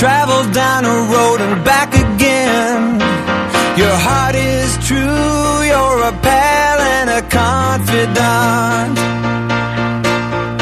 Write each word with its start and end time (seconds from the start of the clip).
travel 0.00 0.50
down 0.52 0.86
a 0.86 1.12
road 1.12 1.42
and 1.42 1.62
back 1.62 1.92
again. 1.92 2.98
Your 3.76 3.92
heart 3.92 4.34
is 4.34 4.78
true, 4.88 4.96
you're 4.96 6.00
a 6.08 6.12
pal 6.24 6.80
and 6.80 7.10
a 7.10 7.22
confidant. 7.28 8.96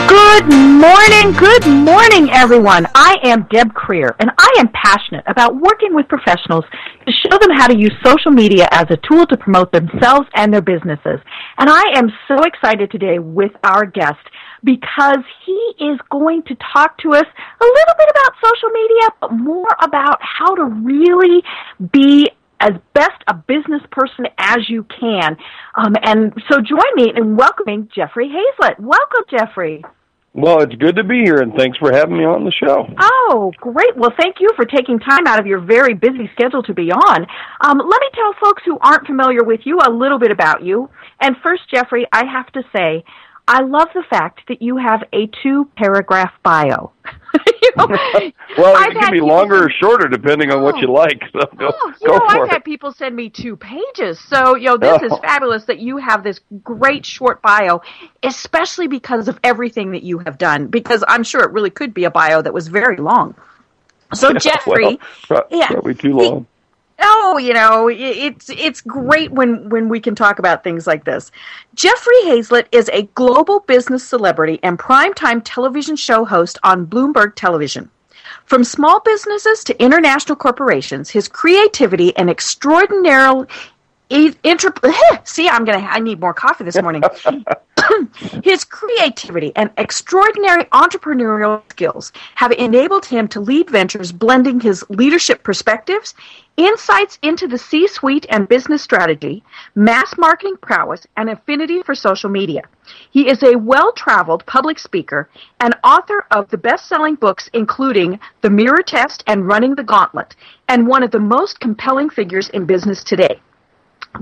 Good 0.08 0.50
morning, 0.50 1.38
good 1.38 1.64
morning, 1.68 2.30
everyone. 2.32 2.88
I 2.96 3.14
am 3.22 3.46
Deb 3.52 3.74
Creer, 3.74 4.16
and 4.18 4.32
I 4.36 4.54
am 4.58 4.70
passionate 4.74 5.22
about 5.28 5.54
working 5.54 5.94
with 5.94 6.08
professionals 6.08 6.64
to 7.06 7.12
show 7.12 7.38
them 7.38 7.52
how 7.56 7.68
to 7.68 7.78
use 7.78 7.94
social 8.04 8.32
media 8.32 8.66
as 8.72 8.86
a 8.90 8.96
tool 9.08 9.24
to 9.26 9.36
promote 9.36 9.70
themselves 9.70 10.26
and 10.34 10.52
their 10.52 10.62
businesses. 10.62 11.20
And 11.58 11.70
I 11.70 11.84
am 11.94 12.10
so 12.26 12.42
excited 12.42 12.90
today 12.90 13.20
with 13.20 13.52
our 13.62 13.86
guest 13.86 14.18
because 14.64 15.18
he 15.46 15.84
is 15.84 15.98
going 16.10 16.42
to 16.44 16.56
talk 16.72 16.98
to 16.98 17.12
us 17.12 17.26
a 17.60 17.64
little 17.64 17.94
bit 17.98 18.08
about 18.10 18.32
social 18.44 18.70
media, 18.70 19.08
but 19.20 19.32
more 19.32 19.76
about 19.82 20.18
how 20.20 20.54
to 20.54 20.64
really 20.64 21.42
be 21.92 22.28
as 22.60 22.72
best 22.92 23.22
a 23.28 23.34
business 23.34 23.82
person 23.90 24.26
as 24.36 24.68
you 24.68 24.84
can. 25.00 25.36
Um, 25.76 25.94
and 26.02 26.32
so 26.50 26.60
join 26.60 26.94
me 26.96 27.12
in 27.14 27.36
welcoming 27.36 27.88
Jeffrey 27.94 28.28
Hayzlett. 28.28 28.80
Welcome, 28.80 29.24
Jeffrey. 29.30 29.84
Well, 30.34 30.62
it's 30.62 30.74
good 30.74 30.94
to 30.96 31.04
be 31.04 31.22
here, 31.24 31.40
and 31.40 31.54
thanks 31.54 31.78
for 31.78 31.90
having 31.90 32.18
me 32.18 32.24
on 32.24 32.44
the 32.44 32.52
show. 32.52 32.86
Oh, 33.00 33.50
great. 33.58 33.96
Well, 33.96 34.12
thank 34.20 34.36
you 34.38 34.50
for 34.54 34.64
taking 34.64 34.98
time 35.00 35.26
out 35.26 35.40
of 35.40 35.46
your 35.46 35.58
very 35.58 35.94
busy 35.94 36.30
schedule 36.32 36.62
to 36.64 36.74
be 36.74 36.92
on. 36.92 37.26
Um, 37.60 37.78
let 37.78 38.00
me 38.00 38.08
tell 38.14 38.34
folks 38.40 38.62
who 38.64 38.78
aren't 38.80 39.06
familiar 39.06 39.42
with 39.42 39.60
you 39.64 39.78
a 39.84 39.90
little 39.90 40.18
bit 40.18 40.30
about 40.30 40.62
you. 40.62 40.90
And 41.20 41.34
first, 41.42 41.62
Jeffrey, 41.72 42.06
I 42.12 42.24
have 42.26 42.52
to 42.52 42.62
say, 42.76 43.04
I 43.48 43.62
love 43.62 43.88
the 43.94 44.02
fact 44.02 44.42
that 44.48 44.60
you 44.60 44.76
have 44.76 45.02
a 45.14 45.26
two 45.42 45.70
paragraph 45.74 46.34
bio. 46.42 46.92
you 47.62 47.70
know, 47.76 47.86
well, 48.58 48.76
I've 48.76 48.90
it 48.90 49.00
can 49.00 49.10
be 49.10 49.22
longer 49.22 49.64
or 49.64 49.70
shorter 49.70 50.06
depending 50.06 50.50
on 50.50 50.58
oh, 50.58 50.62
what 50.62 50.76
you 50.76 50.92
like. 50.92 51.22
So 51.32 51.40
oh, 51.40 51.56
go, 51.56 51.72
oh, 51.72 51.94
you 51.98 52.06
go 52.08 52.18
know, 52.18 52.26
I've 52.26 52.42
it. 52.42 52.50
had 52.50 52.64
people 52.64 52.92
send 52.92 53.16
me 53.16 53.30
two 53.30 53.56
pages. 53.56 54.20
So, 54.20 54.54
you 54.54 54.66
know, 54.66 54.76
this 54.76 55.00
oh. 55.02 55.06
is 55.06 55.18
fabulous 55.20 55.64
that 55.64 55.78
you 55.78 55.96
have 55.96 56.22
this 56.22 56.40
great 56.62 57.06
short 57.06 57.40
bio, 57.40 57.80
especially 58.22 58.86
because 58.86 59.28
of 59.28 59.40
everything 59.42 59.92
that 59.92 60.02
you 60.02 60.18
have 60.18 60.36
done. 60.36 60.66
Because 60.66 61.02
I'm 61.08 61.24
sure 61.24 61.42
it 61.42 61.50
really 61.52 61.70
could 61.70 61.94
be 61.94 62.04
a 62.04 62.10
bio 62.10 62.42
that 62.42 62.52
was 62.52 62.68
very 62.68 62.98
long. 62.98 63.34
So, 64.12 64.32
Jeffrey, 64.34 64.98
well, 65.30 65.46
yeah, 65.50 65.68
probably 65.68 65.94
too 65.94 66.12
long. 66.12 66.40
He, 66.40 66.46
Oh, 67.00 67.38
you 67.38 67.54
know, 67.54 67.88
it's 67.88 68.50
it's 68.50 68.80
great 68.80 69.30
when 69.30 69.68
when 69.68 69.88
we 69.88 70.00
can 70.00 70.14
talk 70.14 70.38
about 70.38 70.64
things 70.64 70.86
like 70.86 71.04
this. 71.04 71.30
Jeffrey 71.74 72.16
Hayzlett 72.24 72.66
is 72.72 72.90
a 72.92 73.02
global 73.14 73.60
business 73.60 74.02
celebrity 74.06 74.58
and 74.62 74.78
primetime 74.78 75.40
television 75.44 75.94
show 75.94 76.24
host 76.24 76.58
on 76.64 76.86
Bloomberg 76.86 77.34
Television. 77.36 77.90
From 78.46 78.64
small 78.64 79.00
businesses 79.00 79.62
to 79.64 79.80
international 79.80 80.34
corporations, 80.34 81.10
his 81.10 81.28
creativity 81.28 82.16
and 82.16 82.28
extraordinary 82.28 83.46
see 85.24 85.48
i'm 85.48 85.64
gonna 85.64 85.86
i 85.90 85.98
need 85.98 86.18
more 86.18 86.32
coffee 86.32 86.64
this 86.64 86.80
morning 86.80 87.02
his 88.44 88.64
creativity 88.64 89.52
and 89.56 89.70
extraordinary 89.76 90.64
entrepreneurial 90.66 91.62
skills 91.70 92.12
have 92.34 92.52
enabled 92.52 93.04
him 93.04 93.28
to 93.28 93.40
lead 93.40 93.70
ventures 93.70 94.12
blending 94.12 94.60
his 94.60 94.84
leadership 94.88 95.42
perspectives 95.42 96.14
insights 96.56 97.18
into 97.22 97.46
the 97.46 97.58
c-suite 97.58 98.26
and 98.30 98.48
business 98.48 98.82
strategy 98.82 99.44
mass 99.74 100.16
marketing 100.18 100.56
prowess 100.60 101.06
and 101.16 101.30
affinity 101.30 101.82
for 101.82 101.94
social 101.94 102.28
media. 102.28 102.62
He 103.10 103.28
is 103.28 103.42
a 103.42 103.56
well-traveled 103.56 104.44
public 104.46 104.78
speaker 104.78 105.28
and 105.60 105.74
author 105.84 106.26
of 106.30 106.48
the 106.48 106.58
best-selling 106.58 107.14
books 107.14 107.48
including 107.52 108.18
the 108.40 108.50
mirror 108.50 108.82
test 108.82 109.22
and 109.26 109.46
running 109.46 109.74
the 109.74 109.84
gauntlet 109.84 110.34
and 110.68 110.86
one 110.86 111.02
of 111.02 111.10
the 111.10 111.20
most 111.20 111.60
compelling 111.60 112.10
figures 112.10 112.48
in 112.50 112.64
business 112.64 113.04
today 113.04 113.40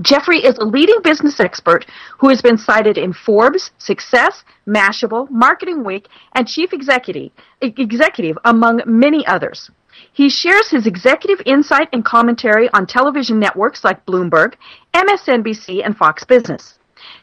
Jeffrey 0.01 0.43
is 0.43 0.57
a 0.57 0.65
leading 0.65 1.01
business 1.03 1.39
expert 1.39 1.85
who 2.19 2.29
has 2.29 2.41
been 2.41 2.57
cited 2.57 2.97
in 2.97 3.13
Forbes, 3.13 3.71
Success, 3.77 4.43
Mashable, 4.67 5.29
Marketing 5.31 5.83
Week, 5.83 6.07
and 6.33 6.47
Chief 6.47 6.71
Executive, 6.71 7.31
Executive, 7.61 8.37
among 8.45 8.81
many 8.85 9.25
others. 9.25 9.71
He 10.13 10.29
shares 10.29 10.69
his 10.69 10.85
executive 10.85 11.41
insight 11.45 11.89
and 11.93 12.05
commentary 12.05 12.69
on 12.73 12.85
television 12.85 13.39
networks 13.39 13.83
like 13.83 14.05
Bloomberg, 14.05 14.53
MSNBC, 14.93 15.83
and 15.83 15.97
Fox 15.97 16.23
Business. 16.23 16.77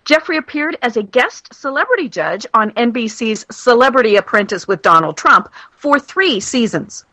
Jeffrey 0.04 0.36
appeared 0.36 0.76
as 0.82 0.96
a 0.96 1.02
guest 1.02 1.54
celebrity 1.54 2.08
judge 2.08 2.46
on 2.54 2.72
NBC's 2.72 3.46
Celebrity 3.50 4.16
Apprentice 4.16 4.66
with 4.66 4.82
Donald 4.82 5.16
Trump 5.16 5.48
for 5.70 6.00
three 6.00 6.40
seasons. 6.40 7.04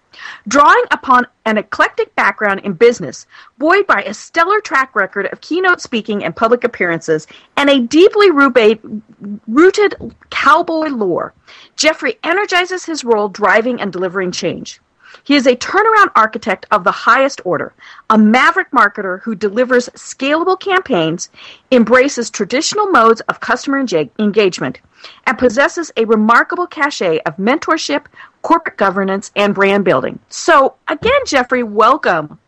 Drawing 0.47 0.83
upon 0.91 1.27
an 1.45 1.57
eclectic 1.57 2.13
background 2.15 2.61
in 2.61 2.73
business, 2.73 3.25
buoyed 3.57 3.87
by 3.87 4.03
a 4.03 4.13
stellar 4.13 4.59
track 4.59 4.95
record 4.95 5.27
of 5.31 5.41
keynote 5.41 5.81
speaking 5.81 6.23
and 6.23 6.35
public 6.35 6.63
appearances, 6.63 7.27
and 7.57 7.69
a 7.69 7.79
deeply 7.79 8.29
rooted 8.31 9.95
cowboy 10.29 10.87
lore, 10.89 11.33
Jeffrey 11.75 12.19
energizes 12.23 12.85
his 12.85 13.03
role 13.03 13.29
driving 13.29 13.79
and 13.79 13.93
delivering 13.93 14.31
change. 14.31 14.81
He 15.23 15.35
is 15.35 15.45
a 15.45 15.55
turnaround 15.55 16.11
architect 16.15 16.65
of 16.71 16.83
the 16.83 16.91
highest 16.91 17.41
order, 17.45 17.73
a 18.09 18.17
maverick 18.17 18.71
marketer 18.71 19.21
who 19.21 19.35
delivers 19.35 19.89
scalable 19.89 20.59
campaigns, 20.59 21.29
embraces 21.71 22.29
traditional 22.29 22.87
modes 22.87 23.21
of 23.21 23.39
customer 23.39 23.79
engagement, 24.19 24.79
and 25.25 25.37
possesses 25.37 25.91
a 25.97 26.05
remarkable 26.05 26.67
cachet 26.67 27.19
of 27.25 27.37
mentorship, 27.37 28.05
corporate 28.41 28.77
governance, 28.77 29.31
and 29.35 29.53
brand 29.53 29.85
building. 29.85 30.19
So, 30.29 30.75
again, 30.87 31.21
Jeffrey, 31.25 31.63
welcome. 31.63 32.39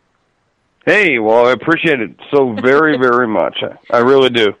Hey, 0.84 1.18
well, 1.18 1.46
I 1.46 1.52
appreciate 1.52 2.00
it 2.00 2.10
so 2.30 2.52
very, 2.54 2.98
very 3.00 3.26
much. 3.26 3.62
I, 3.62 3.96
I 3.96 4.00
really 4.00 4.30
do. 4.30 4.54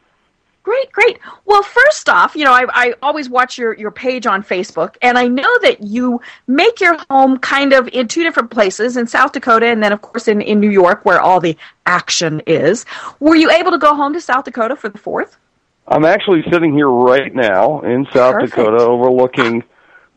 Great, 0.64 0.90
great. 0.92 1.18
Well, 1.44 1.62
first 1.62 2.08
off, 2.08 2.34
you 2.34 2.44
know, 2.44 2.52
I, 2.52 2.64
I 2.70 2.94
always 3.02 3.28
watch 3.28 3.58
your, 3.58 3.74
your 3.74 3.90
page 3.90 4.26
on 4.26 4.42
Facebook, 4.42 4.96
and 5.02 5.18
I 5.18 5.28
know 5.28 5.58
that 5.60 5.82
you 5.82 6.22
make 6.46 6.80
your 6.80 6.96
home 7.10 7.38
kind 7.38 7.74
of 7.74 7.86
in 7.88 8.08
two 8.08 8.22
different 8.22 8.50
places 8.50 8.96
in 8.96 9.06
South 9.06 9.32
Dakota 9.32 9.66
and 9.66 9.82
then, 9.82 9.92
of 9.92 10.00
course, 10.00 10.26
in, 10.26 10.40
in 10.40 10.60
New 10.60 10.70
York 10.70 11.04
where 11.04 11.20
all 11.20 11.38
the 11.38 11.54
action 11.84 12.40
is. 12.46 12.86
Were 13.20 13.36
you 13.36 13.50
able 13.50 13.72
to 13.72 13.78
go 13.78 13.94
home 13.94 14.14
to 14.14 14.22
South 14.22 14.46
Dakota 14.46 14.74
for 14.74 14.88
the 14.88 14.98
4th? 14.98 15.36
I'm 15.86 16.06
actually 16.06 16.42
sitting 16.50 16.72
here 16.72 16.88
right 16.88 17.34
now 17.34 17.82
in 17.82 18.06
South 18.06 18.36
Perfect. 18.36 18.56
Dakota 18.56 18.82
overlooking 18.84 19.62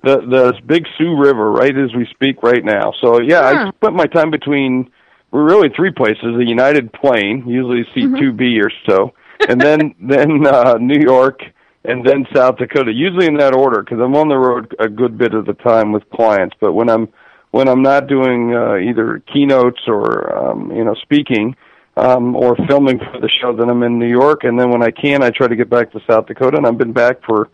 the 0.03 0.21
the 0.21 0.53
big 0.65 0.85
Sioux 0.97 1.17
River 1.17 1.51
right 1.51 1.75
as 1.77 1.93
we 1.93 2.05
speak 2.05 2.41
right 2.41 2.63
now. 2.63 2.93
So 3.01 3.19
yeah, 3.19 3.41
I 3.41 3.69
spent 3.71 3.95
my 3.95 4.05
time 4.05 4.31
between 4.31 4.89
we're 5.31 5.43
really 5.43 5.67
three 5.75 5.91
places: 5.91 6.37
the 6.37 6.45
United 6.45 6.93
Plane, 6.93 7.43
usually 7.45 7.83
C2B 7.93 8.37
mm-hmm. 8.37 8.65
or 8.65 8.71
so, 8.85 9.13
and 9.47 9.59
then 9.59 9.95
then 9.99 10.45
uh, 10.45 10.75
New 10.79 10.99
York, 10.99 11.41
and 11.85 12.05
then 12.05 12.25
South 12.33 12.57
Dakota. 12.57 12.91
Usually 12.91 13.27
in 13.27 13.37
that 13.37 13.55
order 13.55 13.81
because 13.81 13.99
I'm 13.99 14.15
on 14.15 14.27
the 14.27 14.37
road 14.37 14.75
a 14.79 14.89
good 14.89 15.17
bit 15.17 15.33
of 15.33 15.45
the 15.45 15.53
time 15.53 15.91
with 15.91 16.09
clients. 16.09 16.55
But 16.59 16.73
when 16.73 16.89
I'm 16.89 17.07
when 17.51 17.67
I'm 17.67 17.81
not 17.81 18.07
doing 18.07 18.53
uh, 18.53 18.75
either 18.75 19.23
keynotes 19.33 19.81
or 19.87 20.35
um, 20.35 20.71
you 20.71 20.83
know 20.83 20.95
speaking 20.95 21.55
um, 21.97 22.35
or 22.35 22.55
filming 22.67 22.99
for 22.99 23.19
the 23.19 23.29
show, 23.41 23.55
then 23.55 23.69
I'm 23.69 23.83
in 23.83 23.97
New 23.99 24.09
York, 24.09 24.43
and 24.43 24.59
then 24.59 24.69
when 24.69 24.83
I 24.83 24.91
can, 24.91 25.23
I 25.23 25.31
try 25.31 25.47
to 25.47 25.55
get 25.55 25.69
back 25.69 25.91
to 25.91 25.99
South 26.09 26.27
Dakota, 26.27 26.57
and 26.57 26.67
I've 26.67 26.77
been 26.77 26.93
back 26.93 27.17
for 27.25 27.49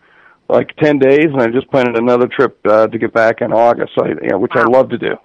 like 0.48 0.76
10 0.76 0.98
days, 0.98 1.26
and 1.32 1.40
I 1.40 1.48
just 1.48 1.70
planned 1.70 1.96
another 1.96 2.28
trip 2.28 2.58
uh, 2.66 2.86
to 2.86 2.98
get 2.98 3.12
back 3.12 3.40
in 3.40 3.52
August, 3.52 3.92
so 3.94 4.04
I, 4.04 4.08
you 4.08 4.28
know, 4.30 4.38
which 4.38 4.52
wow. 4.54 4.62
I 4.62 4.64
love 4.66 4.90
to 4.90 4.98
do. 4.98 5.16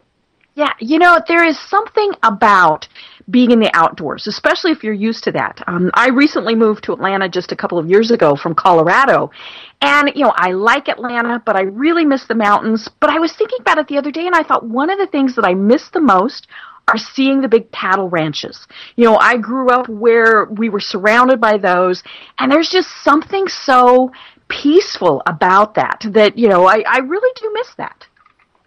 Yeah, 0.59 0.73
you 0.81 0.99
know, 0.99 1.21
there 1.25 1.45
is 1.47 1.57
something 1.57 2.11
about 2.21 2.85
being 3.29 3.51
in 3.51 3.61
the 3.61 3.71
outdoors, 3.73 4.27
especially 4.27 4.71
if 4.71 4.83
you're 4.83 4.91
used 4.91 5.23
to 5.23 5.31
that. 5.31 5.63
Um, 5.67 5.89
I 5.93 6.09
recently 6.09 6.53
moved 6.53 6.83
to 6.83 6.91
Atlanta 6.91 7.29
just 7.29 7.53
a 7.53 7.55
couple 7.55 7.79
of 7.79 7.89
years 7.89 8.11
ago 8.11 8.35
from 8.35 8.55
Colorado, 8.55 9.31
and 9.79 10.11
you 10.15 10.25
know, 10.25 10.33
I 10.35 10.51
like 10.51 10.89
Atlanta, 10.89 11.41
but 11.45 11.55
I 11.55 11.61
really 11.61 12.03
miss 12.03 12.27
the 12.27 12.35
mountains. 12.35 12.89
But 12.99 13.09
I 13.09 13.19
was 13.19 13.31
thinking 13.37 13.59
about 13.61 13.77
it 13.77 13.87
the 13.87 13.97
other 13.97 14.11
day, 14.11 14.27
and 14.27 14.35
I 14.35 14.43
thought 14.43 14.65
one 14.65 14.89
of 14.89 14.97
the 14.97 15.07
things 15.07 15.33
that 15.37 15.45
I 15.45 15.53
miss 15.53 15.87
the 15.93 16.01
most 16.01 16.47
are 16.89 16.97
seeing 16.97 17.39
the 17.39 17.47
big 17.47 17.71
cattle 17.71 18.09
ranches. 18.09 18.67
You 18.97 19.05
know, 19.05 19.15
I 19.15 19.37
grew 19.37 19.69
up 19.69 19.87
where 19.87 20.43
we 20.43 20.67
were 20.67 20.81
surrounded 20.81 21.39
by 21.39 21.57
those, 21.57 22.03
and 22.37 22.51
there's 22.51 22.69
just 22.69 22.89
something 23.01 23.47
so 23.47 24.11
peaceful 24.49 25.21
about 25.25 25.75
that 25.75 26.03
that 26.09 26.37
you 26.37 26.49
know 26.49 26.65
I, 26.65 26.83
I 26.85 26.97
really 26.97 27.33
do 27.39 27.49
miss 27.53 27.73
that. 27.77 28.08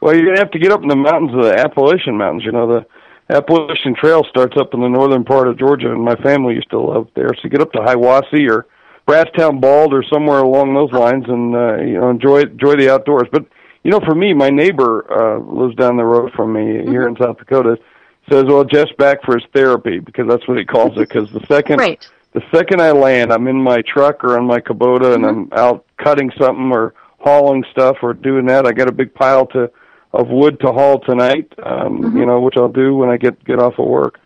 Well, 0.03 0.17
you're 0.17 0.27
gonna 0.27 0.41
have 0.41 0.51
to 0.51 0.59
get 0.59 0.73
up 0.73 0.83
in 0.83 0.89
the 0.89 0.97
mountains 0.97 1.33
of 1.33 1.45
the 1.45 1.57
Appalachian 1.57 2.19
Mountains. 2.19 2.45
You 2.45 2.51
know 2.51 2.67
the 2.67 2.87
Appalachian 3.33 3.95
Trail 3.95 4.25
starts 4.29 4.57
up 4.57 4.75
in 4.75 4.81
the 4.81 4.89
northern 4.89 5.23
part 5.23 5.47
of 5.47 5.57
Georgia, 5.57 5.93
and 5.93 6.03
my 6.03 6.17
family 6.17 6.55
used 6.55 6.71
to 6.71 6.81
live 6.81 7.07
there. 7.15 7.31
So 7.41 7.49
get 7.49 7.61
up 7.61 7.71
to 7.75 7.79
Hiwassee 7.79 8.51
or 8.51 8.67
Brasstown 9.07 9.61
Bald 9.61 9.95
or 9.95 10.03
somewhere 10.03 10.41
along 10.41 10.75
those 10.75 10.91
lines, 10.91 11.27
and 11.29 11.55
uh, 11.55 11.77
you 11.77 12.01
know 12.01 12.11
enjoy 12.11 12.41
enjoy 12.41 12.75
the 12.75 12.93
outdoors. 12.93 13.29
But 13.31 13.47
you 13.85 13.93
know, 13.93 14.01
for 14.01 14.17
me, 14.17 14.35
my 14.35 14.51
neighbor 14.51 15.07
uh, 15.09 15.39
lives 15.39 15.77
down 15.77 15.97
the 15.97 16.05
road 16.05 16.33
from 16.33 16.53
me 16.53 16.63
mm-hmm. 16.63 16.91
here 16.91 17.07
in 17.07 17.17
South 17.17 17.39
Dakota. 17.39 17.79
Says, 18.29 18.47
"Well, 18.47 18.65
Jeff's 18.65 18.91
back 18.99 19.23
for 19.23 19.39
his 19.39 19.49
therapy 19.55 20.01
because 20.01 20.27
that's 20.27 20.49
what 20.49 20.59
he 20.59 20.65
calls 20.65 20.97
it. 20.97 21.09
Because 21.09 21.31
the 21.31 21.47
second 21.49 21.79
right 21.79 22.05
the 22.33 22.43
second 22.53 22.83
I 22.83 22.91
land, 22.91 23.33
I'm 23.33 23.47
in 23.47 23.63
my 23.63 23.83
truck 23.83 24.25
or 24.25 24.37
on 24.37 24.47
my 24.47 24.59
Kubota, 24.59 25.15
and 25.15 25.25
mm-hmm. 25.25 25.53
I'm 25.53 25.59
out 25.59 25.87
cutting 25.99 26.33
something 26.41 26.73
or 26.73 26.93
hauling 27.21 27.65
stuff 27.71 27.99
or 28.03 28.15
doing 28.15 28.47
that. 28.47 28.67
I 28.67 28.73
got 28.73 28.89
a 28.89 28.93
big 28.93 29.15
pile 29.15 29.47
to 29.47 29.71
of 30.13 30.29
wood 30.29 30.61
to 30.61 30.73
haul 30.73 31.01
tonight. 31.01 31.53
Um, 31.65 32.03
Mm-hmm. 32.03 32.19
You 32.19 32.27
know, 32.27 32.41
which 32.41 32.57
I'll 32.57 32.69
do 32.69 32.95
when 32.97 33.09
I 33.09 33.17
get 33.17 33.43
get 33.45 33.59
off 33.59 33.79
of 33.79 33.87
work. 33.87 34.19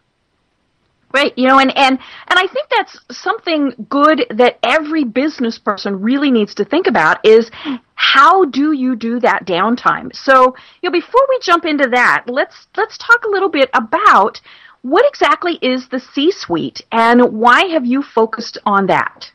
Right, 1.12 1.32
you 1.36 1.48
know, 1.48 1.58
and, 1.58 1.74
and 1.76 1.98
and 2.28 2.38
I 2.38 2.46
think 2.46 2.68
that's 2.68 2.98
something 3.10 3.86
good 3.88 4.26
that 4.30 4.58
every 4.62 5.04
business 5.04 5.58
person 5.58 6.00
really 6.02 6.30
needs 6.30 6.54
to 6.56 6.64
think 6.64 6.86
about 6.86 7.24
is 7.24 7.50
how 7.94 8.44
do 8.44 8.72
you 8.72 8.96
do 8.96 9.20
that 9.20 9.46
downtime? 9.46 10.14
So, 10.14 10.54
you 10.82 10.90
know, 10.90 10.92
before 10.92 11.22
we 11.28 11.38
jump 11.40 11.64
into 11.64 11.88
that, 11.88 12.24
let's 12.26 12.66
let's 12.76 12.98
talk 12.98 13.24
a 13.24 13.30
little 13.30 13.48
bit 13.48 13.70
about 13.72 14.40
what 14.82 15.06
exactly 15.08 15.58
is 15.62 15.88
the 15.88 16.00
C-suite 16.00 16.82
and 16.92 17.32
why 17.32 17.64
have 17.66 17.86
you 17.86 18.02
focused 18.02 18.58
on 18.66 18.86
that? 18.86 19.30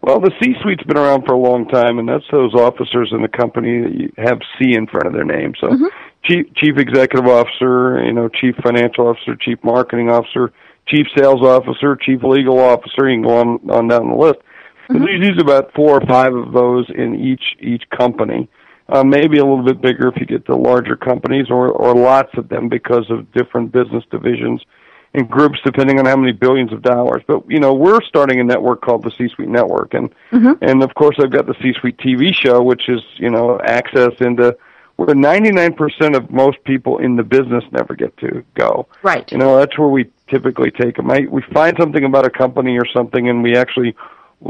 Well, 0.00 0.20
the 0.20 0.30
C-suite's 0.40 0.84
been 0.84 0.96
around 0.96 1.26
for 1.26 1.34
a 1.34 1.38
long 1.38 1.66
time, 1.68 1.98
and 1.98 2.08
that's 2.08 2.24
those 2.30 2.54
officers 2.54 3.10
in 3.12 3.20
the 3.22 3.28
company 3.28 3.82
that 3.82 3.94
you 3.94 4.12
have 4.16 4.38
C 4.58 4.74
in 4.74 4.86
front 4.86 5.06
of 5.06 5.12
their 5.12 5.24
name. 5.24 5.54
So, 5.60 5.68
chief 6.24 6.46
chief 6.54 6.78
executive 6.78 7.26
officer, 7.28 8.02
you 8.04 8.12
know, 8.12 8.28
chief 8.28 8.54
financial 8.62 9.08
officer, 9.08 9.34
chief 9.36 9.58
marketing 9.64 10.08
officer, 10.10 10.52
chief 10.86 11.06
sales 11.16 11.42
officer, 11.42 11.96
chief 11.96 12.22
legal 12.22 12.58
officer. 12.60 13.08
You 13.08 13.16
can 13.16 13.22
go 13.22 13.36
on 13.38 13.70
on 13.70 13.88
down 13.88 14.10
the 14.10 14.16
list. 14.16 14.38
There's 14.88 15.20
usually 15.20 15.42
about 15.42 15.74
four 15.74 16.00
or 16.00 16.06
five 16.06 16.34
of 16.34 16.52
those 16.52 16.88
in 16.94 17.16
each 17.16 17.56
each 17.60 17.82
company. 17.90 18.48
Uh, 18.88 19.04
maybe 19.04 19.36
a 19.36 19.44
little 19.44 19.64
bit 19.64 19.82
bigger 19.82 20.08
if 20.08 20.16
you 20.16 20.24
get 20.24 20.46
to 20.46 20.56
larger 20.56 20.96
companies, 20.96 21.46
or 21.50 21.70
or 21.70 21.94
lots 21.94 22.30
of 22.38 22.48
them 22.48 22.68
because 22.68 23.04
of 23.10 23.30
different 23.32 23.72
business 23.72 24.04
divisions 24.10 24.62
and 25.14 25.28
groups 25.28 25.58
depending 25.64 25.98
on 25.98 26.06
how 26.06 26.16
many 26.16 26.32
billions 26.32 26.72
of 26.72 26.82
dollars. 26.82 27.22
But 27.26 27.50
you 27.50 27.60
know, 27.60 27.74
we're 27.74 28.02
starting 28.02 28.40
a 28.40 28.44
network 28.44 28.82
called 28.82 29.02
the 29.02 29.10
C-Suite 29.10 29.48
Network, 29.48 29.94
and 29.94 30.10
mm-hmm. 30.30 30.62
and 30.62 30.82
of 30.82 30.94
course 30.94 31.16
I've 31.18 31.32
got 31.32 31.46
the 31.46 31.54
C-Suite 31.62 31.98
TV 31.98 32.34
show, 32.34 32.62
which 32.62 32.88
is 32.88 33.00
you 33.16 33.30
know 33.30 33.60
access 33.60 34.12
into 34.20 34.56
where 34.98 35.14
99% 35.14 36.16
of 36.16 36.28
most 36.28 36.62
people 36.64 36.98
in 36.98 37.14
the 37.14 37.22
business 37.22 37.62
never 37.70 37.94
get 37.94 38.16
to 38.16 38.44
go. 38.54 38.88
Right. 39.04 39.30
You 39.30 39.38
know, 39.38 39.56
that's 39.56 39.78
where 39.78 39.86
we 39.86 40.10
typically 40.28 40.72
take 40.72 40.96
them. 40.96 41.08
I, 41.08 41.20
we 41.30 41.40
find 41.54 41.76
something 41.78 42.02
about 42.02 42.26
a 42.26 42.30
company 42.30 42.76
or 42.76 42.84
something, 42.84 43.28
and 43.28 43.40
we 43.40 43.56
actually, 43.56 43.94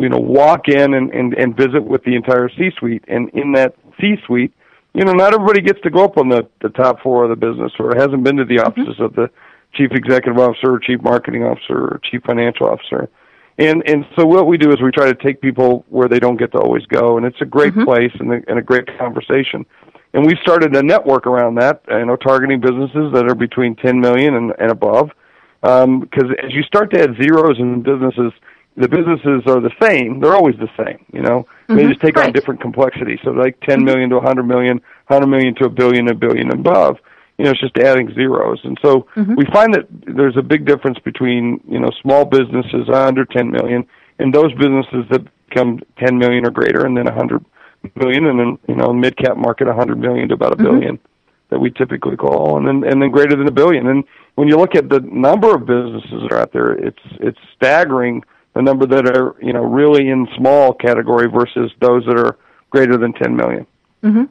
you 0.01 0.09
know, 0.09 0.19
walk 0.19 0.69
in 0.69 0.95
and, 0.95 1.13
and, 1.13 1.35
and 1.35 1.55
visit 1.55 1.85
with 1.85 2.03
the 2.05 2.15
entire 2.15 2.49
C-suite. 2.49 3.05
And 3.09 3.29
in 3.35 3.53
that 3.53 3.75
C-suite, 4.01 4.55
you 4.95 5.05
know, 5.05 5.13
not 5.13 5.35
everybody 5.35 5.61
gets 5.61 5.83
to 5.83 5.91
go 5.91 6.05
up 6.05 6.17
on 6.17 6.31
the, 6.31 6.49
the 6.63 6.71
top 6.71 7.03
floor 7.03 7.25
of 7.25 7.31
the 7.31 7.37
business 7.37 7.73
or 7.79 7.95
hasn't 7.95 8.25
been 8.25 8.37
to 8.37 8.47
the 8.47 8.57
mm-hmm. 8.57 8.69
offices 8.69 9.01
of 9.01 9.15
the 9.17 9.31
chief 9.75 9.91
executive 9.93 10.39
officer 10.39 10.79
chief 10.79 11.01
marketing 11.03 11.45
officer 11.45 12.01
chief 12.05 12.23
financial 12.25 12.69
officer. 12.69 13.09
And 13.59 13.83
and 13.87 14.07
so 14.17 14.25
what 14.25 14.47
we 14.47 14.57
do 14.57 14.71
is 14.71 14.81
we 14.81 14.93
try 14.93 15.07
to 15.07 15.15
take 15.15 15.41
people 15.41 15.85
where 15.89 16.09
they 16.09 16.21
don't 16.21 16.37
get 16.37 16.53
to 16.53 16.59
always 16.59 16.87
go, 16.87 17.17
and 17.17 17.27
it's 17.27 17.41
a 17.41 17.45
great 17.45 17.73
mm-hmm. 17.73 17.85
place 17.85 18.13
and 18.21 18.33
a, 18.33 18.41
and 18.49 18.59
a 18.59 18.63
great 18.63 18.87
conversation. 18.99 19.67
And 20.15 20.25
we 20.25 20.37
started 20.43 20.75
a 20.75 20.83
network 20.83 21.27
around 21.27 21.57
that, 21.57 21.83
you 21.89 22.07
know, 22.07 22.17
targeting 22.17 22.61
businesses 22.61 23.13
that 23.13 23.29
are 23.29 23.35
between 23.35 23.77
10 23.77 24.01
million 24.01 24.35
and, 24.35 24.55
and 24.59 24.71
above. 24.71 25.11
Um, 25.63 26.01
because 26.01 26.31
as 26.43 26.53
you 26.55 26.63
start 26.63 26.91
to 26.93 27.03
add 27.03 27.17
zeros 27.21 27.59
in 27.59 27.83
businesses, 27.83 28.33
the 28.77 28.89
businesses 28.89 29.43
are 29.47 29.61
the 29.61 29.73
same. 29.83 30.21
They're 30.21 30.35
always 30.35 30.55
the 30.57 30.71
same, 30.83 31.05
you 31.13 31.21
know. 31.21 31.47
They 31.67 31.75
mm-hmm. 31.75 31.89
just 31.89 32.01
take 32.01 32.17
on 32.17 32.33
different 32.33 32.61
complexity. 32.61 33.19
So 33.25 33.31
like 33.31 33.61
10 33.61 33.79
mm-hmm. 33.79 33.85
million 33.85 34.11
to 34.11 34.17
100 34.17 34.45
million, 34.45 34.81
100 35.09 35.27
million 35.27 35.55
to 35.57 35.65
a 35.65 35.69
billion, 35.69 36.09
a 36.09 36.15
billion 36.15 36.51
and 36.51 36.61
above. 36.61 36.99
You 37.39 37.45
know, 37.45 37.51
it's 37.53 37.61
just 37.61 37.79
adding 37.79 38.13
zeros. 38.15 38.61
And 38.65 38.77
so 38.83 39.07
mm-hmm. 39.15 39.37
we 39.37 39.45
find 39.47 39.73
that 39.75 39.87
there's 40.07 40.37
a 40.37 40.43
big 40.43 40.67
difference 40.67 40.99
between, 40.99 41.61
you 41.69 41.79
know, 41.79 41.91
small 42.03 42.25
businesses 42.25 42.89
under 42.93 43.25
10 43.25 43.51
million 43.51 43.87
and 44.19 44.35
those 44.35 44.53
businesses 44.55 45.05
that 45.11 45.25
become 45.49 45.81
10 45.99 46.19
million 46.19 46.47
or 46.47 46.51
greater 46.51 46.85
and 46.85 46.97
then 46.97 47.05
100 47.05 47.45
million 47.95 48.27
and 48.27 48.41
then, 48.41 48.59
you 48.69 48.75
know, 48.75 48.93
mid 48.93 49.17
cap 49.17 49.37
market 49.37 49.69
100 49.69 49.99
million 49.99 50.29
to 50.29 50.35
about 50.35 50.53
a 50.53 50.57
mm-hmm. 50.57 50.65
billion 50.65 50.99
that 51.51 51.59
we 51.59 51.71
typically 51.71 52.17
call 52.17 52.59
and 52.59 52.67
then 52.67 52.85
and 52.85 53.01
then 53.01 53.11
greater 53.11 53.37
than 53.37 53.49
a 53.49 53.53
billion. 53.53 53.87
And 53.87 54.05
when 54.35 54.49
you 54.49 54.57
look 54.57 54.75
at 54.75 54.89
the 54.89 55.01
number 55.01 55.55
of 55.55 55.67
businesses 55.67 56.23
that 56.23 56.33
are 56.33 56.41
out 56.41 56.53
there, 56.53 56.73
it's 56.73 57.03
it's 57.21 57.39
staggering 57.57 58.25
the 58.55 58.63
number 58.63 58.87
that 58.87 59.07
are, 59.17 59.37
you 59.41 59.53
know, 59.53 59.63
really 59.63 60.09
in 60.09 60.27
small 60.37 60.75
category 60.75 61.29
versus 61.29 61.71
those 61.81 62.05
that 62.07 62.19
are 62.19 62.37
greater 62.71 62.97
than 62.97 63.13
10 63.13 63.37
million. 63.37 63.67
Mm-hmm. 64.03 64.25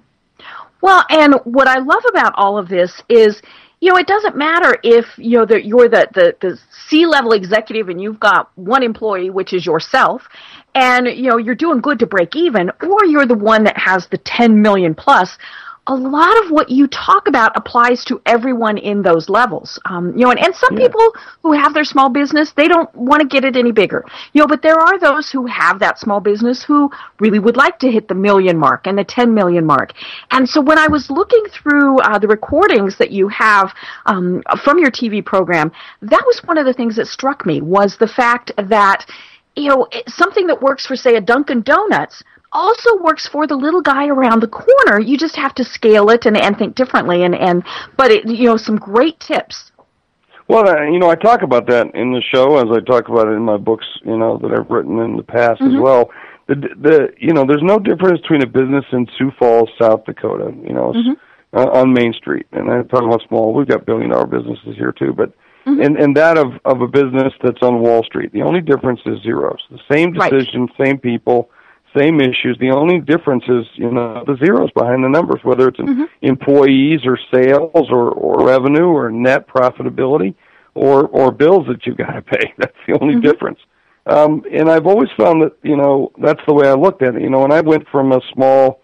Well, 0.81 1.03
and 1.09 1.35
what 1.44 1.68
I 1.68 1.79
love 1.79 2.03
about 2.09 2.33
all 2.35 2.57
of 2.57 2.69
this 2.69 3.01
is, 3.09 3.41
you 3.79 3.91
know, 3.91 3.97
it 3.97 4.07
doesn't 4.07 4.35
matter 4.35 4.77
if 4.83 5.06
you 5.18 5.38
know 5.38 5.45
that 5.45 5.65
you're 5.65 5.89
the 5.89 6.07
the, 6.13 6.35
the 6.41 6.59
C 6.89 7.06
level 7.06 7.31
executive 7.31 7.89
and 7.89 8.01
you've 8.01 8.19
got 8.19 8.51
one 8.56 8.83
employee, 8.83 9.29
which 9.29 9.53
is 9.53 9.65
yourself, 9.65 10.24
and 10.75 11.07
you 11.07 11.29
know 11.29 11.38
you're 11.38 11.56
doing 11.56 11.81
good 11.81 12.00
to 12.00 12.06
break 12.07 12.35
even, 12.35 12.71
or 12.81 13.06
you're 13.06 13.25
the 13.25 13.35
one 13.35 13.63
that 13.65 13.77
has 13.77 14.07
the 14.09 14.18
10 14.19 14.62
million 14.62 14.95
plus. 14.95 15.38
A 15.88 15.95
lot 15.95 16.44
of 16.44 16.51
what 16.51 16.69
you 16.69 16.88
talk 16.88 17.28
about 17.28 17.56
applies 17.56 18.04
to 18.06 18.22
everyone 18.25 18.78
in 18.78 19.01
those 19.01 19.30
levels. 19.30 19.80
Um, 19.86 20.12
you 20.18 20.25
know, 20.25 20.31
and, 20.31 20.39
and 20.39 20.54
some 20.54 20.75
people 20.75 21.13
who 21.42 21.54
have 21.54 21.74
their 21.74 21.86
small 21.86 22.10
business, 22.10 22.51
they 22.51 22.68
don't 22.68 22.94
want 22.94 23.22
to 23.22 23.28
get 23.28 23.45
it 23.45 23.56
any 23.56 23.72
bigger. 23.72 24.06
You 24.34 24.42
know, 24.42 24.48
but 24.48 24.62
there 24.62 24.78
are 24.78 25.00
those 25.00 25.30
who 25.31 25.45
have 25.45 25.80
that 25.80 25.98
small 25.98 26.19
business 26.19 26.63
who 26.63 26.92
really 27.19 27.39
would 27.39 27.56
like 27.56 27.80
to 27.80 27.92
hit 27.92 28.07
the 28.07 28.16
million 28.16 28.57
mark 28.57 28.86
and 28.86 28.98
the 28.98 29.04
10 29.04 29.34
million 29.34 29.66
mark. 29.66 29.94
And 30.31 30.48
so 30.48 30.62
when 30.62 30.78
I 30.78 30.88
was 30.88 31.10
looking 31.10 31.44
through 31.51 32.00
uh, 32.00 32.19
the 32.19 32.28
recordings 32.28 32.98
that 32.98 33.12
you 33.12 33.28
have 33.30 33.74
um, 34.06 34.44
from 34.63 34.80
your 34.80 34.92
TV 34.92 35.24
program, 35.24 35.72
that 36.01 36.24
was 36.25 36.42
one 36.44 36.57
of 36.57 36.66
the 36.66 36.74
things 36.74 36.95
that 36.98 37.07
struck 37.07 37.45
me 37.45 37.62
was 37.62 37.98
the 37.98 38.07
fact 38.07 38.51
that 38.57 39.06
you 39.57 39.69
know, 39.69 39.88
something 40.07 40.45
that 40.48 40.62
works 40.62 40.86
for, 40.86 40.95
say, 40.95 41.16
a 41.16 41.22
Dunkin' 41.22 41.63
Donuts 41.63 42.24
also 42.51 42.97
works 42.97 43.27
for 43.27 43.45
the 43.47 43.55
little 43.55 43.81
guy 43.81 44.07
around 44.07 44.41
the 44.41 44.47
corner. 44.47 44.99
You 44.99 45.17
just 45.17 45.35
have 45.35 45.53
to 45.55 45.63
scale 45.63 46.09
it 46.09 46.25
and, 46.25 46.38
and 46.38 46.57
think 46.57 46.75
differently. 46.75 47.23
And, 47.23 47.35
and 47.35 47.63
but 47.97 48.11
it, 48.11 48.27
you 48.27 48.45
know, 48.45 48.57
some 48.57 48.77
great 48.77 49.19
tips. 49.19 49.71
Well, 50.47 50.67
uh, 50.67 50.83
you 50.83 50.97
know, 50.99 51.09
I 51.09 51.15
talk 51.15 51.41
about 51.41 51.67
that 51.67 51.94
in 51.94 52.13
the 52.13 52.21
show 52.21 52.57
as 52.57 52.65
I 52.75 52.79
talk 52.79 53.09
about 53.09 53.27
it 53.27 53.31
in 53.31 53.41
my 53.44 53.57
books, 53.57 53.85
you 54.05 54.17
know, 54.17 54.38
that 54.38 54.51
I've 54.57 54.69
written 54.69 54.97
in 54.99 55.17
the 55.17 55.23
past 55.23 55.61
as 55.61 55.73
well. 55.79 56.09
The 56.47 56.55
the 56.55 57.13
you 57.19 57.33
know, 57.33 57.44
there's 57.45 57.63
no 57.63 57.77
difference 57.79 58.21
between 58.21 58.41
a 58.41 58.47
business 58.47 58.85
in 58.93 59.05
Sioux 59.17 59.31
Falls, 59.38 59.69
South 59.77 60.05
Dakota, 60.05 60.53
you 60.65 60.71
know, 60.73 60.91
s- 60.91 61.17
uh, 61.53 61.69
on 61.71 61.91
Main 61.91 62.13
Street. 62.13 62.45
And 62.53 62.71
I'm 62.71 62.88
talking 62.88 63.09
about 63.09 63.27
small. 63.27 63.53
We've 63.53 63.67
got 63.67 63.85
billion 63.85 64.11
dollar 64.11 64.25
businesses 64.25 64.77
here 64.77 64.93
too, 64.93 65.11
but 65.11 65.33
and 65.65 65.97
and 65.97 66.15
that 66.15 66.38
of 66.38 66.53
of 66.63 66.81
a 66.81 66.88
business 66.88 67.33
that's 67.43 67.61
on 67.61 67.81
Wall 67.81 68.01
Street. 68.05 68.31
The 68.31 68.41
only 68.43 68.61
difference 68.61 69.01
is 69.05 69.21
zeros. 69.21 69.59
The 69.69 69.79
same 69.91 70.13
Right. 70.13 70.31
decisions, 70.31 70.69
same 70.81 70.97
people, 70.97 71.50
same 71.97 72.19
issues. 72.19 72.57
The 72.59 72.71
only 72.71 72.99
difference 72.99 73.44
is 73.47 73.65
you 73.75 73.91
know 73.91 74.23
the 74.25 74.38
zeros 74.38 74.71
behind 74.71 75.03
the 75.03 75.09
numbers, 75.09 75.41
whether 75.44 75.67
it's 75.67 75.79
in 75.79 75.88
mm-hmm. 75.88 76.03
employees 76.21 77.01
or 77.05 77.17
sales 77.33 77.88
or 77.89 78.11
or 78.11 78.45
revenue 78.45 78.88
or 78.88 79.11
net 79.11 79.48
profitability 79.48 80.36
or 80.74 81.07
or 81.07 81.31
bills 81.31 81.67
that 81.67 81.86
you 81.86 81.95
got 81.95 82.12
to 82.12 82.22
pay. 82.22 82.53
That's 82.57 82.77
the 82.88 82.98
only 83.01 83.15
mm-hmm. 83.15 83.24
difference. 83.24 83.60
Um, 84.05 84.43
and 84.51 84.69
I've 84.69 84.88
always 84.88 85.10
found 85.17 85.41
that 85.41 85.53
you 85.63 85.75
know 85.75 86.12
that's 86.17 86.39
the 86.48 86.53
way 86.53 86.69
I 86.69 86.74
looked 86.74 87.01
at 87.01 87.15
it. 87.15 87.22
You 87.22 87.29
know, 87.29 87.39
when 87.39 87.51
I 87.51 87.60
went 87.60 87.88
from 87.89 88.13
a 88.13 88.22
small 88.33 88.79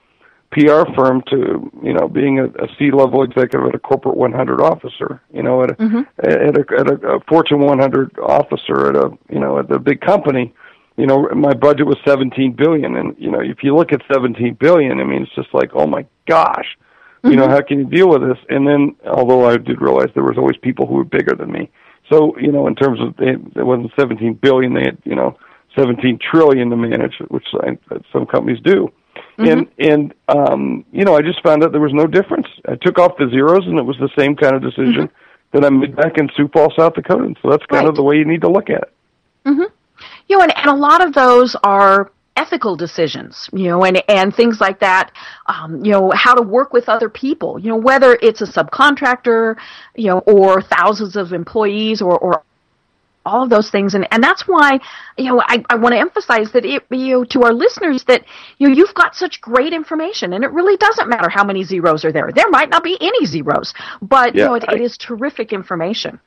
PR 0.51 0.83
firm 0.95 1.23
to 1.29 1.71
you 1.81 1.93
know 1.93 2.07
being 2.07 2.39
a, 2.39 2.45
a 2.45 2.67
C-level 2.77 3.23
executive 3.23 3.67
at 3.67 3.75
a 3.75 3.79
corporate 3.79 4.17
100 4.17 4.61
officer, 4.61 5.21
you 5.33 5.41
know, 5.41 5.63
at 5.63 5.71
a 5.71 5.75
mm-hmm. 5.75 6.01
at 6.19 6.57
a, 6.57 6.65
at 6.77 6.89
a, 6.89 7.07
a 7.07 7.19
Fortune 7.21 7.59
100 7.59 8.19
officer 8.19 8.89
at 8.89 8.95
a 8.97 9.11
you 9.29 9.39
know 9.39 9.59
at 9.59 9.71
a 9.71 9.79
big 9.79 10.01
company, 10.01 10.53
you 10.97 11.07
know, 11.07 11.27
my 11.35 11.53
budget 11.53 11.87
was 11.87 11.97
17 12.05 12.53
billion, 12.53 12.95
and 12.95 13.15
you 13.17 13.31
know, 13.31 13.39
if 13.39 13.63
you 13.63 13.75
look 13.75 13.91
at 13.91 14.01
17 14.11 14.55
billion, 14.59 14.99
I 14.99 15.03
mean, 15.03 15.23
it's 15.23 15.35
just 15.35 15.53
like, 15.53 15.71
oh 15.73 15.87
my 15.87 16.05
gosh, 16.27 16.77
you 17.23 17.35
know, 17.35 17.43
mm-hmm. 17.43 17.51
how 17.51 17.61
can 17.61 17.79
you 17.79 17.85
deal 17.85 18.09
with 18.09 18.21
this? 18.21 18.37
And 18.49 18.67
then, 18.67 18.95
although 19.05 19.47
I 19.47 19.57
did 19.57 19.81
realize 19.81 20.09
there 20.13 20.23
was 20.23 20.37
always 20.37 20.57
people 20.57 20.85
who 20.85 20.95
were 20.95 21.03
bigger 21.05 21.35
than 21.35 21.51
me, 21.51 21.69
so 22.11 22.37
you 22.37 22.51
know, 22.51 22.67
in 22.67 22.75
terms 22.75 22.99
of 23.01 23.15
they, 23.17 23.31
it 23.59 23.65
wasn't 23.65 23.91
17 23.97 24.35
billion, 24.35 24.73
they 24.73 24.83
had 24.83 24.97
you 25.03 25.15
know 25.15 25.37
17 25.75 26.19
trillion 26.19 26.69
to 26.69 26.75
manage, 26.75 27.15
which 27.29 27.47
I, 27.53 27.77
some 28.11 28.25
companies 28.25 28.61
do. 28.63 28.91
Mm-hmm. 29.37 29.45
And 29.45 29.67
and 29.79 30.13
um, 30.27 30.85
you 30.91 31.05
know, 31.05 31.15
I 31.15 31.21
just 31.21 31.41
found 31.41 31.63
out 31.63 31.71
there 31.71 31.81
was 31.81 31.93
no 31.93 32.05
difference. 32.05 32.47
I 32.67 32.75
took 32.75 32.99
off 32.99 33.17
the 33.17 33.29
zeros, 33.29 33.65
and 33.65 33.79
it 33.79 33.83
was 33.83 33.97
the 33.99 34.09
same 34.17 34.35
kind 34.35 34.55
of 34.55 34.61
decision 34.61 35.07
mm-hmm. 35.07 35.57
that 35.57 35.65
I 35.65 35.69
made 35.69 35.95
back 35.95 36.17
in 36.17 36.29
Sioux 36.35 36.49
Falls, 36.49 36.73
South 36.77 36.93
Dakota. 36.93 37.23
And 37.23 37.37
so 37.41 37.49
that's 37.49 37.65
kind 37.65 37.83
Right. 37.83 37.89
of 37.89 37.95
the 37.95 38.03
way 38.03 38.17
you 38.17 38.25
need 38.25 38.41
to 38.41 38.49
look 38.49 38.69
at 38.69 38.83
it. 38.83 38.93
You 40.27 40.37
know, 40.37 40.43
and, 40.43 40.57
and 40.57 40.67
a 40.69 40.73
lot 40.75 41.05
of 41.05 41.13
those 41.13 41.55
are 41.63 42.11
ethical 42.35 42.75
decisions, 42.75 43.47
you 43.53 43.67
know, 43.67 43.83
and, 43.85 44.01
and 44.09 44.35
things 44.35 44.59
like 44.59 44.79
that, 44.79 45.11
um, 45.45 45.83
you 45.85 45.91
know, 45.91 46.11
how 46.15 46.33
to 46.33 46.41
work 46.41 46.73
with 46.73 46.89
other 46.89 47.07
people, 47.09 47.59
you 47.59 47.69
know, 47.69 47.75
whether 47.77 48.17
it's 48.21 48.41
a 48.41 48.45
subcontractor, 48.45 49.55
you 49.95 50.07
know, 50.09 50.19
or 50.19 50.61
thousands 50.61 51.15
of 51.15 51.31
employees 51.31 52.01
or, 52.01 52.17
or 52.17 52.43
all 53.25 53.43
of 53.43 53.49
those 53.51 53.69
things. 53.69 53.93
And, 53.93 54.07
and 54.11 54.21
that's 54.23 54.47
why, 54.47 54.79
you 55.17 55.25
know, 55.25 55.41
I, 55.45 55.63
I 55.69 55.75
want 55.75 55.93
to 55.93 55.99
emphasize 55.99 56.51
that 56.53 56.65
it, 56.65 56.83
you 56.89 57.09
know, 57.11 57.23
to 57.25 57.43
our 57.43 57.53
listeners 57.53 58.03
that, 58.05 58.23
you 58.57 58.67
know, 58.67 58.73
you've 58.75 58.95
got 58.95 59.15
such 59.15 59.39
great 59.39 59.71
information 59.71 60.33
and 60.33 60.43
it 60.43 60.51
really 60.51 60.75
doesn't 60.77 61.07
matter 61.07 61.29
how 61.29 61.43
many 61.43 61.63
zeros 61.63 62.03
are 62.03 62.11
there. 62.11 62.31
There 62.33 62.49
might 62.49 62.69
not 62.69 62.83
be 62.83 62.97
any 62.99 63.25
zeros, 63.27 63.73
but, 64.01 64.33
you 64.35 64.41
know, 64.49 64.55
it, 64.55 64.65
I- 64.67 64.75
it 64.75 64.81
is 64.81 64.97
terrific 64.97 65.53
information. 65.53 66.19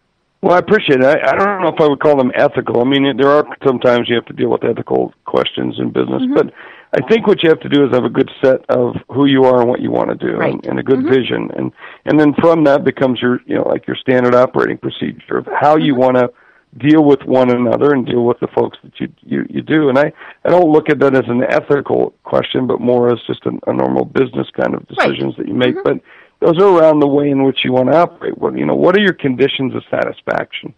Well, 0.47 0.55
I 0.55 0.59
appreciate 0.61 1.01
it. 1.01 1.05
I, 1.05 1.31
I 1.31 1.35
don't 1.37 1.61
know 1.61 1.69
if 1.75 1.81
I 1.81 1.89
would 1.89 1.99
call 1.99 2.17
them 2.17 2.31
ethical. 2.37 2.81
I 2.81 2.85
mean, 2.85 3.17
there 3.17 3.29
are 3.31 3.45
sometimes 3.67 4.09
you 4.09 4.15
have 4.15 4.27
to 4.27 4.33
deal 4.33 4.49
with 4.49 4.63
ethical 4.63 5.13
questions 5.25 5.75
in 5.81 5.91
business, 5.91 6.23
but 6.35 6.53
I 6.93 7.05
think 7.09 7.27
what 7.27 7.43
you 7.43 7.49
have 7.49 7.59
to 7.61 7.69
do 7.69 7.85
is 7.85 7.91
have 7.93 8.05
a 8.05 8.09
good 8.09 8.31
set 8.41 8.65
of 8.69 8.95
who 9.09 9.27
you 9.27 9.43
are 9.45 9.61
and 9.61 9.69
what 9.69 9.81
you 9.81 9.91
want 9.91 10.11
to 10.11 10.15
do, 10.15 10.37
Right. 10.37 10.53
and, 10.55 10.65
and 10.67 10.79
a 10.79 10.85
good 10.85 11.01
Mhm. 11.01 11.09
vision, 11.11 11.51
and 11.57 11.73
and 12.05 12.19
then 12.21 12.33
from 12.35 12.63
that 12.65 12.85
becomes 12.85 13.21
your 13.21 13.41
you 13.47 13.57
know 13.57 13.67
like 13.69 13.89
your 13.89 13.97
standard 13.97 14.37
operating 14.37 14.79
procedure 14.79 15.39
of 15.39 15.49
how 15.53 15.77
you 15.77 15.95
Mm-hmm. 15.95 16.03
want 16.03 16.17
to 16.19 16.31
deal 16.79 17.03
with 17.03 17.25
one 17.25 17.51
another 17.51 17.93
and 17.93 18.07
deal 18.07 18.25
with 18.25 18.39
the 18.39 18.47
folks 18.49 18.79
that 18.85 19.01
you 19.01 19.09
you 19.25 19.47
you 19.51 19.63
do. 19.63 19.89
And 19.89 19.99
I 19.99 20.13
I 20.45 20.51
don't 20.51 20.71
look 20.71 20.89
at 20.89 21.01
that 21.01 21.15
as 21.17 21.27
an 21.29 21.43
ethical 21.43 22.15
question, 22.23 22.69
but 22.69 22.81
more 22.81 23.13
as 23.13 23.21
just 23.27 23.45
a, 23.47 23.53
a 23.67 23.73
normal 23.73 24.05
business 24.05 24.47
kind 24.53 24.75
of 24.75 24.87
Right. 24.91 25.09
decisions 25.09 25.35
that 25.39 25.49
you 25.49 25.55
make. 25.55 25.75
Mhm. 25.75 25.83
But 25.85 25.97
those 26.41 26.59
are 26.59 26.79
around 26.79 27.01
the 27.01 27.07
way 27.07 27.31
in 27.31 27.43
which 27.43 27.59
you 27.65 27.73
want 27.73 27.91
to 27.91 27.97
operate. 27.97 28.37
What 28.39 28.57
you 28.57 28.67
know, 28.67 28.75
what 28.75 28.97
are 28.97 29.01
your 29.01 29.15
conditions 29.15 29.75
of 29.75 29.83
satisfaction? 29.91 30.75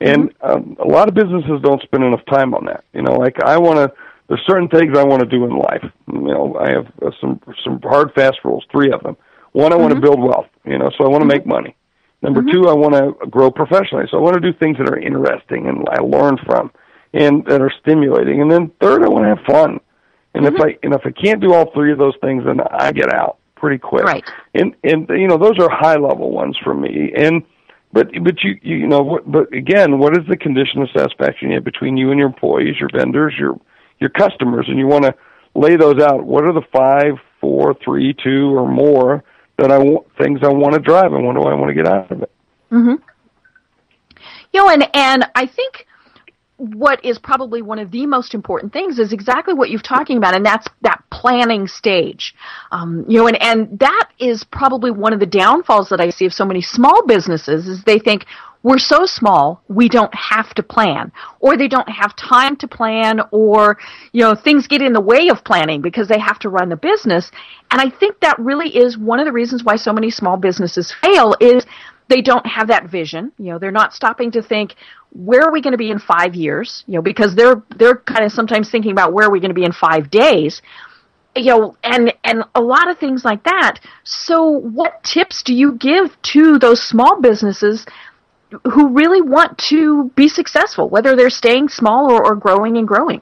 And 0.00 0.34
mm-hmm. 0.38 0.50
um, 0.50 0.76
a 0.82 0.88
lot 0.88 1.08
of 1.08 1.14
businesses 1.14 1.60
don't 1.62 1.82
spend 1.82 2.04
enough 2.04 2.24
time 2.26 2.54
on 2.54 2.64
that. 2.66 2.84
You 2.92 3.02
know, 3.02 3.12
like 3.12 3.42
I 3.42 3.58
want 3.58 3.78
to. 3.78 3.92
There's 4.26 4.40
certain 4.46 4.68
things 4.68 4.96
I 4.96 5.04
want 5.04 5.20
to 5.20 5.28
do 5.28 5.44
in 5.44 5.50
life. 5.50 5.84
You 6.10 6.20
know, 6.20 6.56
I 6.58 6.70
have 6.70 6.86
uh, 7.02 7.10
some 7.20 7.40
some 7.62 7.78
hard 7.82 8.12
fast 8.14 8.38
rules, 8.42 8.64
three 8.72 8.90
of 8.90 9.02
them. 9.02 9.18
One, 9.52 9.72
I 9.72 9.76
want 9.76 9.90
to 9.90 9.96
mm-hmm. 9.96 10.02
build 10.02 10.20
wealth. 10.20 10.48
You 10.64 10.78
know, 10.78 10.90
so 10.96 11.04
I 11.04 11.08
want 11.08 11.20
to 11.22 11.28
mm-hmm. 11.28 11.28
make 11.28 11.46
money. 11.46 11.76
Number 12.22 12.42
two, 12.42 12.68
I 12.68 12.72
want 12.72 12.94
to 12.94 13.26
grow 13.26 13.50
professionally. 13.50 14.06
So 14.10 14.16
I 14.16 14.20
want 14.22 14.34
to 14.34 14.40
do 14.40 14.56
things 14.58 14.78
that 14.78 14.88
are 14.88 14.98
interesting 14.98 15.68
and 15.68 15.86
I 15.90 15.98
learn 15.98 16.38
from, 16.46 16.72
and 17.12 17.44
that 17.44 17.60
are 17.60 17.72
stimulating. 17.82 18.40
And 18.40 18.50
then 18.50 18.72
third, 18.80 19.04
I 19.04 19.08
want 19.08 19.24
to 19.24 19.28
have 19.28 19.44
fun. 19.44 19.78
And 20.32 20.46
if 20.46 20.58
I 20.58 20.78
and 20.82 20.94
if 20.94 21.02
I 21.04 21.10
can't 21.10 21.42
do 21.42 21.52
all 21.52 21.70
three 21.72 21.92
of 21.92 21.98
those 21.98 22.14
things, 22.22 22.44
then 22.46 22.60
I 22.60 22.92
get 22.92 23.12
out 23.12 23.36
pretty 23.64 23.78
quick. 23.78 24.04
Right. 24.04 24.24
And 24.52 24.76
and 24.84 25.08
you 25.08 25.26
know 25.26 25.38
those 25.38 25.58
are 25.58 25.70
high 25.70 25.96
level 25.96 26.30
ones 26.30 26.54
for 26.62 26.74
me. 26.74 27.14
And 27.16 27.42
but 27.94 28.08
but 28.22 28.42
you 28.42 28.58
you 28.60 28.86
know 28.86 29.00
what, 29.00 29.30
but 29.30 29.50
again, 29.54 29.98
what 29.98 30.12
is 30.12 30.26
the 30.28 30.36
condition 30.36 30.82
of 30.82 30.90
satisfaction 30.94 31.48
you 31.48 31.54
have 31.54 31.64
between 31.64 31.96
you 31.96 32.10
and 32.10 32.18
your 32.18 32.28
employees, 32.28 32.76
your 32.78 32.90
vendors, 32.92 33.32
your 33.38 33.58
your 34.00 34.10
customers, 34.10 34.66
and 34.68 34.78
you 34.78 34.86
want 34.86 35.04
to 35.04 35.14
lay 35.54 35.76
those 35.76 35.98
out. 35.98 36.26
What 36.26 36.44
are 36.44 36.52
the 36.52 36.66
five, 36.74 37.14
four, 37.40 37.74
three, 37.82 38.14
two, 38.22 38.54
or 38.54 38.70
more 38.70 39.24
that 39.56 39.70
I 39.70 39.78
want 39.78 40.14
things 40.18 40.40
I 40.42 40.48
want 40.48 40.74
to 40.74 40.80
drive, 40.80 41.14
and 41.14 41.24
what 41.26 41.34
do 41.34 41.42
I 41.44 41.54
want 41.54 41.70
to 41.70 41.74
get 41.74 41.86
out 41.86 42.10
of 42.12 42.22
it? 42.22 42.30
Mm-hmm. 42.70 43.02
You 44.52 44.60
know, 44.60 44.68
and 44.68 44.86
and 44.94 45.30
I 45.34 45.46
think 45.46 45.86
what 46.56 47.04
is 47.04 47.18
probably 47.18 47.62
one 47.62 47.78
of 47.78 47.90
the 47.90 48.06
most 48.06 48.32
important 48.32 48.72
things 48.72 48.98
is 48.98 49.12
exactly 49.12 49.54
what 49.54 49.70
you're 49.70 49.80
talking 49.80 50.16
about, 50.16 50.34
and 50.34 50.46
that's 50.46 50.68
that 50.82 51.02
planning 51.10 51.66
stage. 51.66 52.34
Um, 52.70 53.04
you 53.08 53.18
know, 53.18 53.26
and 53.26 53.42
and 53.42 53.78
that 53.80 54.10
is 54.18 54.44
probably 54.44 54.90
one 54.90 55.12
of 55.12 55.20
the 55.20 55.26
downfalls 55.26 55.88
that 55.88 56.00
I 56.00 56.10
see 56.10 56.26
of 56.26 56.32
so 56.32 56.44
many 56.44 56.60
small 56.62 57.04
businesses 57.06 57.66
is 57.66 57.82
they 57.82 57.98
think 57.98 58.26
we're 58.62 58.78
so 58.78 59.04
small 59.04 59.62
we 59.68 59.88
don't 59.88 60.14
have 60.14 60.54
to 60.54 60.62
plan, 60.62 61.12
or 61.40 61.56
they 61.56 61.68
don't 61.68 61.88
have 61.88 62.14
time 62.16 62.56
to 62.56 62.68
plan, 62.68 63.20
or 63.32 63.78
you 64.12 64.22
know 64.22 64.34
things 64.36 64.68
get 64.68 64.80
in 64.80 64.92
the 64.92 65.00
way 65.00 65.28
of 65.28 65.44
planning 65.44 65.82
because 65.82 66.06
they 66.06 66.20
have 66.20 66.38
to 66.40 66.48
run 66.48 66.68
the 66.68 66.76
business. 66.76 67.30
And 67.72 67.80
I 67.80 67.90
think 67.90 68.20
that 68.20 68.38
really 68.38 68.68
is 68.76 68.96
one 68.96 69.18
of 69.18 69.26
the 69.26 69.32
reasons 69.32 69.64
why 69.64 69.74
so 69.74 69.92
many 69.92 70.10
small 70.10 70.36
businesses 70.36 70.94
fail 71.02 71.34
is 71.40 71.66
they 72.08 72.20
don't 72.20 72.46
have 72.46 72.68
that 72.68 72.90
vision. 72.90 73.32
You 73.38 73.52
know, 73.52 73.58
they're 73.58 73.70
not 73.70 73.94
stopping 73.94 74.30
to 74.32 74.42
think, 74.42 74.74
where 75.14 75.42
are 75.42 75.52
we 75.52 75.62
going 75.62 75.72
to 75.72 75.78
be 75.78 75.90
in 75.90 75.98
five 75.98 76.34
years? 76.34 76.84
You 76.86 76.94
know, 76.94 77.02
because 77.02 77.34
they're 77.34 77.62
they're 77.76 77.96
kind 77.96 78.24
of 78.24 78.32
sometimes 78.32 78.70
thinking 78.70 78.92
about 78.92 79.12
where 79.12 79.26
are 79.26 79.30
we 79.30 79.40
going 79.40 79.50
to 79.50 79.54
be 79.54 79.64
in 79.64 79.72
five 79.72 80.10
days. 80.10 80.60
You 81.36 81.44
know, 81.46 81.76
and 81.82 82.12
and 82.22 82.44
a 82.54 82.60
lot 82.60 82.90
of 82.90 82.98
things 82.98 83.24
like 83.24 83.42
that. 83.44 83.78
So, 84.04 84.48
what 84.48 85.02
tips 85.02 85.42
do 85.42 85.54
you 85.54 85.72
give 85.72 86.20
to 86.34 86.58
those 86.58 86.82
small 86.82 87.20
businesses 87.20 87.86
who 88.72 88.88
really 88.90 89.20
want 89.20 89.58
to 89.70 90.10
be 90.14 90.28
successful, 90.28 90.88
whether 90.88 91.16
they're 91.16 91.30
staying 91.30 91.68
small 91.68 92.12
or, 92.12 92.24
or 92.24 92.36
growing 92.36 92.76
and 92.76 92.86
growing? 92.86 93.20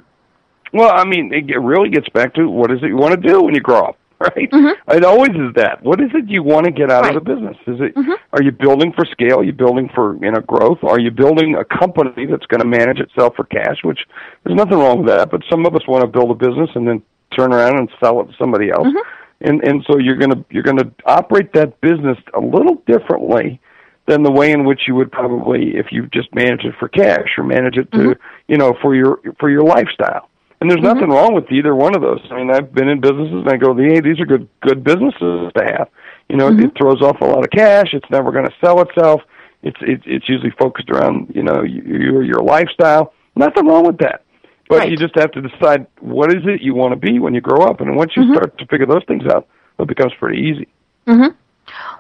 Well, 0.75 0.91
I 0.91 1.05
mean, 1.05 1.33
it 1.33 1.59
really 1.59 1.91
gets 1.91 2.09
back 2.11 2.35
to 2.35 2.49
what 2.49 2.71
is 2.71 2.83
it 2.83 2.87
you 2.89 2.97
want 2.97 3.21
to 3.21 3.29
do 3.29 3.43
when 3.43 3.55
you 3.55 3.61
grow 3.61 3.85
up, 3.85 3.99
right? 4.23 4.51
Mm-hmm. 4.51 4.91
It 4.97 5.05
always 5.05 5.31
is 5.31 5.55
that. 5.57 5.83
What 5.83 6.01
is 6.01 6.11
it 6.15 6.29
you 6.29 6.43
want 6.43 6.67
to 6.67 6.73
get 6.73 6.91
out 6.91 7.03
Right. 7.05 7.17
of 7.17 7.25
the 7.25 7.35
business? 7.35 7.57
Is 7.67 7.81
it 7.81 7.95
mm-hmm. 7.95 8.13
are 8.33 8.43
you 8.43 8.53
building 8.53 8.93
for 8.93 9.05
scale? 9.05 9.41
Are 9.41 9.45
you 9.45 9.53
building 9.53 9.91
for 9.95 10.17
you 10.25 10.31
know 10.31 10.41
growth? 10.41 10.79
Are 10.83 11.01
you 11.01 11.11
building 11.11 11.57
a 11.57 11.65
company 11.65 12.27
that's 12.27 12.47
going 12.47 12.61
to 12.61 12.67
manage 12.67 13.01
itself 13.01 13.35
for 13.37 13.45
cash? 13.45 13.79
Which 13.83 14.01
there's 14.45 14.57
nothing 14.57 14.79
wrong 14.79 14.99
with 14.99 15.09
that, 15.09 15.31
but 15.31 15.43
some 15.51 15.67
of 15.67 15.75
us 15.75 15.87
want 15.87 16.03
to 16.03 16.09
build 16.09 16.31
a 16.31 16.35
business 16.35 16.71
and 16.75 16.87
then 16.87 17.03
turn 17.37 17.53
around 17.53 17.79
and 17.79 17.89
sell 18.03 18.21
it 18.21 18.27
to 18.27 18.33
somebody 18.39 18.71
else. 18.71 18.87
Mm-hmm. 18.87 19.49
And 19.49 19.65
and 19.65 19.85
so 19.91 19.99
you're 19.99 20.17
gonna 20.17 20.45
you're 20.51 20.63
gonna 20.63 20.91
operate 21.05 21.53
that 21.55 21.81
business 21.81 22.19
a 22.35 22.41
little 22.41 22.77
differently 22.87 23.61
than 24.07 24.23
the 24.23 24.31
way 24.31 24.53
in 24.53 24.65
which 24.65 24.83
you 24.87 24.95
would 24.95 25.11
probably 25.11 25.77
if 25.77 25.87
you 25.91 26.07
just 26.13 26.33
manage 26.35 26.65
it 26.65 26.75
for 26.79 26.89
cash 26.89 27.29
or 27.39 27.45
manage 27.45 27.77
it 27.77 27.91
to 27.93 28.17
you 28.49 28.57
know 28.57 28.75
for 28.81 28.95
your 28.95 29.21
for 29.41 29.51
your 29.51 29.63
lifestyle. 29.63 30.29
And 30.63 30.71
there's 30.71 30.81
nothing 30.81 31.09
mm-hmm. 31.09 31.13
wrong 31.13 31.35
with 31.35 31.51
either 31.51 31.75
one 31.75 31.97
of 31.97 32.03
those. 32.03 32.21
I 32.31 32.37
mean, 32.37 32.49
I've 32.49 32.73
been 32.73 32.89
in 32.89 33.01
businesses 33.01 33.35
and 33.35 33.49
I 33.49 33.57
go, 33.57 33.75
hey, 33.75 33.99
these 33.99 34.21
are 34.21 34.25
good 34.25 34.49
good 34.61 34.85
businesses 34.85 35.51
to 35.57 35.65
have. 35.65 35.89
You 36.29 36.37
know, 36.37 36.47
it 36.47 36.53
mm-hmm. 36.53 36.77
throws 36.79 37.03
off 37.03 37.21
a 37.21 37.25
lot 37.25 37.43
of 37.43 37.51
cash. 37.51 37.89
It's 37.93 38.09
never 38.13 38.31
going 38.31 38.45
to 38.45 38.55
sell 38.65 38.81
itself. 38.81 39.23
It's 39.65 39.79
it's 39.81 40.05
it's 40.07 40.29
usually 40.29 40.53
focused 40.53 40.89
around 40.89 41.33
you 41.35 41.43
know 41.43 41.65
your 41.65 42.23
your 42.23 42.45
lifestyle. 42.45 43.13
Nothing 43.35 43.67
wrong 43.67 43.85
with 43.85 43.99
that. 43.99 44.23
But 44.69 44.79
Right. 44.79 44.91
you 44.93 44.97
just 44.97 45.17
have 45.17 45.33
to 45.33 45.43
decide 45.43 45.89
what 45.99 46.33
is 46.33 46.45
it 46.47 46.63
you 46.63 46.77
want 46.77 46.93
to 46.93 46.97
be 46.97 47.19
when 47.19 47.35
you 47.35 47.41
grow 47.41 47.67
up. 47.67 47.81
And 47.81 47.97
once 47.97 48.13
you 48.15 48.23
mm-hmm. 48.23 48.35
start 48.35 48.57
to 48.59 48.67
figure 48.67 48.87
those 48.87 49.03
things 49.09 49.25
out, 49.27 49.49
it 49.81 49.89
becomes 49.89 50.13
pretty 50.15 50.41
easy. 50.41 50.69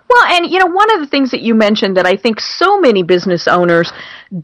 Well, 0.08 0.24
and 0.24 0.50
you 0.50 0.58
know, 0.58 0.66
one 0.66 0.92
of 0.94 1.00
the 1.00 1.06
things 1.06 1.30
that 1.30 1.40
you 1.40 1.54
mentioned 1.54 1.96
that 1.96 2.06
I 2.06 2.16
think 2.16 2.38
so 2.38 2.78
many 2.78 3.02
business 3.02 3.48
owners 3.48 3.92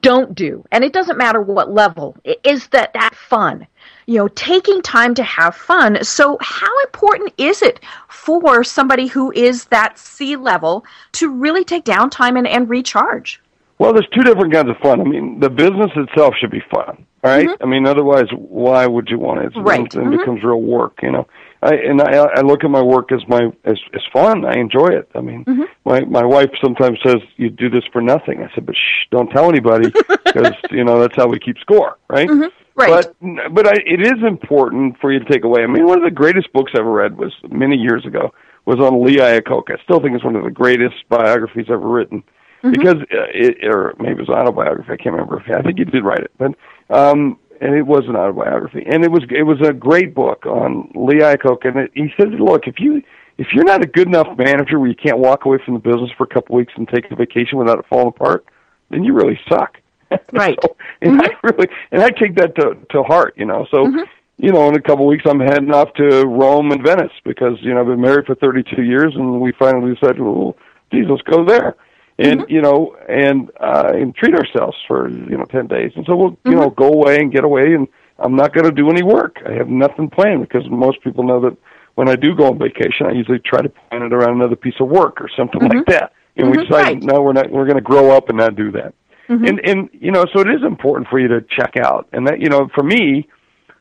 don't 0.00 0.34
do, 0.34 0.64
and 0.72 0.82
it 0.82 0.92
doesn't 0.92 1.18
matter 1.18 1.40
what 1.40 1.70
level, 1.70 2.16
is 2.44 2.68
that 2.68 2.92
that 2.94 3.14
fun. 3.14 3.66
You 4.08 4.16
know, 4.16 4.28
taking 4.28 4.80
time 4.80 5.14
to 5.16 5.22
have 5.22 5.54
fun. 5.54 6.02
So, 6.02 6.38
how 6.40 6.80
important 6.84 7.34
is 7.36 7.60
it 7.60 7.80
for 8.08 8.64
somebody 8.64 9.06
who 9.06 9.30
is 9.32 9.66
that 9.66 9.98
C 9.98 10.34
level 10.34 10.84
to 11.12 11.30
really 11.30 11.62
take 11.62 11.84
downtime 11.84 12.38
and, 12.38 12.46
and 12.46 12.70
recharge? 12.70 13.40
Well, 13.78 13.92
there's 13.92 14.08
two 14.12 14.22
different 14.24 14.52
kinds 14.52 14.70
of 14.70 14.76
fun. 14.78 15.00
I 15.00 15.04
mean, 15.04 15.38
the 15.38 15.50
business 15.50 15.90
itself 15.94 16.34
should 16.40 16.50
be 16.50 16.62
fun, 16.70 17.06
all 17.22 17.30
right? 17.30 17.46
Mm-hmm. 17.46 17.62
I 17.62 17.66
mean, 17.66 17.86
otherwise, 17.86 18.26
why 18.34 18.86
would 18.86 19.08
you 19.08 19.18
want 19.18 19.40
it? 19.40 19.46
It's, 19.48 19.56
Right. 19.56 19.82
It 19.82 19.92
then 19.92 20.10
becomes 20.10 20.42
real 20.42 20.62
work, 20.62 20.98
you 21.02 21.12
know. 21.12 21.28
I 21.60 21.74
and 21.74 22.00
I, 22.00 22.16
I 22.16 22.40
look 22.40 22.62
at 22.64 22.70
my 22.70 22.82
work 22.82 23.10
as 23.12 23.20
my 23.28 23.50
as 23.64 23.78
as 23.92 24.02
fun. 24.12 24.44
I 24.44 24.54
enjoy 24.54 24.88
it. 24.88 25.10
I 25.14 25.20
mean, 25.20 25.44
mm-hmm. 25.44 25.64
my 25.84 26.00
my 26.04 26.24
wife 26.24 26.50
sometimes 26.62 26.98
says 27.04 27.16
you 27.36 27.50
do 27.50 27.68
this 27.68 27.82
for 27.92 28.00
nothing. 28.00 28.42
I 28.42 28.54
said, 28.54 28.64
but 28.64 28.76
shh, 28.76 29.08
don't 29.10 29.28
tell 29.30 29.48
anybody 29.48 29.90
because 30.24 30.54
you 30.70 30.84
know 30.84 31.00
that's 31.00 31.16
how 31.16 31.26
we 31.26 31.38
keep 31.40 31.58
score, 31.58 31.98
right? 32.08 32.28
Right. 32.78 33.04
But 33.20 33.54
but 33.54 33.66
I, 33.66 33.75
it 33.85 34.00
is 34.00 34.23
important 34.26 34.99
for 35.00 35.12
you 35.12 35.18
to 35.18 35.25
take 35.25 35.42
away. 35.42 35.62
I 35.62 35.66
mean, 35.66 35.85
one 35.85 35.99
of 35.99 36.04
the 36.04 36.14
greatest 36.14 36.52
books 36.52 36.73
I 36.76 36.78
ever 36.78 36.92
read 36.92 37.18
was 37.18 37.32
many 37.50 37.76
years 37.76 38.06
ago 38.06 38.32
was 38.66 38.78
on 38.78 39.04
Lee 39.04 39.16
Iacocca. 39.16 39.78
I 39.78 39.82
still 39.82 39.99
think 40.00 40.14
it's 40.14 40.25
one 40.25 40.37
of 40.37 40.44
the 40.44 40.50
greatest 40.50 40.97
biographies 41.08 41.66
ever 41.68 41.88
written 41.88 42.23
because 42.62 42.97
uh, 43.12 43.26
it 43.35 43.64
or 43.64 43.94
maybe 43.99 44.20
it 44.23 44.28
was 44.28 44.28
autobiography. 44.28 44.92
I 44.92 44.97
can't 44.97 45.14
remember. 45.14 45.42
I 45.52 45.62
think 45.62 45.78
he 45.78 45.85
did 45.85 46.04
write 46.04 46.20
it, 46.20 46.30
but 46.38 46.54
um, 46.90 47.38
and 47.61 47.75
it 47.75 47.87
was 47.87 48.04
an 48.06 48.14
autobiography, 48.14 48.85
and 48.88 49.04
it 49.04 49.11
was 49.11 49.25
it 49.30 49.42
was 49.42 49.58
a 49.66 49.73
great 49.73 50.14
book 50.14 50.47
on 50.47 50.90
Lee 50.94 51.20
Iacocca. 51.20 51.66
And 51.66 51.78
it, 51.78 51.90
he 51.94 52.08
said, 52.16 52.28
"Look, 52.38 52.68
if 52.68 52.76
you 52.78 53.02
if 53.38 53.49
you're 53.52 53.64
not 53.64 53.82
a 53.82 53.88
good 53.88 54.06
enough 54.06 54.28
manager 54.37 54.78
where 54.78 54.88
you 54.88 54.97
can't 54.97 55.18
walk 55.18 55.47
away 55.47 55.58
from 55.64 55.75
the 55.75 55.80
business 55.80 56.11
for 56.16 56.25
a 56.25 56.32
couple 56.32 56.54
weeks 56.54 56.73
and 56.76 56.88
take 56.88 57.11
a 57.11 57.16
vacation 57.16 57.58
without 57.58 57.78
it 57.78 57.87
falling 57.88 58.08
apart, 58.08 58.47
then 58.90 59.02
you 59.02 59.14
really 59.14 59.38
suck." 59.49 59.78
Right. 60.32 60.58
so, 60.62 60.76
and 61.02 61.20
I 61.20 61.28
really 61.42 61.68
and 61.92 62.02
I 62.02 62.10
take 62.10 62.34
that 62.36 62.54
to 62.56 62.76
to 62.90 63.02
heart, 63.02 63.34
you 63.36 63.46
know. 63.46 63.66
So, 63.70 63.86
you 64.38 64.52
know, 64.52 64.68
in 64.68 64.76
a 64.76 64.80
couple 64.80 65.04
of 65.04 65.08
weeks 65.08 65.24
I'm 65.26 65.40
heading 65.40 65.72
off 65.72 65.92
to 65.94 66.24
Rome 66.26 66.70
and 66.70 66.82
Venice 66.84 67.12
because 67.24 67.58
you 67.60 67.74
know 67.74 67.80
I've 67.80 67.86
been 67.86 68.00
married 68.00 68.26
for 68.26 68.34
32 68.34 68.82
years, 68.82 69.14
and 69.14 69.40
we 69.40 69.52
finally 69.58 69.94
decided, 69.94 70.20
well, 70.20 70.56
geez, 70.92 71.06
let's 71.08 71.22
go 71.22 71.44
there, 71.44 71.76
and 72.18 72.44
you 72.48 72.60
know, 72.62 72.96
and 73.08 73.50
uh, 73.60 73.90
and 73.94 74.14
treat 74.14 74.34
ourselves 74.34 74.76
for 74.86 75.08
you 75.10 75.36
know 75.36 75.44
10 75.44 75.66
days, 75.66 75.92
and 75.96 76.04
so 76.06 76.16
we'll 76.16 76.38
you 76.44 76.54
know 76.56 76.70
go 76.70 76.88
away 76.88 77.18
and 77.20 77.32
get 77.32 77.44
away, 77.44 77.74
and 77.74 77.88
I'm 78.18 78.34
not 78.36 78.52
going 78.54 78.64
to 78.64 78.72
do 78.72 78.90
any 78.90 79.02
work. 79.02 79.36
I 79.46 79.52
have 79.52 79.68
nothing 79.68 80.08
planned 80.10 80.42
because 80.42 80.68
most 80.70 81.02
people 81.02 81.24
know 81.24 81.40
that 81.40 81.56
when 81.94 82.08
I 82.08 82.14
do 82.16 82.34
go 82.34 82.46
on 82.46 82.58
vacation, 82.58 83.06
I 83.06 83.12
usually 83.12 83.40
try 83.40 83.60
to 83.60 83.68
plan 83.68 84.02
it 84.02 84.12
around 84.12 84.36
another 84.36 84.56
piece 84.56 84.74
of 84.80 84.88
work 84.88 85.20
or 85.20 85.28
something 85.36 85.60
like 85.60 85.86
that. 85.86 86.12
And 86.36 86.50
we 86.50 86.56
Mhm. 86.56 86.68
decide, 86.68 86.82
Right. 86.84 87.02
no, 87.02 87.22
we're 87.22 87.32
not. 87.32 87.50
We're 87.50 87.64
going 87.64 87.76
to 87.76 87.80
grow 87.82 88.12
up 88.12 88.28
and 88.28 88.38
not 88.38 88.54
do 88.54 88.70
that. 88.70 88.94
Mm-hmm. 89.28 89.44
And 89.44 89.61
and 89.64 89.88
you 89.92 90.11
know, 90.11 90.25
so 90.32 90.40
it 90.40 90.49
is 90.49 90.62
important 90.62 91.08
for 91.08 91.18
you 91.18 91.28
to 91.28 91.42
check 91.42 91.76
out. 91.76 92.08
And 92.12 92.26
that 92.26 92.40
you 92.40 92.49
know, 92.49 92.68
for 92.75 92.82
me, 92.82 93.28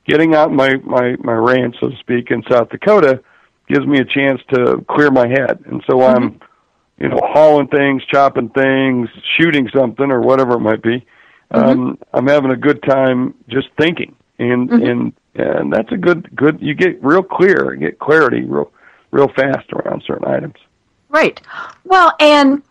getting 0.05 0.35
out 0.35 0.51
my 0.51 0.75
my 0.83 1.15
my 1.19 1.33
ranch, 1.33 1.75
so 1.79 1.89
to 1.89 1.97
speak, 1.97 2.31
in 2.31 2.43
South 2.49 2.69
Dakota, 2.69 3.21
gives 3.67 3.85
me 3.85 3.99
a 3.99 4.05
chance 4.05 4.41
to 4.53 4.83
clear 4.89 5.11
my 5.11 5.27
head. 5.27 5.63
And 5.65 5.83
so 5.89 6.01
I'm, 6.03 6.31
mm-hmm. 6.31 7.03
you 7.03 7.09
know, 7.09 7.19
hauling 7.23 7.67
things, 7.67 8.03
chopping 8.05 8.49
things, 8.49 9.09
shooting 9.37 9.69
something, 9.75 10.11
or 10.11 10.21
whatever 10.21 10.53
it 10.53 10.61
might 10.61 10.81
be. 10.81 11.05
Um, 11.51 11.63
mm-hmm. 11.63 12.03
I'm 12.13 12.27
having 12.27 12.51
a 12.51 12.57
good 12.57 12.83
time 12.83 13.33
just 13.47 13.69
thinking, 13.79 14.15
and 14.39 14.69
and 14.69 15.13
and 15.35 15.71
that's 15.71 15.91
a 15.91 15.97
good 15.97 16.35
good. 16.35 16.59
You 16.61 16.73
get 16.73 17.01
real 17.03 17.23
clear, 17.23 17.73
you 17.73 17.79
get 17.79 17.99
clarity 17.99 18.41
real 18.41 18.71
real 19.11 19.29
fast 19.29 19.71
around 19.71 20.03
certain 20.05 20.27
items. 20.27 20.55
Right. 21.09 21.39
Well, 21.85 22.13
and 22.19 22.61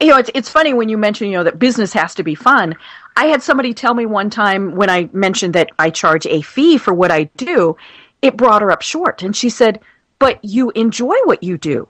you 0.00 0.08
know, 0.08 0.16
it's 0.16 0.30
it's 0.34 0.48
funny 0.48 0.72
when 0.72 0.88
you 0.88 0.96
mention, 0.96 1.28
you 1.28 1.36
know, 1.36 1.44
that 1.44 1.58
business 1.58 1.92
has 1.92 2.14
to 2.14 2.22
be 2.22 2.34
fun. 2.34 2.74
I 3.16 3.26
had 3.26 3.42
somebody 3.42 3.74
tell 3.74 3.94
me 3.94 4.06
one 4.06 4.30
time 4.30 4.74
when 4.74 4.88
I 4.88 5.10
mentioned 5.12 5.54
that 5.54 5.70
I 5.78 5.90
charge 5.90 6.26
a 6.26 6.40
fee 6.42 6.78
for 6.78 6.94
what 6.94 7.10
I 7.10 7.24
do, 7.36 7.76
it 8.22 8.36
brought 8.36 8.62
her 8.62 8.70
up 8.70 8.82
short. 8.82 9.22
And 9.22 9.36
she 9.36 9.50
said, 9.50 9.80
But 10.18 10.42
you 10.44 10.70
enjoy 10.70 11.16
what 11.24 11.42
you 11.42 11.58
do. 11.58 11.88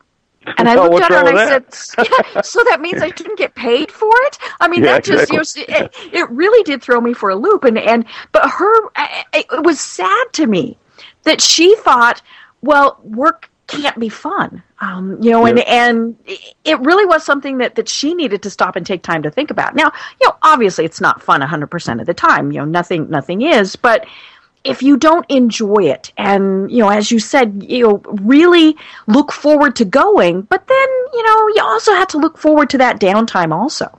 And 0.56 0.68
I 0.68 0.74
looked 0.88 1.04
at 1.04 1.10
her 1.10 1.28
and 1.28 1.38
I 1.38 1.48
said, 1.48 2.08
yeah, 2.34 2.40
"So 2.40 2.64
that 2.64 2.80
means 2.80 3.02
I 3.02 3.08
shouldn't 3.14 3.38
get 3.38 3.54
paid 3.54 3.92
for 3.92 4.10
it?" 4.26 4.38
I 4.58 4.68
mean, 4.68 4.82
yeah, 4.84 4.94
that 4.94 5.04
just 5.04 5.32
exactly. 5.32 5.62
you 5.62 5.80
know, 5.80 5.86
it, 5.86 6.14
it, 6.14 6.30
really 6.30 6.62
did 6.64 6.82
throw 6.82 7.00
me 7.00 7.12
for 7.12 7.30
a 7.30 7.36
loop. 7.36 7.64
And 7.64 7.78
and 7.78 8.04
but 8.32 8.48
her, 8.50 8.88
it 9.32 9.64
was 9.64 9.80
sad 9.80 10.26
to 10.32 10.46
me 10.46 10.78
that 11.24 11.40
she 11.40 11.76
thought, 11.76 12.22
well, 12.62 12.98
work 13.02 13.49
can't 13.70 13.98
be 13.98 14.08
fun, 14.08 14.62
um, 14.80 15.16
you 15.22 15.30
know, 15.30 15.46
and 15.46 15.60
and 15.60 16.16
it 16.64 16.78
really 16.80 17.06
was 17.06 17.24
something 17.24 17.58
that 17.58 17.76
that 17.76 17.88
she 17.88 18.14
needed 18.14 18.42
to 18.42 18.50
stop 18.50 18.76
and 18.76 18.84
take 18.84 19.02
time 19.02 19.22
to 19.22 19.30
think 19.30 19.50
about. 19.50 19.74
Now, 19.74 19.92
you 20.20 20.28
know, 20.28 20.36
obviously, 20.42 20.84
it's 20.84 21.00
not 21.00 21.22
fun 21.22 21.40
hundred 21.40 21.68
percent 21.68 22.00
of 22.00 22.06
the 22.06 22.14
time. 22.14 22.52
You 22.52 22.58
know, 22.58 22.64
nothing 22.64 23.08
nothing 23.08 23.42
is, 23.42 23.76
but 23.76 24.06
if 24.64 24.82
you 24.82 24.96
don't 24.96 25.24
enjoy 25.30 25.84
it 25.84 26.12
and 26.18 26.70
you 26.70 26.78
know 26.78 26.90
as 26.90 27.10
you 27.10 27.18
said 27.18 27.64
you 27.66 27.82
know 27.82 28.02
really 28.20 28.76
look 29.06 29.32
forward 29.32 29.74
to 29.74 29.84
going 29.86 30.42
but 30.42 30.66
then 30.66 30.88
you 31.14 31.22
know 31.22 31.48
you 31.54 31.62
also 31.62 31.92
have 31.94 32.08
to 32.08 32.18
look 32.18 32.36
forward 32.36 32.68
to 32.68 32.76
that 32.76 33.00
downtime 33.00 33.54
also 33.54 33.98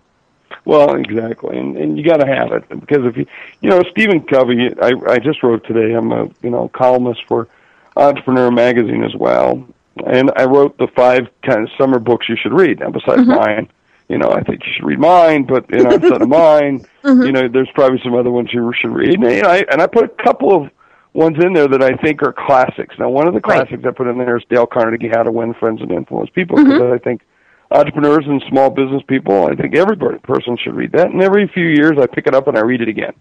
well 0.65 0.93
exactly 0.93 1.57
and 1.57 1.77
and 1.77 1.97
you 1.97 2.03
got 2.03 2.17
to 2.17 2.27
have 2.27 2.51
it 2.51 2.63
because 2.79 3.03
if 3.05 3.17
you 3.17 3.25
you 3.61 3.69
know 3.69 3.81
stephen 3.89 4.21
covey 4.21 4.71
i 4.83 4.91
i 5.07 5.17
just 5.17 5.41
wrote 5.41 5.65
today 5.65 5.93
i'm 5.93 6.11
a 6.11 6.29
you 6.43 6.51
know 6.51 6.67
columnist 6.69 7.23
for 7.25 7.47
entrepreneur 7.95 8.51
magazine 8.51 9.03
as 9.03 9.15
well 9.15 9.65
and 10.05 10.31
i 10.35 10.43
wrote 10.45 10.77
the 10.77 10.87
five 10.95 11.27
kind 11.43 11.63
of 11.63 11.69
summer 11.77 11.99
books 11.99 12.29
you 12.29 12.35
should 12.41 12.53
read 12.53 12.79
now 12.79 12.89
besides 12.89 13.21
mm-hmm. 13.21 13.35
mine 13.35 13.69
you 14.11 14.17
know, 14.17 14.29
I 14.29 14.43
think 14.43 14.65
you 14.65 14.73
should 14.73 14.85
read 14.85 14.99
mine, 14.99 15.43
but 15.43 15.63
you 15.71 15.85
know, 15.85 15.91
instead 15.91 16.21
of 16.21 16.27
mine, 16.43 16.85
mm-hmm. 17.01 17.23
you 17.23 17.31
know, 17.31 17.47
there's 17.47 17.69
probably 17.73 17.97
some 18.03 18.13
other 18.13 18.29
ones 18.29 18.49
you 18.51 18.73
should 18.77 18.91
read. 18.91 19.13
And, 19.13 19.23
you 19.23 19.41
know, 19.41 19.47
I, 19.47 19.63
and 19.71 19.81
I 19.81 19.87
put 19.87 20.03
a 20.03 20.23
couple 20.23 20.53
of 20.53 20.69
ones 21.13 21.37
in 21.41 21.53
there 21.53 21.69
that 21.69 21.81
I 21.81 21.95
think 21.95 22.21
are 22.21 22.33
classics. 22.33 22.95
Now, 22.99 23.09
one 23.09 23.25
of 23.25 23.33
the 23.33 23.39
classics 23.39 23.83
right. 23.83 23.87
I 23.87 23.91
put 23.91 24.07
in 24.07 24.17
there 24.17 24.35
is 24.35 24.43
Dale 24.49 24.67
Carnegie, 24.67 25.07
How 25.07 25.23
to 25.23 25.31
Win 25.31 25.53
Friends 25.53 25.81
and 25.81 25.91
Influence 25.93 26.29
People, 26.29 26.57
because 26.57 26.73
mm-hmm. 26.73 26.93
I 26.93 26.97
think 26.97 27.21
entrepreneurs 27.71 28.25
and 28.27 28.43
small 28.49 28.69
business 28.69 29.01
people, 29.07 29.47
I 29.47 29.55
think 29.55 29.75
every 29.75 29.95
person 29.95 30.57
should 30.57 30.75
read 30.75 30.91
that. 30.91 31.11
And 31.11 31.21
every 31.21 31.47
few 31.47 31.67
years, 31.67 31.93
I 31.97 32.05
pick 32.05 32.27
it 32.27 32.35
up 32.35 32.49
and 32.49 32.57
I 32.57 32.61
read 32.61 32.81
it 32.81 32.89
again. 32.89 33.13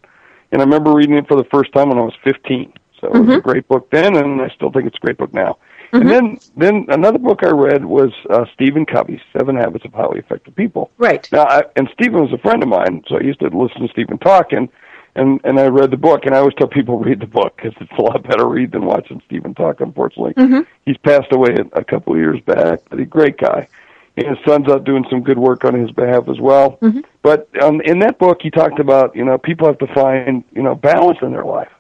And 0.50 0.60
I 0.60 0.64
remember 0.64 0.92
reading 0.92 1.16
it 1.16 1.28
for 1.28 1.36
the 1.36 1.48
first 1.52 1.72
time 1.72 1.90
when 1.90 1.98
I 1.98 2.02
was 2.02 2.14
15. 2.24 2.72
So 3.00 3.08
mm-hmm. 3.08 3.16
it 3.16 3.20
was 3.20 3.28
a 3.28 3.32
mm-hmm. 3.38 3.48
great 3.48 3.68
book 3.68 3.90
then, 3.90 4.16
and 4.16 4.40
I 4.40 4.48
still 4.48 4.70
think 4.70 4.86
it's 4.86 4.96
a 4.96 5.00
great 5.00 5.18
book 5.18 5.32
now. 5.32 5.58
Mm-hmm. 5.92 6.00
And 6.02 6.10
then, 6.10 6.38
then 6.56 6.86
another 6.88 7.18
book 7.18 7.40
I 7.42 7.50
read 7.50 7.84
was 7.84 8.12
uh, 8.30 8.44
Stephen 8.54 8.86
Covey's 8.86 9.20
Seven 9.36 9.56
Habits 9.56 9.84
of 9.84 9.92
Highly 9.92 10.20
Effective 10.20 10.54
People. 10.54 10.92
Right. 10.98 11.28
Now, 11.32 11.46
I, 11.46 11.62
and 11.74 11.88
Stephen 11.92 12.20
was 12.20 12.32
a 12.32 12.38
friend 12.38 12.62
of 12.62 12.68
mine, 12.68 13.02
so 13.08 13.16
I 13.16 13.22
used 13.22 13.40
to 13.40 13.48
listen 13.48 13.82
to 13.82 13.88
Stephen 13.88 14.18
talk, 14.18 14.52
and 14.52 14.68
and 15.16 15.40
and 15.44 15.58
I 15.58 15.66
read 15.66 15.90
the 15.90 15.96
book, 15.96 16.24
and 16.24 16.34
I 16.34 16.38
always 16.38 16.54
tell 16.54 16.68
people 16.68 16.98
read 17.04 17.20
the 17.20 17.26
book 17.26 17.56
because 17.56 17.74
it's 17.80 17.92
a 17.98 18.02
lot 18.02 18.22
better 18.22 18.46
read 18.46 18.72
than 18.72 18.84
watching 18.84 19.22
Stephen 19.26 19.54
talk. 19.54 19.80
Unfortunately, 19.80 20.34
mm-hmm. 20.34 20.60
he's 20.86 20.96
passed 20.98 21.32
away 21.32 21.56
a, 21.56 21.80
a 21.80 21.84
couple 21.84 22.12
of 22.12 22.18
years 22.18 22.40
back, 22.42 22.80
but 22.88 22.98
he's 22.98 23.06
a 23.06 23.10
great 23.10 23.38
guy. 23.38 23.68
And 24.16 24.36
his 24.36 24.38
son's 24.46 24.68
out 24.68 24.84
doing 24.84 25.04
some 25.08 25.22
good 25.22 25.38
work 25.38 25.64
on 25.64 25.74
his 25.74 25.90
behalf 25.92 26.28
as 26.28 26.38
well. 26.40 26.78
Mm-hmm. 26.82 27.00
But 27.22 27.48
um, 27.62 27.80
in 27.82 28.00
that 28.00 28.18
book, 28.18 28.38
he 28.42 28.50
talked 28.50 28.78
about 28.78 29.14
you 29.16 29.24
know 29.24 29.38
people 29.38 29.66
have 29.66 29.78
to 29.78 29.92
find 29.92 30.44
you 30.52 30.62
know 30.62 30.74
balance 30.74 31.18
in 31.22 31.32
their 31.32 31.44
life, 31.44 31.70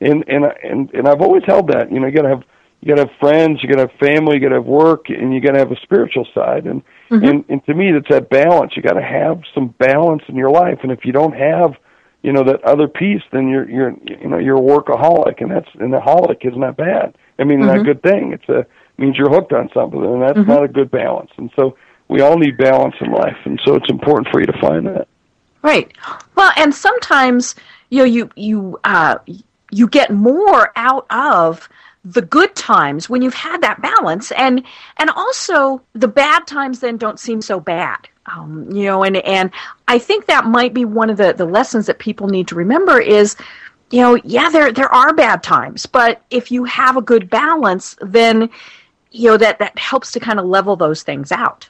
and 0.00 0.24
and 0.28 0.44
and 0.62 0.90
and 0.92 1.08
I've 1.08 1.20
always 1.20 1.42
held 1.44 1.68
that 1.68 1.90
you 1.92 2.00
know 2.00 2.06
you 2.06 2.12
got 2.12 2.22
to 2.22 2.28
have 2.28 2.44
you 2.84 2.94
got 2.94 3.02
to 3.02 3.08
have 3.08 3.18
friends, 3.18 3.62
you 3.62 3.68
got 3.68 3.76
to 3.76 3.88
have 3.88 3.98
family, 3.98 4.34
you 4.34 4.40
got 4.40 4.50
to 4.50 4.56
have 4.56 4.66
work, 4.66 5.08
and 5.08 5.32
you 5.32 5.40
got 5.40 5.52
to 5.52 5.58
have 5.58 5.72
a 5.72 5.80
spiritual 5.82 6.28
side. 6.34 6.66
And 6.66 6.82
mm-hmm. 7.10 7.24
and 7.24 7.44
and 7.48 7.64
to 7.66 7.74
me, 7.74 7.92
that's 7.92 8.08
that 8.10 8.28
balance. 8.28 8.76
You 8.76 8.82
got 8.82 8.94
to 8.94 9.02
have 9.02 9.42
some 9.54 9.68
balance 9.78 10.22
in 10.28 10.36
your 10.36 10.50
life, 10.50 10.80
and 10.82 10.92
if 10.92 11.04
you 11.04 11.12
don't 11.12 11.34
have, 11.34 11.76
you 12.22 12.32
know, 12.32 12.44
that 12.44 12.62
other 12.64 12.86
piece, 12.86 13.22
then 13.32 13.48
you're 13.48 13.68
you're 13.70 13.94
you 14.04 14.28
know 14.28 14.38
you're 14.38 14.58
a 14.58 14.60
workaholic, 14.60 15.40
and 15.40 15.50
that's 15.50 15.68
and 15.80 15.94
a 15.94 16.00
holic 16.00 16.44
is 16.44 16.56
not 16.56 16.76
bad. 16.76 17.16
I 17.38 17.44
mean, 17.44 17.58
mm-hmm. 17.58 17.68
not 17.68 17.80
a 17.80 17.82
good 17.82 18.02
thing. 18.02 18.32
It's 18.32 18.48
a 18.48 18.66
means 18.98 19.16
you're 19.16 19.30
hooked 19.30 19.52
on 19.52 19.70
something, 19.72 20.04
and 20.04 20.22
that's 20.22 20.38
mm-hmm. 20.38 20.50
not 20.50 20.64
a 20.64 20.68
good 20.68 20.90
balance. 20.90 21.30
And 21.38 21.50
so 21.56 21.76
we 22.08 22.20
all 22.20 22.36
need 22.36 22.58
balance 22.58 22.94
in 23.00 23.10
life, 23.10 23.38
and 23.44 23.60
so 23.64 23.74
it's 23.76 23.90
important 23.90 24.28
for 24.30 24.40
you 24.40 24.46
to 24.46 24.58
find 24.60 24.86
that. 24.86 25.08
Right. 25.62 25.90
Well, 26.34 26.52
and 26.56 26.74
sometimes 26.74 27.54
you 27.88 27.98
know 28.00 28.04
you 28.04 28.30
you 28.36 28.78
uh, 28.84 29.16
you 29.74 29.88
get 29.88 30.10
more 30.10 30.72
out 30.76 31.06
of 31.10 31.68
the 32.04 32.22
good 32.22 32.54
times 32.54 33.08
when 33.08 33.22
you've 33.22 33.34
had 33.34 33.62
that 33.62 33.80
balance 33.80 34.30
and 34.32 34.62
and 34.98 35.10
also 35.10 35.80
the 35.94 36.08
bad 36.08 36.46
times 36.46 36.80
then 36.80 36.96
don't 36.96 37.18
seem 37.18 37.40
so 37.40 37.58
bad 37.58 38.08
um, 38.26 38.70
you 38.70 38.84
know 38.84 39.02
and 39.02 39.16
and 39.18 39.50
i 39.88 39.98
think 39.98 40.26
that 40.26 40.44
might 40.44 40.74
be 40.74 40.84
one 40.84 41.08
of 41.08 41.16
the 41.16 41.32
the 41.32 41.46
lessons 41.46 41.86
that 41.86 41.98
people 41.98 42.28
need 42.28 42.46
to 42.46 42.54
remember 42.54 43.00
is 43.00 43.36
you 43.90 44.00
know 44.00 44.16
yeah 44.24 44.50
there 44.50 44.70
there 44.70 44.92
are 44.92 45.14
bad 45.14 45.42
times 45.42 45.86
but 45.86 46.22
if 46.30 46.52
you 46.52 46.64
have 46.64 46.96
a 46.96 47.02
good 47.02 47.30
balance 47.30 47.96
then 48.02 48.50
you 49.10 49.30
know 49.30 49.36
that 49.36 49.58
that 49.58 49.78
helps 49.78 50.12
to 50.12 50.20
kind 50.20 50.38
of 50.38 50.44
level 50.44 50.76
those 50.76 51.02
things 51.02 51.32
out 51.32 51.68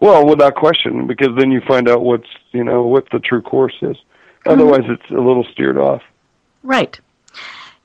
well 0.00 0.26
without 0.26 0.56
question 0.56 1.06
because 1.06 1.28
then 1.38 1.52
you 1.52 1.60
find 1.68 1.88
out 1.88 2.02
what's 2.02 2.28
you 2.50 2.64
know 2.64 2.82
what 2.82 3.08
the 3.12 3.20
true 3.20 3.42
course 3.42 3.76
is 3.80 3.96
mm-hmm. 3.96 4.50
otherwise 4.50 4.80
mm-hmm. 4.80 4.94
it's 4.94 5.10
a 5.10 5.14
little 5.14 5.46
steered 5.52 5.78
off 5.78 6.02
right 6.64 6.98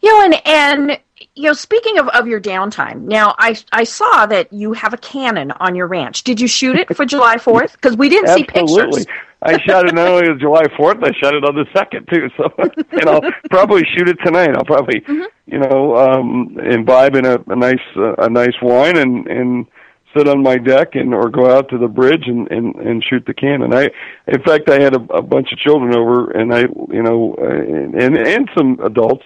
you 0.01 0.11
know 0.11 0.25
and 0.25 0.41
and 0.45 0.99
you 1.37 1.43
know, 1.43 1.53
speaking 1.53 1.99
of, 1.99 2.07
of 2.09 2.27
your 2.27 2.41
downtime, 2.41 3.01
now 3.03 3.35
I 3.37 3.55
I 3.71 3.83
saw 3.83 4.25
that 4.25 4.51
you 4.51 4.73
have 4.73 4.93
a 4.93 4.97
cannon 4.97 5.51
on 5.51 5.75
your 5.75 5.87
ranch. 5.87 6.23
Did 6.23 6.41
you 6.41 6.47
shoot 6.47 6.75
it 6.75 6.95
for 6.95 7.05
July 7.15 7.37
4th? 7.37 7.73
Because 7.73 7.95
we 7.95 8.09
didn't 8.09 8.35
see 8.35 8.43
pictures. 8.43 9.05
I 9.43 9.59
shot 9.61 9.87
it 9.87 9.93
not 9.93 10.07
only 10.07 10.29
on 10.29 10.39
July 10.39 10.63
4th, 10.63 11.03
I 11.03 11.11
shot 11.19 11.35
it 11.35 11.43
on 11.43 11.53
the 11.53 11.65
2nd 11.65 12.09
too. 12.09 12.29
So, 12.37 12.51
and 12.99 13.07
I'll 13.07 13.21
probably 13.51 13.83
shoot 13.95 14.09
it 14.09 14.17
tonight. 14.25 14.55
I'll 14.55 14.65
probably, 14.65 15.01
mm-hmm. 15.01 15.25
you 15.45 15.59
know, 15.59 15.95
um, 15.95 16.57
imbibe 16.59 17.15
in 17.15 17.25
a, 17.25 17.37
a 17.47 17.55
nice 17.55 17.75
uh, 17.95 18.15
a 18.17 18.29
nice 18.29 18.55
wine 18.61 18.97
and 18.97 19.27
and 19.27 19.67
sit 20.15 20.27
on 20.27 20.41
my 20.41 20.57
deck 20.57 20.95
and 20.95 21.13
or 21.13 21.29
go 21.29 21.55
out 21.55 21.69
to 21.69 21.77
the 21.77 21.87
bridge 21.87 22.23
and 22.25 22.49
and 22.51 22.75
and 22.77 23.03
shoot 23.03 23.25
the 23.27 23.33
cannon. 23.33 23.73
I, 23.73 23.91
in 24.27 24.41
fact, 24.41 24.69
I 24.69 24.81
had 24.81 24.95
a, 24.95 25.01
a 25.13 25.21
bunch 25.21 25.51
of 25.51 25.59
children 25.59 25.95
over, 25.95 26.31
and 26.31 26.51
I, 26.53 26.61
you 26.61 27.03
know, 27.03 27.35
uh, 27.39 27.45
and 27.45 28.17
and 28.17 28.49
some 28.57 28.79
adults. 28.83 29.25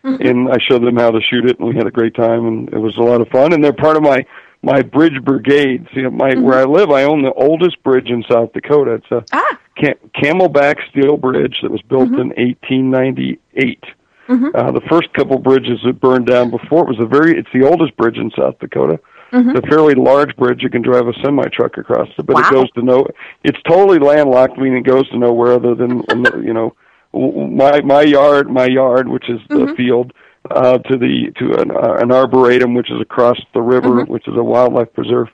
and 0.20 0.50
I 0.50 0.58
showed 0.68 0.82
them 0.82 0.96
how 0.96 1.10
to 1.10 1.20
shoot 1.20 1.48
it, 1.48 1.58
and 1.58 1.68
we 1.68 1.76
had 1.76 1.86
a 1.86 1.90
great 1.90 2.14
time, 2.14 2.46
and 2.46 2.68
it 2.72 2.78
was 2.78 2.96
a 2.96 3.02
lot 3.02 3.20
of 3.20 3.28
fun. 3.28 3.52
And 3.52 3.62
they're 3.62 3.72
part 3.72 3.96
of 3.96 4.02
my 4.02 4.24
my 4.62 4.82
bridge 4.82 5.22
brigade. 5.22 5.86
See, 5.94 6.02
my 6.02 6.30
mm-hmm. 6.30 6.42
where 6.42 6.58
I 6.58 6.64
live, 6.64 6.90
I 6.90 7.04
own 7.04 7.22
the 7.22 7.32
oldest 7.32 7.82
bridge 7.82 8.08
in 8.08 8.24
South 8.30 8.52
Dakota. 8.52 8.94
It's 8.94 9.10
a 9.10 9.24
ah. 9.32 9.58
cam- 9.76 10.10
Camelback 10.14 10.76
steel 10.90 11.16
bridge 11.16 11.56
that 11.62 11.70
was 11.70 11.82
built 11.82 12.10
mm-hmm. 12.10 12.32
in 12.32 12.46
1898. 12.56 13.84
Mm-hmm. 14.28 14.46
Uh, 14.54 14.70
the 14.72 14.80
first 14.88 15.12
couple 15.12 15.38
bridges 15.38 15.80
that 15.84 16.00
burned 16.00 16.26
down 16.26 16.50
before 16.50 16.84
it 16.84 16.88
was 16.88 17.00
a 17.00 17.06
very. 17.06 17.38
It's 17.38 17.48
the 17.52 17.66
oldest 17.66 17.96
bridge 17.96 18.16
in 18.16 18.30
South 18.38 18.58
Dakota. 18.58 19.00
Mm-hmm. 19.32 19.50
It's 19.50 19.66
a 19.66 19.68
fairly 19.68 19.94
large 19.94 20.36
bridge. 20.36 20.62
You 20.62 20.70
can 20.70 20.82
drive 20.82 21.06
a 21.06 21.12
semi 21.22 21.44
truck 21.52 21.78
across 21.78 22.08
it, 22.18 22.26
but 22.26 22.34
wow. 22.34 22.48
it 22.48 22.50
goes 22.52 22.70
to 22.72 22.82
no. 22.82 23.06
It's 23.44 23.58
totally 23.68 23.98
landlocked, 23.98 24.56
meaning 24.56 24.78
it 24.78 24.86
goes 24.86 25.08
to 25.10 25.18
nowhere 25.18 25.52
other 25.52 25.74
than 25.74 26.02
you 26.44 26.52
know 26.52 26.74
my 27.12 27.80
my 27.82 28.02
yard, 28.02 28.50
my 28.50 28.66
yard, 28.66 29.08
which 29.08 29.28
is 29.28 29.40
the 29.48 29.56
mm-hmm. 29.56 29.74
field, 29.74 30.12
uh, 30.50 30.78
to 30.78 30.96
the 30.96 31.32
to 31.38 31.60
an, 31.60 31.70
uh, 31.70 31.94
an 32.00 32.12
arboretum, 32.12 32.74
which 32.74 32.90
is 32.90 33.00
across 33.00 33.38
the 33.54 33.60
river, 33.60 33.88
mm-hmm. 33.88 34.12
which 34.12 34.26
is 34.28 34.34
a 34.36 34.42
wildlife 34.42 34.92
preserve. 34.94 35.28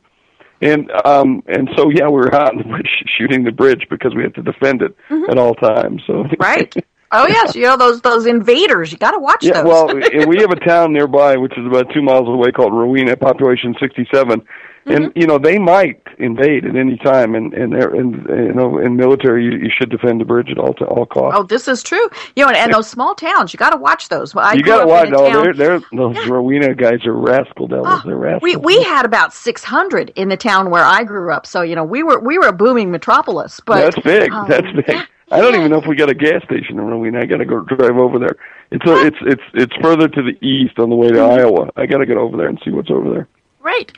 And 0.62 0.90
um 1.04 1.42
and 1.46 1.68
so 1.76 1.90
yeah, 1.90 2.06
we 2.06 2.14
were 2.14 2.34
out 2.34 2.52
on 2.52 2.58
the 2.58 2.64
bridge 2.64 2.88
shooting 3.18 3.44
the 3.44 3.52
bridge 3.52 3.86
because 3.90 4.14
we 4.14 4.22
had 4.22 4.34
to 4.36 4.42
defend 4.42 4.82
it 4.82 4.96
mm-hmm. 5.08 5.30
at 5.30 5.38
all 5.38 5.54
times. 5.54 6.02
So 6.06 6.24
right. 6.38 6.74
Oh 7.12 7.26
yes, 7.28 7.54
you 7.54 7.62
know 7.62 7.76
those 7.76 8.00
those 8.00 8.26
invaders. 8.26 8.90
You 8.90 8.98
got 8.98 9.12
to 9.12 9.18
watch 9.18 9.44
yeah, 9.44 9.62
those. 9.62 9.64
well, 9.64 9.86
we 10.26 10.38
have 10.40 10.50
a 10.50 10.60
town 10.60 10.92
nearby 10.92 11.36
which 11.36 11.56
is 11.56 11.66
about 11.66 11.92
two 11.92 12.02
miles 12.02 12.26
away 12.26 12.50
called 12.50 12.72
Rowena, 12.72 13.16
population 13.16 13.76
sixty-seven, 13.78 14.32
and 14.32 14.42
mm-hmm. 14.86 15.18
you 15.18 15.26
know 15.26 15.38
they 15.38 15.58
might 15.58 16.00
invade 16.18 16.64
at 16.64 16.76
any 16.76 16.96
time 16.98 17.34
and 17.34 17.52
and, 17.54 17.72
they're 17.72 17.94
and 17.94 18.26
you 18.28 18.54
know 18.54 18.78
in 18.78 18.96
military 18.96 19.44
you, 19.44 19.52
you 19.52 19.70
should 19.76 19.90
defend 19.90 20.20
the 20.20 20.24
bridge 20.24 20.48
at 20.50 20.58
all 20.58 20.72
to 20.74 20.84
all 20.86 21.06
costs 21.06 21.38
oh 21.38 21.42
this 21.42 21.68
is 21.68 21.82
true 21.82 22.08
you 22.34 22.44
know 22.44 22.48
and, 22.48 22.56
and 22.56 22.72
those 22.72 22.88
small 22.88 23.14
towns 23.14 23.52
you 23.52 23.58
got 23.58 23.70
to 23.70 23.76
watch 23.76 24.08
those 24.08 24.34
well, 24.34 24.56
you 24.56 24.62
got 24.62 24.80
to 24.80 24.86
watch 24.86 25.08
no 25.08 25.24
they're, 25.24 25.52
they're 25.52 25.80
those 25.92 26.16
yeah. 26.16 26.28
Rowena 26.28 26.74
guys 26.74 27.04
are 27.04 27.14
rascal 27.14 27.66
devils 27.66 27.86
oh, 27.88 28.02
they're 28.04 28.16
rascal 28.16 28.40
we 28.42 28.56
we 28.56 28.82
had 28.82 29.04
about 29.04 29.32
600 29.32 30.10
in 30.16 30.28
the 30.28 30.36
town 30.36 30.70
where 30.70 30.84
I 30.84 31.04
grew 31.04 31.32
up 31.32 31.46
so 31.46 31.62
you 31.62 31.74
know 31.74 31.84
we 31.84 32.02
were 32.02 32.20
we 32.20 32.38
were 32.38 32.46
a 32.46 32.52
booming 32.52 32.90
metropolis 32.90 33.60
but 33.64 33.80
that's 33.80 33.98
big 34.04 34.32
um, 34.32 34.48
that's 34.48 34.66
big 34.74 34.88
yeah. 34.88 35.06
I 35.30 35.40
don't 35.40 35.56
even 35.56 35.70
know 35.72 35.78
if 35.78 35.86
we 35.86 35.96
got 35.96 36.08
a 36.08 36.14
gas 36.14 36.44
station 36.44 36.78
in 36.78 36.84
Rowena. 36.84 37.18
I 37.18 37.26
got 37.26 37.38
to 37.38 37.44
go 37.44 37.60
drive 37.62 37.96
over 37.96 38.20
there. 38.20 38.36
It's 38.70 38.86
a, 38.86 39.06
it's 39.06 39.16
it's 39.22 39.42
it's 39.54 39.76
further 39.82 40.06
to 40.06 40.22
the 40.22 40.46
east 40.46 40.78
on 40.78 40.88
the 40.88 40.94
way 40.94 41.08
to 41.08 41.14
mm-hmm. 41.14 41.40
Iowa. 41.40 41.70
I 41.74 41.86
got 41.86 41.98
to 41.98 42.06
get 42.06 42.16
over 42.16 42.36
there 42.36 42.46
and 42.46 42.60
see 42.64 42.70
what's 42.70 42.90
over 42.92 43.10
there. 43.10 43.28
Right. 43.66 43.90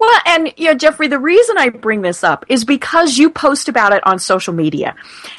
Well, 0.00 0.20
and 0.26 0.52
know, 0.58 0.74
Jeffrey, 0.74 1.06
the 1.06 1.16
reason 1.16 1.56
I 1.56 1.68
bring 1.68 2.02
this 2.02 2.24
up 2.24 2.44
is 2.48 2.64
because 2.64 3.18
you 3.18 3.30
post 3.30 3.68
about 3.68 3.92
it 3.92 4.04
on 4.04 4.18
social 4.18 4.52
media. 4.52 4.96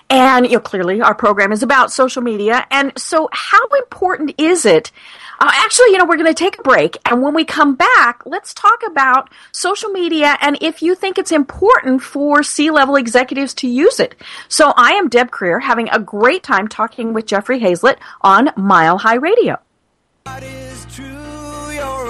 And 0.10 0.46
you 0.46 0.54
know, 0.54 0.62
clearly 0.62 1.02
our 1.02 1.14
program 1.14 1.52
is 1.52 1.64
about 1.64 1.92
social 1.92 2.22
media. 2.22 2.66
And 2.72 2.98
so 2.98 3.28
how 3.34 3.60
important 3.78 4.36
is 4.38 4.66
it? 4.66 4.94
Uh, 5.38 5.52
actually, 5.54 5.88
you 5.88 5.98
know, 5.98 6.06
we're 6.06 6.16
going 6.16 6.34
to 6.34 6.34
take 6.34 6.58
a 6.60 6.62
break. 6.62 6.96
And 7.04 7.22
when 7.22 7.34
we 7.34 7.44
come 7.44 7.76
back, 7.76 8.22
let's 8.26 8.54
talk 8.54 8.84
about 8.88 9.30
social 9.52 9.90
media 9.90 10.38
and 10.40 10.58
if 10.62 10.82
you 10.82 10.96
think 10.96 11.18
it's 11.18 11.34
important 11.34 12.02
for 12.02 12.42
C 12.42 12.72
level 12.72 12.96
executives 12.96 13.54
to 13.56 13.68
use 13.68 14.00
it. 14.00 14.16
So 14.48 14.72
I 14.78 14.92
am 14.92 15.10
Deb 15.10 15.30
Creer 15.30 15.62
having 15.62 15.90
a 15.90 16.00
great 16.00 16.42
time 16.42 16.70
talking 16.70 17.12
with 17.12 17.26
Jeffrey 17.26 17.60
Hayzlett 17.60 17.98
on 18.22 18.52
Mile 18.56 19.00
High 19.00 19.16
Radio. 19.16 19.60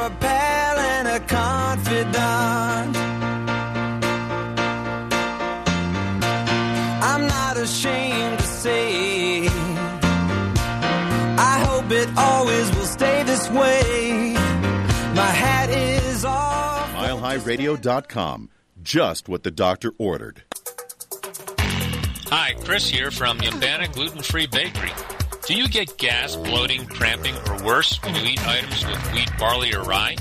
A 0.03 0.09
pal 0.09 0.79
and 0.79 1.07
a 1.07 1.19
confidant. 1.21 2.97
I'm 7.01 7.25
not 7.25 7.55
ashamed 7.55 8.39
to 8.39 8.45
say, 8.45 9.47
I 11.37 11.65
hope 11.65 11.89
it 11.89 12.09
always 12.17 12.75
will 12.75 12.85
stay 12.85 13.23
this 13.23 13.49
way. 13.51 14.33
My 15.15 15.21
hat 15.21 15.69
is 15.69 16.25
off. 16.25 16.91
MileHighRadio.com. 16.95 18.49
Just 18.81 19.29
what 19.29 19.43
the 19.43 19.51
doctor 19.51 19.93
ordered. 19.97 20.43
Hi, 22.27 22.55
Chris 22.65 22.89
here 22.89 23.09
from 23.09 23.39
Yumbana 23.39 23.89
Gluten 23.93 24.21
Free 24.21 24.47
Bakery. 24.47 24.91
Do 25.45 25.55
you 25.55 25.67
get 25.67 25.97
gas, 25.97 26.37
bloating, 26.37 26.85
cramping, 26.85 27.35
or 27.49 27.61
worse 27.65 28.01
when 28.01 28.15
you 28.15 28.23
eat 28.23 28.47
items 28.47 28.85
with 28.85 29.13
wheat, 29.13 29.29
barley, 29.37 29.73
or 29.73 29.83
rye? 29.83 30.15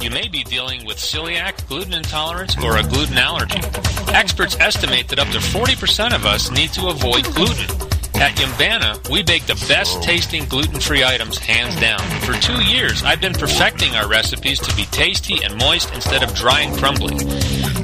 You 0.00 0.10
may 0.10 0.26
be 0.26 0.42
dealing 0.42 0.84
with 0.84 0.96
celiac, 0.96 1.68
gluten 1.68 1.94
intolerance, 1.94 2.56
or 2.64 2.76
a 2.76 2.82
gluten 2.82 3.18
allergy. 3.18 3.60
Experts 4.08 4.56
estimate 4.58 5.06
that 5.08 5.20
up 5.20 5.28
to 5.28 5.38
40% 5.38 6.12
of 6.12 6.26
us 6.26 6.50
need 6.50 6.72
to 6.72 6.88
avoid 6.88 7.24
gluten. 7.34 7.87
At 8.20 8.34
Yumbana, 8.34 9.08
we 9.10 9.22
bake 9.22 9.46
the 9.46 9.54
best 9.68 10.02
tasting 10.02 10.44
gluten 10.46 10.80
free 10.80 11.04
items 11.04 11.38
hands 11.38 11.76
down. 11.80 12.00
For 12.22 12.32
two 12.32 12.60
years, 12.64 13.04
I've 13.04 13.20
been 13.20 13.32
perfecting 13.32 13.94
our 13.94 14.08
recipes 14.08 14.58
to 14.58 14.74
be 14.74 14.86
tasty 14.86 15.44
and 15.44 15.56
moist 15.56 15.94
instead 15.94 16.24
of 16.24 16.34
dry 16.34 16.62
and 16.62 16.76
crumbly. 16.76 17.14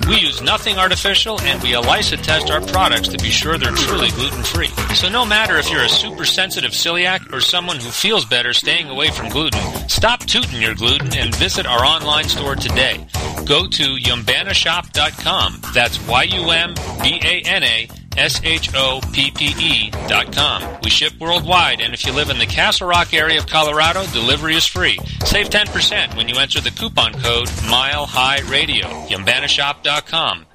We 0.08 0.16
use 0.18 0.42
nothing 0.42 0.76
artificial 0.76 1.40
and 1.42 1.62
we 1.62 1.74
ELISA 1.74 2.16
test 2.16 2.50
our 2.50 2.60
products 2.60 3.06
to 3.08 3.18
be 3.18 3.30
sure 3.30 3.56
they're 3.58 3.70
truly 3.70 4.10
gluten 4.10 4.42
free. 4.42 4.70
So 4.96 5.08
no 5.08 5.24
matter 5.24 5.56
if 5.56 5.70
you're 5.70 5.84
a 5.84 5.88
super 5.88 6.24
sensitive 6.24 6.72
celiac 6.72 7.32
or 7.32 7.40
someone 7.40 7.76
who 7.76 7.90
feels 7.90 8.24
better 8.24 8.52
staying 8.52 8.88
away 8.88 9.10
from 9.10 9.28
gluten, 9.28 9.60
stop 9.88 10.18
tooting 10.26 10.60
your 10.60 10.74
gluten 10.74 11.14
and 11.14 11.32
visit 11.36 11.64
our 11.64 11.84
online 11.84 12.24
store 12.24 12.56
today. 12.56 13.06
Go 13.46 13.68
to 13.68 13.96
yumbanashop.com. 13.96 15.60
That's 15.72 16.08
Y-U-M-B-A-N-A 16.08 17.88
S-H-O-P-P-E 18.16 19.90
dot 20.08 20.32
com. 20.32 20.62
We 20.82 20.90
ship 20.90 21.12
worldwide, 21.20 21.80
and 21.80 21.94
if 21.94 22.06
you 22.06 22.12
live 22.12 22.30
in 22.30 22.38
the 22.38 22.46
Castle 22.46 22.88
Rock 22.88 23.12
area 23.14 23.38
of 23.38 23.46
Colorado, 23.46 24.04
delivery 24.06 24.54
is 24.54 24.66
free. 24.66 24.98
Save 25.24 25.50
10% 25.50 26.16
when 26.16 26.28
you 26.28 26.36
enter 26.36 26.60
the 26.60 26.70
coupon 26.70 27.12
code 27.14 27.48
Mile 27.68 28.06
High 28.06 28.40
Radio. 28.50 28.86
YumbanaShop.com. 29.06 30.46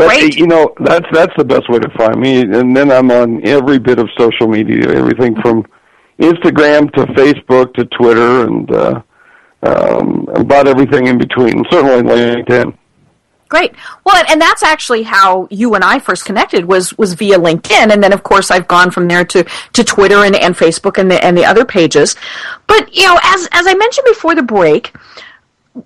But 0.00 0.08
Great. 0.08 0.38
you 0.38 0.46
know, 0.46 0.72
that's 0.80 1.04
that's 1.12 1.32
the 1.36 1.44
best 1.44 1.68
way 1.68 1.78
to 1.78 1.90
find 1.90 2.18
me. 2.18 2.40
And 2.40 2.74
then 2.74 2.90
I'm 2.90 3.10
on 3.10 3.46
every 3.46 3.78
bit 3.78 3.98
of 3.98 4.08
social 4.18 4.48
media, 4.48 4.90
everything 4.94 5.34
from 5.42 5.66
Instagram 6.18 6.90
to 6.94 7.04
Facebook 7.12 7.74
to 7.74 7.84
Twitter 7.84 8.46
and 8.46 8.70
uh 8.70 9.02
um 9.62 10.26
about 10.34 10.66
everything 10.68 11.06
in 11.06 11.18
between. 11.18 11.62
Certainly 11.70 12.14
LinkedIn. 12.14 12.78
Great. 13.50 13.74
Well, 14.04 14.24
and 14.30 14.40
that's 14.40 14.62
actually 14.62 15.02
how 15.02 15.48
you 15.50 15.74
and 15.74 15.84
I 15.84 15.98
first 15.98 16.24
connected 16.24 16.64
was 16.64 16.96
was 16.96 17.12
via 17.12 17.36
LinkedIn, 17.36 17.92
and 17.92 18.02
then 18.02 18.14
of 18.14 18.22
course 18.22 18.50
I've 18.50 18.68
gone 18.68 18.90
from 18.90 19.06
there 19.06 19.26
to, 19.26 19.44
to 19.74 19.84
Twitter 19.84 20.24
and, 20.24 20.34
and 20.34 20.56
Facebook 20.56 20.98
and 20.98 21.10
the 21.10 21.22
and 21.22 21.36
the 21.36 21.44
other 21.44 21.66
pages. 21.66 22.16
But 22.68 22.96
you 22.96 23.06
know, 23.06 23.18
as 23.22 23.48
as 23.52 23.66
I 23.66 23.74
mentioned 23.74 24.06
before 24.06 24.34
the 24.34 24.42
break, 24.42 24.94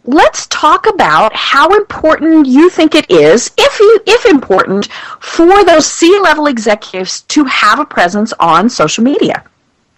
let's 0.05 0.47
talk 0.47 0.87
about 0.87 1.35
how 1.35 1.68
important 1.75 2.47
you 2.47 2.70
think 2.70 2.94
it 2.94 3.11
is, 3.11 3.51
if 3.59 3.81
you 3.81 4.01
if 4.07 4.25
important, 4.27 4.87
for 5.20 5.64
those 5.64 5.87
C 5.87 6.18
level 6.20 6.47
executives 6.47 7.23
to 7.23 7.44
have 7.44 7.79
a 7.79 7.85
presence 7.85 8.33
on 8.40 8.68
social 8.68 9.05
media. 9.05 9.44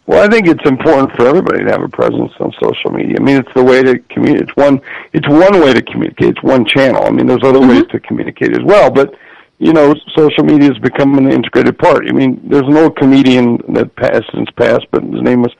Well, 0.07 0.22
I 0.22 0.29
think 0.29 0.46
it's 0.46 0.64
important 0.64 1.12
for 1.16 1.27
everybody 1.27 1.64
to 1.64 1.70
have 1.70 1.83
a 1.83 1.88
presence 1.88 2.33
on 2.38 2.53
social 2.62 2.92
media. 2.92 3.16
I 3.18 3.22
mean, 3.22 3.38
it's 3.38 3.53
the 3.55 3.64
way 3.64 3.83
to 3.83 3.99
communicate. 4.09 4.49
It's 4.49 4.57
one. 4.57 4.81
It's 5.12 5.29
one 5.29 5.61
way 5.61 5.72
to 5.72 5.83
communicate. 5.83 6.29
It's 6.29 6.42
one 6.42 6.64
channel. 6.64 7.05
I 7.05 7.11
mean, 7.11 7.27
there's 7.27 7.42
other 7.42 7.59
mm-hmm. 7.59 7.70
ways 7.70 7.85
to 7.90 8.01
communicate 8.01 8.53
as 8.53 8.64
well, 8.64 8.90
but 8.90 9.14
you 9.59 9.72
know, 9.72 9.94
social 10.14 10.44
media 10.44 10.68
has 10.68 10.79
become 10.79 11.16
an 11.16 11.33
integrated 11.33 11.79
part. 11.79 12.07
I 12.09 12.12
mean, 12.12 12.40
there's 12.44 12.66
an 12.66 12.77
old 12.77 12.96
comedian 12.96 13.59
that 13.70 13.96
passed 13.96 14.31
since 14.35 14.51
passed, 14.51 14.87
but 14.90 15.03
his 15.03 15.22
name 15.22 15.42
was 15.42 15.53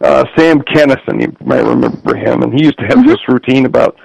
uh, 0.00 0.24
Sam 0.36 0.60
Kinison. 0.60 1.20
You 1.20 1.36
might 1.44 1.64
remember 1.64 2.16
him, 2.16 2.42
and 2.42 2.52
he 2.52 2.64
used 2.64 2.78
to 2.78 2.84
have 2.86 2.98
mm-hmm. 2.98 3.08
this 3.08 3.28
routine 3.28 3.66
about 3.66 3.96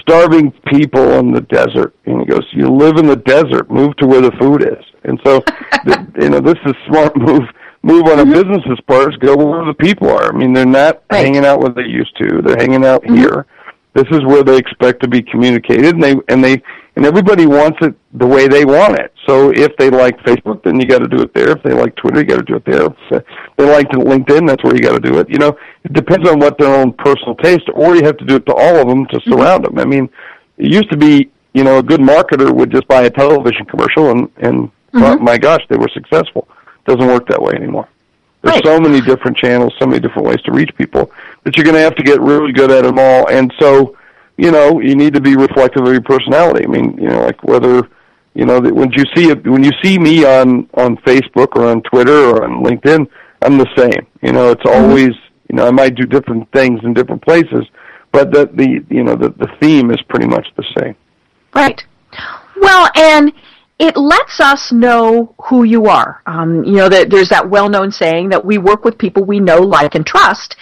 starving 0.00 0.52
people 0.66 1.12
in 1.14 1.32
the 1.32 1.40
desert. 1.42 1.94
And 2.06 2.20
he 2.20 2.26
goes, 2.26 2.46
"You 2.52 2.68
live 2.68 2.96
in 2.96 3.06
the 3.06 3.16
desert, 3.16 3.70
move 3.70 3.96
to 3.96 4.06
where 4.06 4.20
the 4.20 4.32
food 4.40 4.62
is." 4.62 4.84
And 5.04 5.20
so, 5.24 5.40
the, 5.84 6.12
you 6.20 6.30
know, 6.30 6.40
this 6.40 6.56
is 6.64 6.72
a 6.72 6.86
smart 6.88 7.16
move. 7.16 7.42
Move 7.82 8.04
on 8.08 8.18
a 8.18 8.24
mm-hmm. 8.24 8.32
business's 8.32 8.80
part. 8.86 9.18
Go 9.20 9.36
where 9.36 9.64
the 9.64 9.74
people 9.74 10.10
are. 10.10 10.32
I 10.32 10.36
mean, 10.36 10.52
they're 10.52 10.66
not 10.66 11.02
Right. 11.10 11.24
hanging 11.24 11.46
out 11.46 11.60
where 11.60 11.70
they 11.70 11.88
used 11.88 12.14
to. 12.18 12.42
They're 12.42 12.58
hanging 12.58 12.84
out 12.84 13.02
mm-hmm. 13.02 13.16
here. 13.16 13.46
This 13.94 14.06
is 14.10 14.24
where 14.24 14.44
they 14.44 14.56
expect 14.56 15.02
to 15.02 15.08
be 15.08 15.22
communicated, 15.22 15.94
and 15.94 16.02
they 16.02 16.14
and 16.28 16.44
they 16.44 16.62
and 16.96 17.06
everybody 17.06 17.46
wants 17.46 17.78
it 17.80 17.94
the 18.12 18.26
way 18.26 18.46
they 18.46 18.64
want 18.64 18.98
it. 18.98 19.12
So 19.30 19.50
if 19.50 19.76
they 19.76 19.90
like 19.90 20.18
Facebook, 20.22 20.64
then 20.64 20.80
you 20.80 20.86
got 20.86 20.98
to 20.98 21.06
do 21.06 21.22
it 21.22 21.32
there. 21.34 21.50
If 21.50 21.62
they 21.62 21.72
like 21.72 21.94
Twitter, 21.94 22.18
you 22.18 22.26
got 22.26 22.38
to 22.38 22.42
do 22.42 22.56
it 22.56 22.64
there. 22.64 22.86
If 22.86 23.24
they 23.56 23.64
like 23.64 23.88
LinkedIn, 23.90 24.44
that's 24.44 24.64
where 24.64 24.74
you 24.74 24.82
got 24.82 25.00
to 25.00 25.08
do 25.08 25.20
it. 25.20 25.30
You 25.30 25.38
know, 25.38 25.56
it 25.84 25.92
depends 25.92 26.28
on 26.28 26.40
what 26.40 26.58
their 26.58 26.74
own 26.74 26.92
personal 26.94 27.36
taste, 27.36 27.68
or 27.72 27.94
you 27.94 28.02
have 28.02 28.16
to 28.16 28.24
do 28.24 28.34
it 28.34 28.46
to 28.46 28.54
all 28.54 28.76
of 28.78 28.88
them 28.88 29.06
to 29.06 29.18
mm-hmm. 29.18 29.30
surround 29.30 29.66
them. 29.66 29.78
I 29.78 29.84
mean, 29.84 30.10
it 30.58 30.72
used 30.72 30.90
to 30.90 30.96
be, 30.96 31.30
you 31.54 31.62
know, 31.62 31.78
a 31.78 31.82
good 31.82 32.00
marketer 32.00 32.50
would 32.50 32.72
just 32.72 32.88
buy 32.88 33.02
a 33.02 33.10
television 33.10 33.66
commercial, 33.66 34.10
and 34.10 34.28
and 34.38 34.72
mm-hmm. 34.92 35.22
my 35.22 35.38
gosh, 35.38 35.64
they 35.68 35.76
were 35.76 35.88
successful. 35.90 36.48
Doesn't 36.86 37.06
work 37.06 37.28
that 37.28 37.40
way 37.40 37.52
anymore. 37.52 37.86
There's 38.42 38.56
Right. 38.56 38.64
so 38.64 38.80
many 38.80 39.00
different 39.00 39.36
channels, 39.36 39.72
so 39.78 39.86
many 39.86 40.00
different 40.00 40.26
ways 40.26 40.40
to 40.42 40.50
reach 40.50 40.74
people 40.76 41.12
that 41.44 41.56
you're 41.56 41.64
going 41.64 41.76
to 41.76 41.82
have 41.82 41.94
to 41.94 42.02
get 42.02 42.20
really 42.20 42.52
good 42.52 42.72
at 42.72 42.82
them 42.82 42.98
all. 42.98 43.28
And 43.28 43.54
so, 43.60 43.96
you 44.38 44.50
know, 44.50 44.80
you 44.80 44.96
need 44.96 45.14
to 45.14 45.20
be 45.20 45.36
reflective 45.36 45.86
of 45.86 45.92
your 45.92 46.02
personality. 46.02 46.64
I 46.64 46.68
mean, 46.68 46.98
you 46.98 47.08
know, 47.08 47.22
like 47.22 47.44
whether, 47.44 47.86
you 48.34 48.44
know, 48.44 48.60
that 48.60 48.74
when 48.74 48.90
you 48.92 49.04
see 49.14 49.30
it, 49.30 49.46
when 49.46 49.64
you 49.64 49.72
see 49.82 49.98
me 49.98 50.24
on 50.24 50.68
on 50.74 50.96
Facebook 50.98 51.56
or 51.56 51.66
on 51.66 51.82
Twitter 51.82 52.30
or 52.30 52.44
on 52.44 52.62
LinkedIn, 52.62 53.08
I'm 53.42 53.58
the 53.58 53.68
same. 53.76 54.06
You 54.22 54.32
know, 54.32 54.50
it's 54.50 54.64
always, 54.64 55.10
you 55.48 55.56
know, 55.56 55.66
I 55.66 55.70
might 55.70 55.94
do 55.94 56.06
different 56.06 56.50
things 56.52 56.80
in 56.84 56.94
different 56.94 57.22
places, 57.22 57.66
but 58.12 58.32
the 58.32 58.46
the 58.54 58.84
you 58.88 59.02
know 59.02 59.16
the 59.16 59.30
the 59.30 59.48
theme 59.60 59.90
is 59.90 59.98
pretty 60.08 60.26
much 60.26 60.46
the 60.56 60.64
same. 60.78 60.94
Right. 61.54 61.84
Well, 62.60 62.90
and 62.94 63.32
it 63.78 63.96
lets 63.96 64.40
us 64.40 64.70
know 64.70 65.34
who 65.44 65.64
you 65.64 65.86
are. 65.86 66.22
Um, 66.26 66.64
you 66.64 66.76
know, 66.76 66.88
that 66.88 67.08
there's 67.10 67.30
that 67.30 67.48
well-known 67.48 67.90
saying 67.90 68.28
that 68.28 68.44
we 68.44 68.58
work 68.58 68.84
with 68.84 68.98
people 68.98 69.24
we 69.24 69.40
know, 69.40 69.60
like, 69.60 69.94
and 69.94 70.06
trust. 70.06 70.56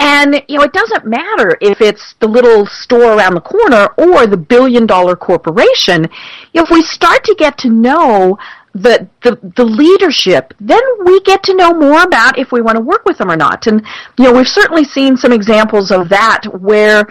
And, 0.00 0.42
you 0.48 0.56
know, 0.56 0.64
it 0.64 0.72
doesn't 0.72 1.04
matter 1.04 1.58
if 1.60 1.82
it's 1.82 2.14
the 2.20 2.26
little 2.26 2.64
store 2.64 3.12
around 3.12 3.34
the 3.34 3.42
corner 3.42 3.88
or 3.98 4.26
the 4.26 4.38
billion 4.38 4.86
dollar 4.86 5.14
corporation. 5.14 6.08
If 6.54 6.70
we 6.70 6.82
start 6.82 7.22
to 7.24 7.34
get 7.38 7.58
to 7.58 7.68
know 7.68 8.38
the, 8.72 9.06
the, 9.22 9.38
the 9.56 9.64
leadership, 9.64 10.54
then 10.58 10.80
we 11.04 11.20
get 11.20 11.42
to 11.44 11.54
know 11.54 11.74
more 11.74 12.02
about 12.02 12.38
if 12.38 12.50
we 12.50 12.62
want 12.62 12.76
to 12.76 12.82
work 12.82 13.04
with 13.04 13.18
them 13.18 13.30
or 13.30 13.36
not. 13.36 13.66
And, 13.66 13.84
you 14.16 14.24
know, 14.24 14.32
we've 14.32 14.48
certainly 14.48 14.84
seen 14.84 15.18
some 15.18 15.32
examples 15.32 15.90
of 15.90 16.08
that 16.08 16.44
where 16.58 17.06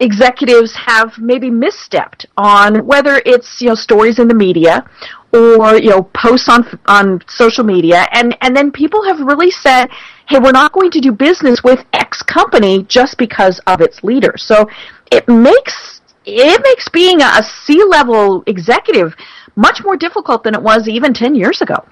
executives 0.00 0.74
have 0.74 1.16
maybe 1.18 1.50
misstepped 1.50 2.26
on 2.36 2.84
whether 2.84 3.22
it's 3.24 3.62
you 3.62 3.68
know 3.68 3.76
stories 3.76 4.18
in 4.18 4.26
the 4.26 4.34
media 4.34 4.84
or 5.32 5.76
you 5.76 5.88
know 5.88 6.02
posts 6.14 6.48
on 6.48 6.66
on 6.86 7.22
social 7.28 7.62
media 7.62 8.08
and 8.10 8.36
and 8.40 8.56
then 8.56 8.72
people 8.72 9.04
have 9.04 9.20
really 9.20 9.52
said 9.52 9.88
hey, 10.28 10.38
we're 10.38 10.52
not 10.52 10.72
going 10.72 10.90
to 10.92 11.00
do 11.00 11.12
business 11.12 11.62
with 11.62 11.84
X 11.92 12.22
company 12.22 12.84
just 12.84 13.18
because 13.18 13.60
of 13.66 13.80
its 13.80 14.02
leader. 14.02 14.34
So 14.36 14.68
it 15.10 15.28
makes 15.28 16.00
it 16.26 16.62
makes 16.64 16.88
being 16.88 17.20
a 17.20 17.42
C-level 17.42 18.44
executive 18.46 19.14
much 19.56 19.82
more 19.84 19.96
difficult 19.96 20.42
than 20.42 20.54
it 20.54 20.62
was 20.62 20.88
even 20.88 21.12
10 21.12 21.34
years 21.34 21.60
ago. 21.60 21.84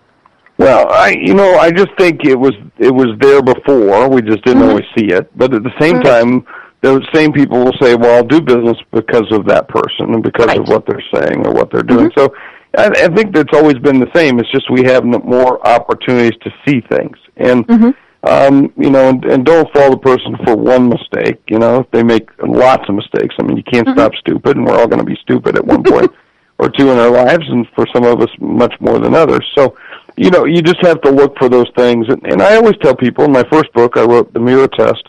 Well, 0.58 0.92
I 0.92 1.14
you 1.18 1.34
know 1.34 1.56
I 1.58 1.70
just 1.70 1.90
think 1.98 2.24
it 2.24 2.38
was 2.38 2.52
it 2.78 2.94
was 2.94 3.08
there 3.20 3.42
before. 3.42 4.08
We 4.08 4.22
just 4.22 4.44
didn't 4.44 4.62
mm-hmm. 4.62 4.70
always 4.70 4.84
see 4.96 5.06
it. 5.06 5.36
But 5.36 5.54
at 5.54 5.62
the 5.62 5.72
same 5.80 5.94
mm-hmm. 5.94 6.02
time, 6.02 6.46
those 6.82 7.02
same 7.14 7.32
people 7.32 7.64
will 7.64 7.74
say, 7.80 7.94
"Well, 7.94 8.16
I'll 8.16 8.26
do 8.26 8.40
business 8.40 8.76
because 8.92 9.26
of 9.32 9.46
that 9.46 9.68
person 9.68 10.14
and 10.14 10.22
because 10.22 10.46
right. 10.46 10.60
of 10.60 10.68
what 10.68 10.84
they're 10.86 11.02
saying 11.14 11.46
or 11.46 11.52
what 11.52 11.70
they're 11.72 11.82
doing." 11.82 12.10
Mm-hmm. 12.10 12.20
So, 12.20 12.34
I, 12.76 13.04
I 13.04 13.14
think 13.14 13.34
that's 13.34 13.54
always 13.54 13.78
been 13.78 13.98
the 13.98 14.10
same. 14.14 14.38
It's 14.38 14.50
just 14.50 14.70
we 14.70 14.84
have 14.84 15.04
more 15.04 15.66
opportunities 15.66 16.38
to 16.42 16.50
see 16.66 16.80
things, 16.90 17.16
and 17.36 17.66
mm-hmm. 17.66 17.90
Um, 18.24 18.72
you 18.76 18.90
know, 18.90 19.08
and, 19.08 19.24
and 19.24 19.44
don't 19.44 19.72
fault 19.72 19.90
the 19.90 19.96
person 19.96 20.36
for 20.44 20.56
one 20.56 20.88
mistake. 20.88 21.40
You 21.48 21.58
know, 21.58 21.86
they 21.92 22.02
make 22.02 22.28
lots 22.42 22.88
of 22.88 22.94
mistakes. 22.94 23.34
I 23.38 23.42
mean, 23.42 23.56
you 23.56 23.64
can't 23.64 23.86
mm-hmm. 23.86 23.98
stop 23.98 24.14
stupid, 24.16 24.56
and 24.56 24.66
we're 24.66 24.78
all 24.78 24.86
going 24.86 25.00
to 25.00 25.04
be 25.04 25.18
stupid 25.22 25.56
at 25.56 25.64
one 25.64 25.82
point 25.82 26.10
or 26.58 26.70
two 26.70 26.90
in 26.90 26.98
our 26.98 27.10
lives, 27.10 27.44
and 27.48 27.66
for 27.74 27.86
some 27.92 28.04
of 28.04 28.20
us, 28.20 28.30
much 28.40 28.74
more 28.80 28.98
than 28.98 29.14
others. 29.14 29.44
So, 29.56 29.76
you 30.16 30.30
know, 30.30 30.44
you 30.44 30.62
just 30.62 30.80
have 30.82 31.00
to 31.02 31.10
look 31.10 31.36
for 31.38 31.48
those 31.48 31.70
things. 31.76 32.06
And, 32.08 32.24
and 32.26 32.42
I 32.42 32.56
always 32.56 32.76
tell 32.82 32.94
people 32.94 33.24
in 33.24 33.32
my 33.32 33.44
first 33.50 33.72
book, 33.72 33.96
I 33.96 34.04
wrote 34.04 34.32
the 34.32 34.40
mirror 34.40 34.68
test 34.68 35.08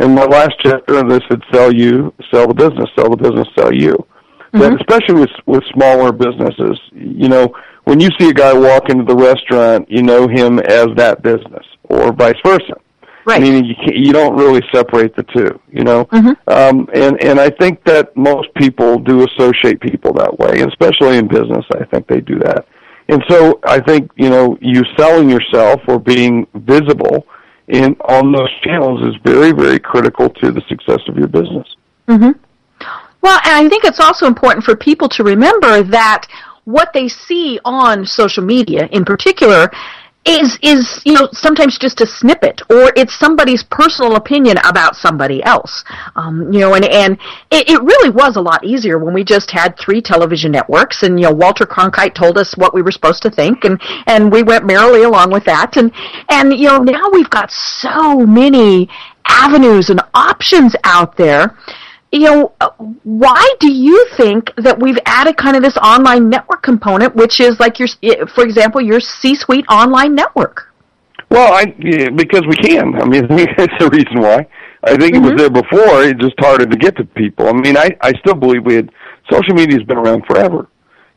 in 0.00 0.14
my 0.14 0.24
last 0.24 0.54
chapter 0.60 0.96
of 0.96 1.08
this, 1.08 1.20
it 1.30 1.42
sell 1.52 1.72
you, 1.72 2.12
sell 2.32 2.48
the 2.48 2.54
business, 2.54 2.88
sell 2.96 3.10
the 3.10 3.16
business, 3.16 3.46
sell 3.56 3.72
you. 3.72 3.94
Mm-hmm. 4.52 4.60
That 4.60 4.80
especially 4.80 5.20
with 5.20 5.30
with 5.46 5.62
smaller 5.72 6.10
businesses, 6.10 6.80
you 6.92 7.28
know, 7.28 7.54
when 7.84 8.00
you 8.00 8.08
see 8.18 8.30
a 8.30 8.32
guy 8.32 8.52
walk 8.52 8.88
into 8.88 9.04
the 9.04 9.14
restaurant, 9.14 9.88
you 9.90 10.02
know 10.02 10.26
him 10.26 10.58
as 10.58 10.88
that 10.96 11.22
business, 11.22 11.64
or 11.90 12.12
vice 12.12 12.38
versa. 12.44 12.74
Right. 13.26 13.42
Meaning 13.42 13.66
you 13.66 13.74
can't, 13.74 13.96
you 13.96 14.12
don't 14.12 14.34
really 14.34 14.62
separate 14.72 15.14
the 15.14 15.22
two, 15.24 15.60
you 15.70 15.84
know. 15.84 16.06
Mm-hmm. 16.06 16.32
Um, 16.48 16.88
and 16.94 17.22
and 17.22 17.38
I 17.38 17.50
think 17.50 17.84
that 17.84 18.16
most 18.16 18.48
people 18.54 18.98
do 18.98 19.26
associate 19.26 19.80
people 19.80 20.12
that 20.14 20.38
way, 20.38 20.60
and 20.60 20.70
especially 20.70 21.18
in 21.18 21.28
business, 21.28 21.64
I 21.74 21.84
think 21.84 22.06
they 22.06 22.20
do 22.20 22.38
that. 22.38 22.66
And 23.08 23.22
so 23.28 23.60
I 23.64 23.80
think 23.80 24.10
you 24.16 24.30
know 24.30 24.56
you 24.60 24.82
selling 24.96 25.28
yourself 25.28 25.82
or 25.86 25.98
being 25.98 26.46
visible 26.54 27.26
in 27.68 27.96
on 28.00 28.32
those 28.32 28.50
channels 28.62 29.02
is 29.02 29.14
very, 29.24 29.52
very 29.52 29.78
critical 29.78 30.28
to 30.28 30.50
the 30.50 30.62
success 30.68 31.00
of 31.08 31.16
your 31.16 31.28
business. 31.28 31.66
Mm-hmm. 32.08 32.32
Well, 33.22 33.38
and 33.44 33.66
I 33.66 33.68
think 33.68 33.84
it's 33.84 34.00
also 34.00 34.26
important 34.26 34.64
for 34.64 34.74
people 34.76 35.08
to 35.10 35.24
remember 35.24 35.82
that 35.82 36.26
what 36.64 36.92
they 36.92 37.08
see 37.08 37.60
on 37.64 38.06
social 38.06 38.44
media, 38.44 38.86
in 38.92 39.04
particular, 39.04 39.70
is 40.26 40.58
is 40.62 41.00
you 41.04 41.14
know 41.14 41.28
sometimes 41.32 41.78
just 41.78 42.00
a 42.02 42.06
snippet 42.06 42.60
or 42.68 42.92
it's 42.94 43.18
somebody's 43.18 43.62
personal 43.62 44.16
opinion 44.16 44.58
about 44.64 44.94
somebody 44.94 45.42
else. 45.42 45.82
Um, 46.14 46.52
you 46.52 46.60
know 46.60 46.74
and 46.74 46.84
and 46.84 47.14
it, 47.50 47.68
it 47.70 47.82
really 47.82 48.10
was 48.10 48.36
a 48.36 48.40
lot 48.40 48.62
easier 48.64 48.98
when 48.98 49.14
we 49.14 49.24
just 49.24 49.50
had 49.50 49.78
three 49.78 50.02
television 50.02 50.52
networks 50.52 51.02
and 51.02 51.18
you 51.18 51.26
know 51.26 51.32
Walter 51.32 51.64
Cronkite 51.64 52.14
told 52.14 52.36
us 52.36 52.54
what 52.56 52.74
we 52.74 52.82
were 52.82 52.92
supposed 52.92 53.22
to 53.22 53.30
think 53.30 53.64
and 53.64 53.80
and 54.06 54.30
we 54.30 54.42
went 54.42 54.66
merrily 54.66 55.04
along 55.04 55.30
with 55.30 55.44
that. 55.44 55.76
And 55.76 55.90
and 56.28 56.52
you 56.52 56.66
know 56.66 56.78
now 56.78 57.08
we've 57.12 57.30
got 57.30 57.50
so 57.50 58.26
many 58.26 58.90
avenues 59.26 59.88
and 59.88 60.00
options 60.12 60.74
out 60.84 61.16
there 61.16 61.56
you 62.12 62.20
know, 62.20 62.52
why 63.04 63.48
do 63.60 63.70
you 63.70 64.06
think 64.16 64.52
that 64.56 64.80
we've 64.80 64.98
added 65.06 65.36
kind 65.36 65.56
of 65.56 65.62
this 65.62 65.76
online 65.76 66.28
network 66.28 66.62
component, 66.62 67.14
which 67.14 67.40
is 67.40 67.60
like 67.60 67.78
your, 67.78 67.88
for 68.34 68.42
example, 68.42 68.80
your 68.80 69.00
C-suite 69.00 69.64
online 69.68 70.14
network? 70.14 70.72
Well, 71.30 71.52
I 71.52 71.72
yeah, 71.78 72.10
because 72.10 72.42
we 72.48 72.56
can. 72.56 73.00
I 73.00 73.04
mean, 73.04 73.26
that's 73.56 73.72
the 73.78 73.88
reason 73.92 74.20
why. 74.20 74.46
I 74.82 74.96
think 74.96 75.14
mm-hmm. 75.14 75.16
it 75.16 75.20
was 75.20 75.30
mm-hmm. 75.30 75.36
there 75.36 75.50
before. 75.50 76.02
It's 76.02 76.20
just 76.20 76.34
harder 76.40 76.66
to 76.66 76.76
get 76.76 76.96
to 76.96 77.04
people. 77.04 77.48
I 77.48 77.52
mean, 77.52 77.76
I 77.76 77.96
I 78.00 78.12
still 78.18 78.34
believe 78.34 78.64
we 78.66 78.74
had 78.74 78.90
social 79.30 79.54
media 79.54 79.78
has 79.78 79.86
been 79.86 79.98
around 79.98 80.24
forever. 80.26 80.68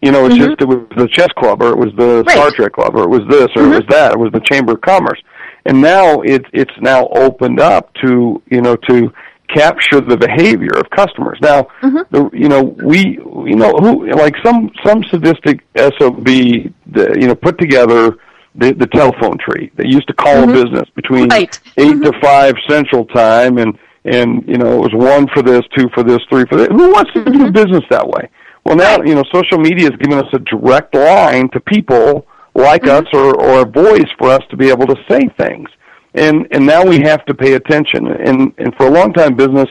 You 0.01 0.11
know, 0.11 0.25
it's 0.25 0.35
mm-hmm. 0.35 0.49
just 0.49 0.61
it 0.61 0.67
was 0.67 0.85
the 0.95 1.07
chess 1.07 1.29
club, 1.37 1.63
or 1.63 1.69
it 1.69 1.77
was 1.77 1.89
the 1.97 2.23
right. 2.27 2.35
Star 2.35 2.51
Trek 2.51 2.73
club, 2.73 2.95
or 2.95 3.03
it 3.03 3.09
was 3.09 3.21
this, 3.29 3.47
or 3.55 3.63
mm-hmm. 3.63 3.73
it 3.73 3.75
was 3.75 3.87
that. 3.89 4.11
It 4.11 4.19
was 4.19 4.31
the 4.33 4.41
Chamber 4.41 4.73
of 4.73 4.81
Commerce, 4.81 5.21
and 5.65 5.81
now 5.81 6.21
it's 6.21 6.45
it's 6.53 6.73
now 6.79 7.07
opened 7.07 7.59
up 7.59 7.91
to 8.03 8.43
you 8.51 8.61
know 8.61 8.75
to 8.89 9.11
capture 9.53 10.01
the 10.01 10.17
behavior 10.17 10.71
of 10.75 10.89
customers. 10.89 11.37
Now, 11.41 11.67
mm-hmm. 11.81 12.03
the, 12.11 12.29
you 12.33 12.49
know, 12.49 12.61
we, 12.83 13.19
you 13.49 13.55
know, 13.55 13.73
who 13.73 14.09
like 14.11 14.35
some 14.43 14.71
some 14.85 15.03
sadistic 15.05 15.65
sob, 15.99 16.25
the, 16.25 16.71
you 17.19 17.27
know, 17.27 17.35
put 17.35 17.57
together 17.59 18.17
the 18.55 18.73
the 18.73 18.87
telephone 18.87 19.37
tree. 19.37 19.71
They 19.75 19.87
used 19.87 20.07
to 20.07 20.13
call 20.13 20.35
mm-hmm. 20.35 20.51
a 20.51 20.63
business 20.63 20.89
between 20.95 21.29
right. 21.29 21.59
8 21.77 21.87
mm-hmm. 21.87 22.03
to 22.03 22.19
five 22.21 22.55
Central 22.69 23.05
Time, 23.05 23.57
and 23.57 23.77
and 24.05 24.43
you 24.47 24.57
know, 24.57 24.77
it 24.77 24.79
was 24.79 24.93
one 24.93 25.27
for 25.33 25.41
this, 25.41 25.61
two 25.77 25.89
for 25.93 26.03
this, 26.03 26.19
three 26.29 26.45
for 26.45 26.57
that. 26.57 26.71
Who 26.71 26.91
wants 26.91 27.13
to 27.13 27.23
do 27.23 27.31
mm-hmm. 27.31 27.51
business 27.51 27.83
that 27.89 28.07
way? 28.07 28.29
Well, 28.65 28.75
now 28.75 29.01
you 29.03 29.15
know, 29.15 29.23
social 29.33 29.57
media 29.57 29.89
has 29.91 29.99
given 29.99 30.17
us 30.17 30.31
a 30.33 30.39
direct 30.39 30.95
line 30.95 31.49
to 31.49 31.59
people 31.59 32.25
like 32.55 32.83
mm-hmm. 32.83 33.05
us, 33.05 33.13
or 33.13 33.35
or 33.41 33.61
a 33.61 33.65
voice 33.65 34.09
for 34.17 34.29
us 34.29 34.41
to 34.49 34.57
be 34.57 34.69
able 34.69 34.87
to 34.87 34.95
say 35.09 35.21
things 35.37 35.69
and 36.13 36.47
and 36.51 36.65
now 36.65 36.85
we 36.85 36.99
have 36.99 37.25
to 37.25 37.33
pay 37.33 37.53
attention. 37.53 38.07
And 38.07 38.53
and 38.57 38.75
for 38.75 38.87
a 38.87 38.91
long 38.91 39.13
time, 39.13 39.35
business 39.35 39.67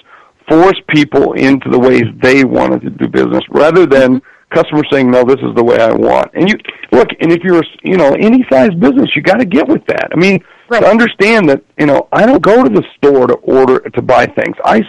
forced 0.48 0.87
people 0.88 1.35
into 1.35 1.68
the 1.70 1.78
ways 1.78 2.05
they 2.22 2.44
wanted 2.44 2.83
to 2.83 2.90
do 2.90 3.09
business, 3.09 3.42
rather 3.50 3.87
than 3.87 4.20
customers 4.50 4.87
saying, 4.90 5.11
"No, 5.11 5.24
this 5.24 5.38
is 5.42 5.55
the 5.55 5.64
way 5.64 5.78
I 5.78 5.92
want." 5.92 6.31
And 6.35 6.48
you 6.48 6.57
look, 6.90 7.09
and 7.20 7.33
if 7.33 7.42
you're 7.42 7.62
you 7.83 7.96
know 7.96 8.14
any 8.14 8.44
size 8.50 8.70
business, 8.74 9.14
you 9.14 9.22
got 9.22 9.38
to 9.38 9.46
get 9.46 9.68
with 9.68 9.85
that. 9.87 10.09
I 10.12 10.16
mean, 10.16 10.42
right. 10.68 10.81
to 10.81 10.88
understand 10.88 11.48
that 11.48 11.62
you 11.78 11.87
know 11.87 12.09
I 12.12 12.26
don't 12.26 12.42
go 12.42 12.62
to 12.62 12.68
the 12.68 12.85
store 12.96 13.26
to 13.26 13.35
order 13.35 13.78
to 13.81 14.02
buy 14.02 14.26
things. 14.26 14.57
I 14.64 14.83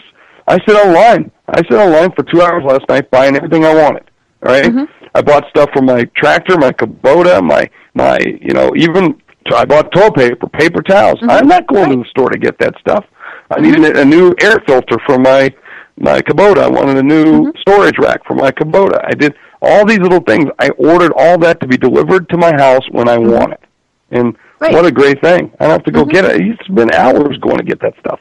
I 0.47 0.59
sit 0.67 0.75
online. 0.75 1.31
I 1.47 1.57
sit 1.57 1.73
online 1.73 2.11
for 2.13 2.23
two 2.23 2.41
hours 2.41 2.63
last 2.65 2.87
night 2.89 3.09
buying 3.11 3.35
everything 3.35 3.65
I 3.65 3.73
wanted. 3.75 4.09
All 4.45 4.51
right? 4.51 4.65
mm-hmm. 4.65 4.85
I 5.15 5.21
bought 5.21 5.47
stuff 5.49 5.69
for 5.73 5.81
my 5.81 6.03
tractor, 6.15 6.57
my 6.57 6.71
Kubota, 6.71 7.43
my 7.43 7.69
my 7.93 8.17
you 8.19 8.53
know 8.53 8.71
even 8.75 9.21
so 9.49 9.55
I 9.55 9.65
bought 9.65 9.91
toilet 9.91 10.15
paper, 10.15 10.47
paper 10.47 10.81
towels. 10.81 11.19
Mm-hmm. 11.19 11.29
I'm 11.29 11.47
not 11.47 11.67
going 11.67 11.89
right. 11.89 11.95
to 11.95 12.03
the 12.03 12.09
store 12.09 12.29
to 12.29 12.37
get 12.37 12.57
that 12.59 12.73
stuff. 12.79 13.05
I 13.49 13.59
mm-hmm. 13.59 13.81
needed 13.81 13.97
a 13.97 14.05
new 14.05 14.33
air 14.41 14.61
filter 14.65 14.97
for 15.05 15.17
my 15.17 15.53
my 15.97 16.21
Kubota. 16.21 16.59
I 16.59 16.67
wanted 16.67 16.97
a 16.97 17.03
new 17.03 17.25
mm-hmm. 17.25 17.57
storage 17.59 17.97
rack 17.99 18.25
for 18.25 18.35
my 18.35 18.51
Kubota. 18.51 18.99
I 19.05 19.11
did 19.11 19.35
all 19.61 19.85
these 19.85 19.99
little 19.99 20.21
things. 20.21 20.49
I 20.59 20.69
ordered 20.69 21.13
all 21.15 21.37
that 21.39 21.59
to 21.61 21.67
be 21.67 21.77
delivered 21.77 22.29
to 22.29 22.37
my 22.37 22.51
house 22.53 22.83
when 22.91 23.07
I 23.07 23.17
mm-hmm. 23.17 23.31
want 23.31 23.53
it. 23.53 23.63
And 24.11 24.35
right. 24.59 24.73
what 24.73 24.85
a 24.85 24.91
great 24.91 25.21
thing. 25.21 25.51
I 25.59 25.65
don't 25.65 25.71
have 25.71 25.83
to 25.83 25.91
go 25.91 26.01
mm-hmm. 26.03 26.11
get 26.11 26.25
it. 26.25 26.41
It's 26.41 26.67
been 26.69 26.91
hours 26.93 27.37
going 27.37 27.57
to 27.57 27.63
get 27.63 27.79
that 27.81 27.93
stuff. 27.99 28.19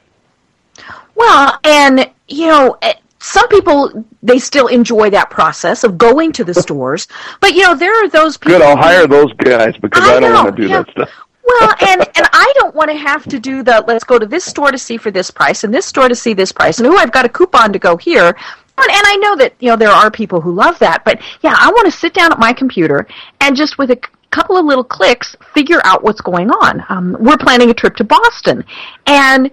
Well, 1.15 1.59
and 1.65 2.11
you 2.29 2.49
know, 2.49 2.79
some 3.23 3.49
people 3.49 4.05
they 4.23 4.39
still 4.39 4.67
enjoy 4.67 5.09
that 5.11 5.31
process 5.31 5.85
of 5.85 5.97
going 5.97 6.33
to 6.33 6.45
the 6.45 6.53
stores, 6.53 7.07
but 7.41 7.55
you 7.55 7.63
know 7.63 7.75
there 7.75 8.05
are 8.05 8.09
those 8.09 8.37
people. 8.37 8.59
Good, 8.59 8.67
I'll 8.67 8.77
hire 8.77 9.07
those 9.07 9.33
guys 9.35 9.77
because 9.77 10.03
I, 10.03 10.17
I 10.17 10.21
don't 10.21 10.35
want 10.35 10.57
to 10.57 10.63
do 10.63 10.69
yeah. 10.69 10.83
that 10.83 10.91
stuff. 10.91 11.11
well, 11.45 11.75
and 11.89 12.01
and 12.01 12.29
I 12.33 12.53
don't 12.57 12.75
want 12.75 12.91
to 12.91 12.97
have 12.97 13.25
to 13.27 13.39
do 13.39 13.63
the 13.63 13.85
let's 13.87 14.03
go 14.03 14.19
to 14.19 14.27
this 14.27 14.45
store 14.45 14.73
to 14.73 14.79
see 14.79 14.97
for 14.97 15.13
this 15.13 15.31
price 15.31 15.63
and 15.63 15.73
this 15.73 15.87
store 15.87 16.09
to 16.09 16.17
see 16.17 16.35
this 16.35 16.51
price 16.51 16.79
and 16.79 16.87
who 16.87 16.97
I've 16.97 17.13
got 17.13 17.25
a 17.25 17.29
coupon 17.29 17.73
to 17.73 17.79
go 17.79 17.97
here. 17.97 18.27
And, 18.27 18.91
and 18.91 19.03
I 19.07 19.17
know 19.21 19.37
that 19.37 19.55
you 19.61 19.69
know 19.69 19.77
there 19.77 19.91
are 19.91 20.11
people 20.11 20.41
who 20.41 20.53
love 20.53 20.79
that, 20.81 21.05
but 21.05 21.21
yeah, 21.43 21.55
I 21.57 21.71
want 21.71 21.87
to 21.87 21.97
sit 21.97 22.15
down 22.15 22.33
at 22.33 22.41
my 22.41 22.53
computer 22.53 23.07
and 23.41 23.57
just 23.57 23.79
with 23.79 23.93
a 23.93 24.01
couple 24.33 24.57
of 24.57 24.65
little 24.65 24.83
clicks 24.83 25.37
figure 25.55 25.81
out 25.85 26.03
what's 26.03 26.21
going 26.21 26.51
on. 26.51 26.85
Um, 26.89 27.17
we're 27.21 27.37
planning 27.37 27.71
a 27.71 27.75
trip 27.75 27.95
to 27.97 28.05
Boston, 28.05 28.65
and 29.07 29.49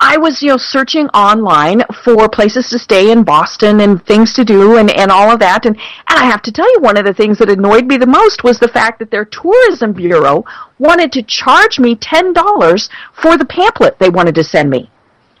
I 0.00 0.16
was, 0.18 0.42
you 0.42 0.48
know, 0.48 0.56
searching 0.58 1.06
online 1.08 1.82
for 2.04 2.28
places 2.28 2.68
to 2.70 2.78
stay 2.78 3.10
in 3.10 3.24
Boston 3.24 3.80
and 3.80 4.04
things 4.04 4.34
to 4.34 4.44
do 4.44 4.76
and, 4.76 4.90
and 4.90 5.10
all 5.10 5.30
of 5.30 5.38
that. 5.40 5.64
And, 5.64 5.76
and 5.76 6.18
I 6.18 6.24
have 6.24 6.42
to 6.42 6.52
tell 6.52 6.70
you, 6.72 6.80
one 6.80 6.96
of 6.96 7.04
the 7.04 7.14
things 7.14 7.38
that 7.38 7.48
annoyed 7.48 7.86
me 7.86 7.96
the 7.96 8.06
most 8.06 8.44
was 8.44 8.58
the 8.58 8.68
fact 8.68 8.98
that 8.98 9.10
their 9.10 9.24
tourism 9.24 9.92
bureau 9.92 10.44
wanted 10.78 11.12
to 11.12 11.22
charge 11.22 11.78
me 11.78 11.96
$10 11.96 12.88
for 13.22 13.38
the 13.38 13.44
pamphlet 13.44 13.98
they 13.98 14.10
wanted 14.10 14.34
to 14.34 14.44
send 14.44 14.68
me. 14.68 14.90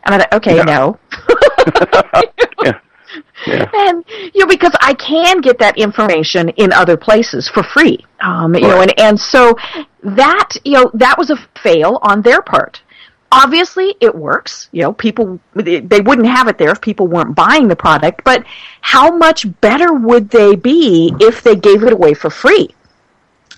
And 0.04 0.14
I 0.14 0.18
thought, 0.18 0.32
okay, 0.34 0.56
yeah. 0.56 0.62
no. 0.62 0.98
yeah. 2.64 2.80
Yeah. 3.46 3.70
And 3.72 4.04
you 4.08 4.40
know, 4.40 4.46
because 4.46 4.72
I 4.80 4.94
can 4.94 5.40
get 5.40 5.58
that 5.58 5.76
information 5.76 6.48
in 6.50 6.72
other 6.72 6.96
places 6.96 7.48
for 7.48 7.62
free. 7.62 8.04
Um, 8.20 8.54
you 8.54 8.62
right. 8.62 8.68
know, 8.68 8.80
and, 8.80 9.00
and 9.00 9.20
so 9.20 9.54
that 10.02 10.50
you 10.64 10.72
know 10.72 10.90
that 10.94 11.18
was 11.18 11.30
a 11.30 11.36
fail 11.62 11.98
on 12.02 12.22
their 12.22 12.40
part 12.42 12.80
obviously 13.34 13.94
it 14.00 14.14
works. 14.14 14.68
You 14.72 14.82
know 14.82 14.92
people 14.92 15.40
they 15.54 16.00
wouldn't 16.00 16.28
have 16.28 16.48
it 16.48 16.56
there 16.58 16.70
if 16.70 16.80
people 16.80 17.06
weren't 17.08 17.34
buying 17.34 17.68
the 17.68 17.76
product 17.76 18.22
but 18.24 18.44
how 18.80 19.16
much 19.16 19.46
better 19.60 19.92
would 19.92 20.30
they 20.30 20.54
be 20.54 21.12
if 21.20 21.42
they 21.42 21.56
gave 21.56 21.82
it 21.82 21.92
away 21.92 22.14
for 22.14 22.30
free? 22.30 22.68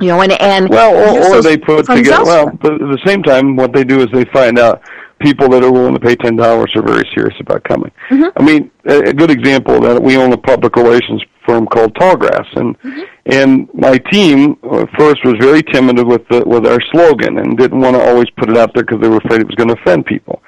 You 0.00 0.08
know 0.08 0.22
and 0.22 0.32
and 0.32 0.68
well 0.68 0.94
or, 0.94 1.38
or 1.38 1.42
they 1.42 1.56
put 1.56 1.86
together 1.86 2.24
well 2.24 2.50
but 2.50 2.74
at 2.74 2.80
the 2.80 3.00
same 3.04 3.22
time 3.22 3.56
what 3.56 3.72
they 3.72 3.84
do 3.84 4.00
is 4.00 4.08
they 4.12 4.24
find 4.26 4.58
out 4.58 4.82
people 5.20 5.48
that 5.48 5.62
are 5.62 5.72
willing 5.72 5.94
to 5.94 6.00
pay 6.00 6.16
ten 6.16 6.36
dollars 6.36 6.70
are 6.74 6.82
very 6.82 7.08
serious 7.14 7.34
about 7.40 7.62
coming 7.64 7.90
mm-hmm. 8.10 8.28
i 8.36 8.42
mean 8.42 8.70
a, 8.86 8.98
a 9.10 9.12
good 9.12 9.30
example 9.30 9.76
of 9.76 9.82
that 9.82 10.02
we 10.02 10.16
own 10.16 10.32
a 10.32 10.36
public 10.36 10.76
relations 10.76 11.22
firm 11.46 11.66
called 11.66 11.94
Tallgrass, 11.94 12.46
and 12.56 12.78
mm-hmm. 12.80 13.02
and 13.26 13.68
my 13.72 13.98
team 13.98 14.58
uh, 14.64 14.84
first 14.98 15.24
was 15.24 15.34
very 15.40 15.62
timid 15.62 16.04
with 16.04 16.26
the, 16.28 16.42
with 16.44 16.66
our 16.66 16.80
slogan 16.92 17.38
and 17.38 17.56
didn't 17.56 17.80
want 17.80 17.96
to 17.96 18.02
always 18.02 18.28
put 18.30 18.50
it 18.50 18.56
out 18.56 18.74
there 18.74 18.82
because 18.84 19.00
they 19.00 19.08
were 19.08 19.18
afraid 19.18 19.40
it 19.40 19.46
was 19.46 19.54
going 19.54 19.68
to 19.68 19.80
offend 19.80 20.04
people. 20.04 20.42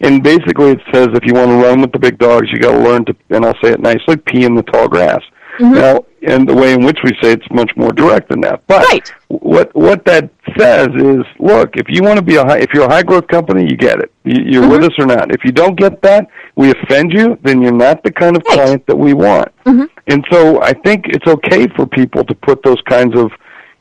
And 0.00 0.22
basically, 0.22 0.72
it 0.72 0.80
says 0.92 1.08
if 1.12 1.24
you 1.24 1.34
want 1.34 1.50
to 1.50 1.56
run 1.56 1.80
with 1.80 1.92
the 1.92 1.98
big 1.98 2.18
dogs, 2.18 2.48
you 2.50 2.58
got 2.58 2.72
to 2.72 2.82
learn 2.82 3.04
to, 3.06 3.16
and 3.30 3.44
I'll 3.44 3.58
say 3.62 3.72
it 3.72 3.80
nicely, 3.80 4.16
pee 4.16 4.44
in 4.44 4.54
the 4.54 4.62
tall 4.62 4.88
grass. 4.88 5.20
Mm-hmm. 5.58 5.74
Now, 5.74 6.04
and 6.26 6.48
the 6.48 6.54
way 6.54 6.72
in 6.72 6.84
which 6.84 6.98
we 7.04 7.10
say 7.22 7.32
it's 7.32 7.46
much 7.50 7.70
more 7.76 7.92
direct 7.92 8.28
than 8.30 8.40
that. 8.42 8.66
But 8.66 8.84
right. 8.86 9.12
what 9.28 9.74
what 9.74 10.04
that 10.06 10.30
says 10.58 10.88
is, 10.94 11.24
look, 11.38 11.76
if 11.76 11.86
you 11.88 12.02
want 12.02 12.18
to 12.18 12.24
be 12.24 12.36
a 12.36 12.44
high, 12.44 12.58
if 12.58 12.72
you're 12.72 12.84
a 12.84 12.90
high 12.90 13.02
growth 13.02 13.26
company, 13.28 13.62
you 13.62 13.76
get 13.76 14.00
it. 14.00 14.12
You, 14.24 14.34
are 14.34 14.62
mm-hmm. 14.62 14.70
with 14.70 14.84
us 14.84 14.98
or 14.98 15.06
not. 15.06 15.32
If 15.32 15.44
you 15.44 15.52
don't 15.52 15.78
get 15.78 16.00
that, 16.02 16.28
we 16.56 16.70
offend 16.70 17.12
you, 17.12 17.38
then 17.42 17.60
you're 17.60 17.72
not 17.72 18.02
the 18.02 18.10
kind 18.10 18.36
of 18.36 18.42
right. 18.48 18.54
client 18.54 18.86
that 18.86 18.96
we 18.96 19.14
want. 19.14 19.48
Mm-hmm. 19.64 19.84
And 20.06 20.24
so 20.30 20.62
I 20.62 20.72
think 20.72 21.06
it's 21.08 21.26
okay 21.26 21.66
for 21.68 21.86
people 21.86 22.24
to 22.24 22.34
put 22.34 22.62
those 22.62 22.80
kinds 22.88 23.16
of, 23.16 23.30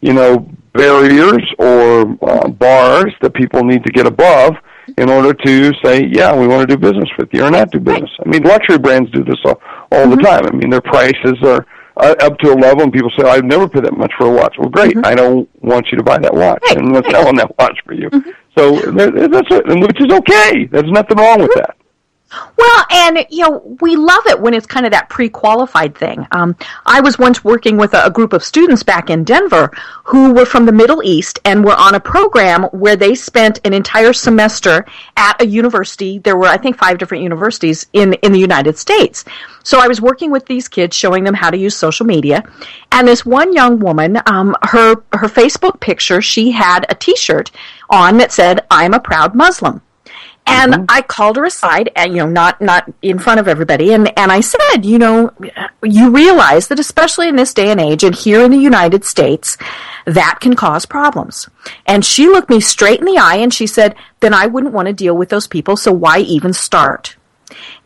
you 0.01 0.13
know, 0.13 0.47
barriers 0.73 1.43
or 1.59 2.17
uh, 2.23 2.47
bars 2.47 3.13
that 3.21 3.33
people 3.33 3.63
need 3.63 3.83
to 3.83 3.91
get 3.91 4.07
above 4.07 4.55
in 4.97 5.09
order 5.09 5.33
to 5.33 5.73
say, 5.83 6.05
yeah, 6.05 6.35
we 6.35 6.47
want 6.47 6.67
to 6.67 6.75
do 6.75 6.79
business 6.79 7.09
with 7.17 7.29
you 7.31 7.43
or 7.43 7.51
not 7.51 7.71
do 7.71 7.79
business. 7.79 8.11
I 8.25 8.29
mean, 8.29 8.43
luxury 8.43 8.77
brands 8.77 9.09
do 9.11 9.23
this 9.23 9.39
all, 9.45 9.61
all 9.91 10.05
mm-hmm. 10.05 10.11
the 10.11 10.17
time. 10.17 10.45
I 10.45 10.51
mean, 10.51 10.69
their 10.69 10.81
prices 10.81 11.37
are 11.43 11.65
uh, 11.97 12.15
up 12.21 12.37
to 12.39 12.51
a 12.51 12.55
level, 12.55 12.83
and 12.83 12.93
people 12.93 13.11
say, 13.17 13.27
I've 13.27 13.43
never 13.43 13.67
paid 13.67 13.85
that 13.85 13.97
much 13.97 14.11
for 14.17 14.27
a 14.27 14.31
watch. 14.31 14.55
Well, 14.57 14.69
great. 14.69 14.95
Mm-hmm. 14.95 15.05
I 15.05 15.15
don't 15.15 15.49
want 15.63 15.87
you 15.91 15.97
to 15.97 16.03
buy 16.03 16.17
that 16.19 16.33
watch, 16.33 16.61
right. 16.67 16.77
and 16.77 16.93
let's 16.93 17.09
sell 17.09 17.27
on 17.27 17.35
that 17.35 17.57
watch 17.57 17.79
for 17.85 17.93
you. 17.93 18.09
Mm-hmm. 18.09 18.29
So 18.57 18.75
that's 18.91 19.47
it, 19.49 19.65
which 19.67 20.01
is 20.01 20.11
okay. 20.11 20.65
There's 20.65 20.91
nothing 20.91 21.17
wrong 21.17 21.41
with 21.41 21.53
that. 21.55 21.75
Well, 22.57 22.85
and 22.89 23.25
you 23.29 23.43
know, 23.43 23.77
we 23.81 23.95
love 23.95 24.25
it 24.27 24.39
when 24.39 24.53
it's 24.53 24.65
kind 24.65 24.85
of 24.85 24.91
that 24.91 25.09
pre-qualified 25.09 25.95
thing. 25.95 26.25
Um, 26.31 26.55
I 26.85 27.01
was 27.01 27.19
once 27.19 27.43
working 27.43 27.77
with 27.77 27.93
a, 27.93 28.05
a, 28.05 28.11
group 28.11 28.33
of 28.33 28.43
students 28.43 28.83
back 28.83 29.09
in 29.09 29.23
Denver 29.23 29.71
who 30.03 30.33
were 30.33 30.45
from 30.45 30.65
the 30.65 30.71
Middle 30.71 31.03
East 31.03 31.39
and 31.45 31.65
were 31.65 31.75
on 31.75 31.95
a 31.95 31.99
program 31.99 32.63
where 32.65 32.95
they 32.95 33.15
spent 33.15 33.59
an 33.65 33.73
entire 33.73 34.13
semester 34.13 34.85
at 35.17 35.41
a 35.41 35.45
university. 35.45 36.19
There 36.19 36.37
were, 36.37 36.47
I 36.47 36.57
think, 36.57 36.77
five 36.77 36.97
different 36.97 37.23
universities 37.23 37.85
in 37.93 38.13
in 38.15 38.31
the 38.31 38.39
United 38.39 38.77
States. 38.77 39.25
So 39.63 39.79
I 39.79 39.87
was 39.87 40.01
working 40.01 40.29
with 40.29 40.45
these 40.45 40.67
kids, 40.67 40.95
showing 40.95 41.23
them 41.23 41.33
how 41.33 41.49
to 41.49 41.57
use 41.57 41.75
social 41.75 42.05
media. 42.05 42.43
And 42.91 43.07
this 43.07 43.25
one 43.25 43.53
young 43.53 43.79
woman, 43.79 44.19
um, 44.25 44.55
her 44.63 44.95
her 45.13 45.27
Facebook 45.27 45.79
picture, 45.79 46.21
she 46.21 46.51
had 46.51 46.85
a 46.89 46.95
T-shirt 46.95 47.51
on 47.89 48.17
that 48.17 48.31
said, 48.31 48.65
"I'm 48.69 48.93
a 48.93 48.99
proud 48.99 49.35
Muslim." 49.35 49.81
And 50.45 50.73
mm-hmm. 50.73 50.85
I 50.89 51.01
called 51.01 51.37
her 51.37 51.45
aside, 51.45 51.89
and 51.95 52.11
you 52.11 52.19
know, 52.19 52.27
not 52.27 52.59
not 52.59 52.91
in 53.01 53.17
front 53.17 53.39
of 53.39 53.47
everybody, 53.47 53.93
and 53.93 54.11
and 54.19 54.31
I 54.31 54.41
said, 54.41 54.85
you 54.85 54.99
know, 54.99 55.31
you 55.81 56.09
realize 56.11 56.67
that 56.67 56.79
especially 56.79 57.29
in 57.29 57.37
this 57.37 57.53
day 57.53 57.71
and 57.71 57.79
age, 57.79 58.03
and 58.03 58.13
here 58.13 58.43
in 58.43 58.51
the 58.51 58.57
United 58.57 59.05
States, 59.05 59.57
that 60.05 60.39
can 60.41 60.55
cause 60.55 60.85
problems. 60.85 61.49
And 61.85 62.03
she 62.03 62.27
looked 62.27 62.49
me 62.49 62.59
straight 62.59 62.99
in 62.99 63.05
the 63.05 63.17
eye, 63.17 63.37
and 63.37 63.53
she 63.53 63.67
said, 63.67 63.95
then 64.19 64.33
I 64.33 64.47
wouldn't 64.47 64.73
want 64.73 64.87
to 64.87 64.93
deal 64.93 65.15
with 65.15 65.29
those 65.29 65.47
people. 65.47 65.77
So 65.77 65.93
why 65.93 66.19
even 66.19 66.51
start? 66.51 67.15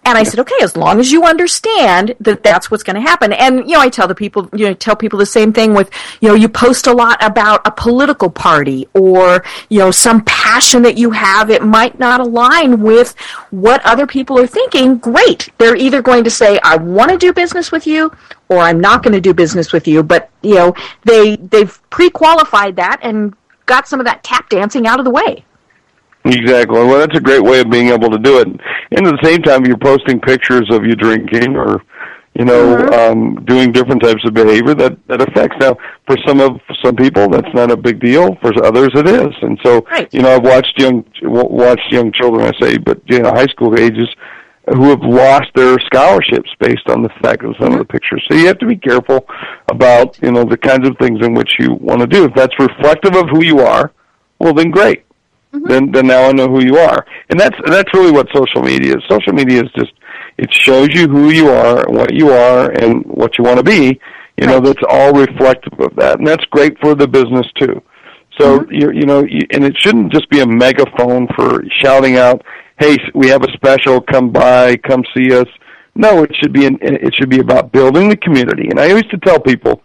And 0.08 0.18
I 0.18 0.24
said, 0.24 0.40
okay, 0.40 0.56
as 0.62 0.78
long 0.78 1.02
as 1.02 1.12
you 1.12 1.26
understand 1.26 2.16
that 2.22 2.42
that's 2.42 2.72
what's 2.72 2.82
going 2.82 2.96
to 2.96 3.02
happen. 3.02 3.34
And, 3.34 3.70
you 3.70 3.74
know, 3.74 3.82
I 3.82 3.90
tell 3.90 4.08
the 4.08 4.16
people, 4.16 4.50
you 4.54 4.68
know, 4.68 4.74
tell 4.74 4.96
people 4.96 5.20
the 5.20 5.26
same 5.26 5.52
thing 5.52 5.74
with, 5.74 5.92
you 6.22 6.30
know, 6.30 6.34
you 6.34 6.48
post 6.48 6.88
a 6.88 6.94
lot 6.94 7.22
about 7.22 7.60
a 7.68 7.72
political 7.72 8.30
party 8.30 8.88
or, 8.94 9.44
you 9.68 9.80
know, 9.80 9.92
some 9.92 10.24
passion 10.24 10.84
that 10.84 10.98
you 10.98 11.12
have. 11.12 11.50
It 11.50 11.62
might 11.62 12.00
not 12.00 12.22
align 12.22 12.82
with 12.82 13.18
what 13.52 13.86
other 13.86 14.08
people 14.08 14.40
are 14.40 14.48
thinking. 14.48 14.98
Great. 14.98 15.50
They're 15.58 15.76
either 15.76 16.02
going 16.02 16.24
to 16.24 16.30
say, 16.30 16.58
I 16.64 16.78
want 16.78 17.12
to 17.12 17.18
do 17.18 17.34
business 17.34 17.70
with 17.70 17.86
you 17.86 18.10
or 18.48 18.60
I'm 18.60 18.80
not 18.80 19.04
going 19.04 19.14
to 19.14 19.20
do 19.20 19.34
business 19.34 19.74
with 19.74 19.90
you. 19.90 20.04
But, 20.04 20.30
you 20.42 20.56
know, 20.56 20.74
they, 21.04 21.36
they've 21.36 21.78
pre-qualified 21.90 22.78
that 22.78 23.02
and 23.04 23.36
got 23.66 23.90
some 23.90 24.00
of 24.00 24.06
that 24.06 24.24
tap 24.24 24.48
dancing 24.48 24.88
out 24.88 25.00
of 25.00 25.04
the 25.04 25.12
way. 25.12 25.44
Exactly. 26.34 26.78
Well, 26.78 27.00
that's 27.00 27.18
a 27.18 27.22
great 27.22 27.44
way 27.44 27.60
of 27.62 27.70
being 27.70 27.90
able 27.90 28.10
to 28.10 28.18
do 28.18 28.40
it. 28.40 28.48
And 28.48 29.08
at 29.08 29.16
the 29.16 29.20
same 29.24 29.42
time, 29.42 29.66
you're 29.66 29.78
posting 29.78 30.20
pictures 30.20 30.68
of 30.72 30.86
you 30.86 30.96
drinking 30.96 31.56
or, 31.56 31.84
you 32.36 32.46
know, 32.46 32.78
mm-hmm. 32.78 32.94
um, 32.94 33.46
doing 33.46 33.72
different 33.72 34.04
types 34.04 34.24
of 34.26 34.34
behavior 34.34 34.76
that 34.76 34.98
that 35.08 35.22
affects. 35.22 35.58
Now, 35.60 35.76
for 36.06 36.18
some 36.26 36.40
of 36.40 36.60
some 36.84 36.96
people, 36.96 37.30
that's 37.30 37.54
not 37.54 37.72
a 37.72 37.78
big 37.78 38.00
deal. 38.00 38.36
For 38.42 38.54
others, 38.64 38.92
it 38.96 39.08
is. 39.08 39.34
And 39.42 39.60
so, 39.64 39.86
right. 39.92 40.14
you 40.14 40.22
know, 40.22 40.36
I've 40.36 40.44
watched 40.44 40.80
young 40.80 41.04
watched 41.24 41.92
young 41.92 42.12
children. 42.12 42.46
I 42.46 42.60
say, 42.60 42.78
but 42.78 43.02
you 43.06 43.20
know, 43.20 43.30
high 43.30 43.48
school 43.48 43.80
ages 43.80 44.08
who 44.76 44.90
have 44.90 45.02
lost 45.02 45.48
their 45.56 45.80
scholarships 45.80 46.50
based 46.60 46.90
on 46.90 47.02
the 47.02 47.10
fact 47.22 47.44
of 47.44 47.56
some 47.58 47.70
mm-hmm. 47.70 47.80
of 47.80 47.80
the 47.80 47.86
pictures. 47.86 48.24
So 48.30 48.36
you 48.36 48.48
have 48.48 48.60
to 48.60 48.66
be 48.66 48.76
careful 48.76 49.26
about, 49.72 50.20
you 50.22 50.32
know, 50.32 50.44
the 50.44 50.58
kinds 50.58 50.88
of 50.88 50.98
things 50.98 51.26
in 51.26 51.34
which 51.34 51.54
you 51.58 51.74
want 51.76 52.02
to 52.02 52.08
do. 52.08 52.26
If 52.26 52.34
that's 52.36 52.54
reflective 52.60 53.16
of 53.16 53.30
who 53.30 53.44
you 53.44 53.60
are, 53.60 53.94
well 54.40 54.54
then 54.54 54.70
great. 54.70 55.06
Mm-hmm. 55.54 55.68
Then 55.68 55.92
then 55.92 56.08
now 56.08 56.28
I 56.28 56.32
know 56.32 56.48
who 56.48 56.64
you 56.64 56.78
are. 56.78 57.06
And 57.30 57.40
that's 57.40 57.58
that's 57.66 57.94
really 57.94 58.12
what 58.12 58.28
social 58.34 58.62
media 58.62 58.98
is. 58.98 59.04
Social 59.10 59.34
media 59.34 59.64
is 59.64 59.72
just 59.72 59.94
it 60.38 60.54
shows 60.54 60.90
you 60.94 61.08
who 61.08 61.30
you 61.30 61.50
are, 61.50 61.86
what 61.88 62.14
you 62.14 62.32
are, 62.32 62.72
and 62.72 63.06
what 63.06 63.38
you 63.38 63.44
want 63.44 63.58
to 63.58 63.64
be. 63.64 64.00
You 64.38 64.46
right. 64.46 64.54
know, 64.54 64.60
that's 64.60 64.84
all 64.90 65.14
reflective 65.14 65.80
of 65.80 65.96
that, 65.96 66.20
and 66.20 66.28
that's 66.28 66.46
great 66.46 66.78
for 66.80 66.94
the 66.96 67.08
business 67.08 67.48
too. 67.58 67.82
So 68.40 68.60
mm-hmm. 68.60 68.74
you 68.74 68.92
you 68.92 69.06
know, 69.06 69.24
you, 69.24 69.42
and 69.52 69.64
it 69.64 69.76
shouldn't 69.78 70.12
just 70.12 70.30
be 70.30 70.42
a 70.42 70.48
megaphone 70.48 71.28
for 71.36 71.64
shouting 71.82 72.18
out, 72.18 72.44
"Hey, 72.78 72.98
we 73.16 73.30
have 73.30 73.44
a 73.44 73.52
special, 73.54 74.02
come 74.02 74.30
by, 74.30 74.76
come 74.78 75.04
see 75.16 75.34
us." 75.34 75.48
No, 75.96 76.24
it 76.24 76.36
should 76.36 76.54
be 76.54 76.68
an, 76.68 76.78
it 76.82 77.16
should 77.16 77.30
be 77.30 77.40
about 77.40 77.72
building 77.72 78.08
the 78.08 78.18
community. 78.18 78.68
And 78.70 78.80
I 78.80 78.86
used 78.86 79.10
to 79.10 79.18
tell 79.18 79.40
people 79.40 79.82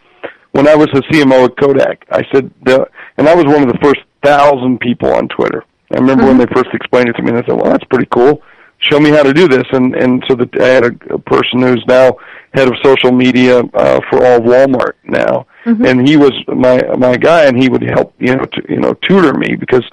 when 0.53 0.68
I 0.68 0.75
was 0.75 0.88
a 0.92 1.01
CMO 1.11 1.46
at 1.46 1.57
Kodak, 1.57 2.05
I 2.11 2.22
said, 2.33 2.51
the, 2.62 2.87
and 3.16 3.29
I 3.29 3.35
was 3.35 3.46
one 3.46 3.62
of 3.62 3.68
the 3.68 3.79
first 3.83 4.01
thousand 4.22 4.80
people 4.80 5.12
on 5.12 5.28
Twitter. 5.28 5.64
I 5.92 5.96
remember 5.96 6.24
mm-hmm. 6.24 6.38
when 6.38 6.46
they 6.46 6.54
first 6.54 6.70
explained 6.72 7.08
it 7.08 7.14
to 7.14 7.22
me, 7.22 7.30
and 7.30 7.38
I 7.38 7.42
said, 7.42 7.54
"Well, 7.54 7.70
that's 7.70 7.85
pretty 7.85 8.08
cool. 8.11 8.42
Show 8.78 8.98
me 8.98 9.11
how 9.11 9.22
to 9.22 9.32
do 9.32 9.48
this." 9.48 9.64
And 9.72 9.94
and 9.94 10.24
so 10.28 10.35
that 10.37 10.61
I 10.61 10.66
had 10.66 10.85
a, 10.85 11.14
a 11.14 11.18
person 11.18 11.61
who's 11.61 11.85
now 11.87 12.16
head 12.54 12.68
of 12.68 12.74
social 12.82 13.12
media 13.12 13.61
uh, 13.61 14.00
for 14.08 14.24
all 14.24 14.38
of 14.38 14.42
Walmart 14.42 14.94
now, 15.04 15.46
mm-hmm. 15.64 15.85
and 15.85 16.06
he 16.06 16.16
was 16.16 16.32
my 16.48 16.82
my 16.96 17.16
guy, 17.16 17.44
and 17.44 17.61
he 17.61 17.68
would 17.68 17.82
help 17.82 18.14
you 18.18 18.37
know 18.37 18.44
to, 18.44 18.62
you 18.68 18.80
know 18.80 18.94
tutor 18.94 19.35
me 19.35 19.54
because 19.56 19.85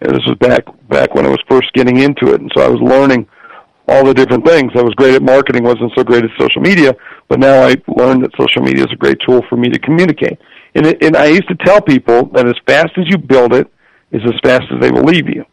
this 0.00 0.24
was 0.26 0.36
back 0.38 0.64
back 0.88 1.14
when 1.14 1.26
I 1.26 1.30
was 1.30 1.42
first 1.48 1.72
getting 1.72 1.98
into 1.98 2.32
it, 2.32 2.40
and 2.40 2.50
so 2.56 2.62
I 2.62 2.68
was 2.68 2.80
learning 2.80 3.26
all 3.90 4.04
the 4.04 4.14
different 4.14 4.46
things. 4.46 4.72
I 4.74 4.82
was 4.82 4.94
great 4.94 5.14
at 5.14 5.22
marketing, 5.22 5.64
wasn't 5.64 5.92
so 5.96 6.04
great 6.04 6.24
at 6.24 6.30
social 6.38 6.62
media, 6.62 6.94
but 7.28 7.40
now 7.40 7.62
I 7.62 7.74
learned 7.88 8.24
that 8.24 8.30
social 8.38 8.62
media 8.62 8.84
is 8.84 8.92
a 8.92 8.96
great 8.96 9.18
tool 9.26 9.42
for 9.48 9.56
me 9.56 9.68
to 9.68 9.78
communicate. 9.78 10.38
And, 10.74 10.86
it, 10.86 11.02
and 11.02 11.16
I 11.16 11.26
used 11.26 11.48
to 11.48 11.56
tell 11.56 11.80
people 11.80 12.26
that 12.34 12.46
as 12.46 12.54
fast 12.66 12.92
as 12.96 13.04
you 13.08 13.18
build 13.18 13.52
it, 13.52 13.70
is 14.12 14.22
as 14.24 14.34
fast 14.42 14.64
as 14.72 14.80
they 14.80 14.90
will 14.90 15.04
leave 15.04 15.28
you. 15.28 15.44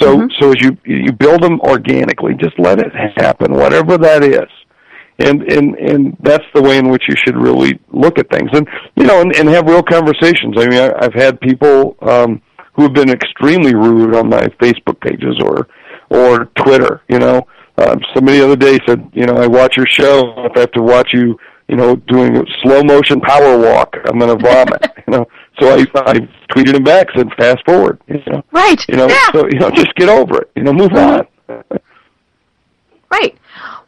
So, 0.00 0.16
mm-hmm. 0.16 0.28
so 0.40 0.50
as 0.50 0.56
you 0.60 0.76
you 0.84 1.12
build 1.12 1.42
them 1.42 1.60
organically, 1.60 2.34
just 2.34 2.58
let 2.58 2.78
it 2.78 2.92
happen, 3.16 3.52
whatever 3.52 3.98
that 3.98 4.22
is, 4.22 4.48
and 5.18 5.42
and 5.52 5.74
and 5.76 6.16
that's 6.20 6.44
the 6.54 6.62
way 6.62 6.78
in 6.78 6.88
which 6.88 7.04
you 7.08 7.14
should 7.24 7.36
really 7.36 7.78
look 7.92 8.18
at 8.18 8.30
things, 8.30 8.50
and 8.52 8.66
you 8.96 9.04
know, 9.04 9.20
and, 9.20 9.34
and 9.36 9.48
have 9.48 9.66
real 9.66 9.82
conversations. 9.82 10.54
I 10.56 10.68
mean, 10.68 10.80
I, 10.80 10.92
I've 11.00 11.14
had 11.14 11.40
people 11.40 11.96
um, 12.02 12.40
who 12.74 12.82
have 12.82 12.94
been 12.94 13.10
extremely 13.10 13.74
rude 13.74 14.14
on 14.14 14.28
my 14.28 14.46
Facebook 14.62 15.00
pages 15.00 15.36
or 15.42 15.68
or 16.08 16.46
Twitter. 16.56 17.02
You 17.08 17.18
know, 17.18 17.46
uh, 17.80 17.96
somebody 18.14 18.38
the 18.38 18.44
other 18.44 18.56
day 18.56 18.78
said, 18.86 19.10
you 19.12 19.26
know, 19.26 19.34
I 19.34 19.46
watch 19.46 19.76
your 19.76 19.86
show. 19.86 20.34
If 20.44 20.52
I 20.56 20.60
have 20.60 20.72
to 20.72 20.82
watch 20.82 21.10
you, 21.12 21.38
you 21.68 21.76
know, 21.76 21.96
doing 21.96 22.36
a 22.36 22.42
slow 22.62 22.82
motion 22.82 23.20
power 23.20 23.58
walk, 23.58 23.96
I'm 24.06 24.18
going 24.18 24.36
to 24.36 24.42
vomit. 24.42 24.86
you 25.06 25.12
know, 25.12 25.26
so 25.60 25.70
I 25.70 25.86
I 25.94 26.14
tweeted 26.52 26.74
him 26.74 26.84
back, 26.84 27.08
said 27.16 27.28
fast 27.38 27.64
forward. 27.64 28.00
You 28.08 28.20
know, 28.26 28.42
right? 28.52 28.84
You 28.88 28.96
know, 28.96 29.08
yeah. 29.08 29.32
so 29.32 29.46
you 29.50 29.58
know, 29.58 29.70
just 29.70 29.94
get 29.96 30.08
over 30.08 30.42
it. 30.42 30.50
You 30.56 30.64
know, 30.64 30.72
move 30.72 30.92
on. 30.92 31.26
Right. 33.10 33.36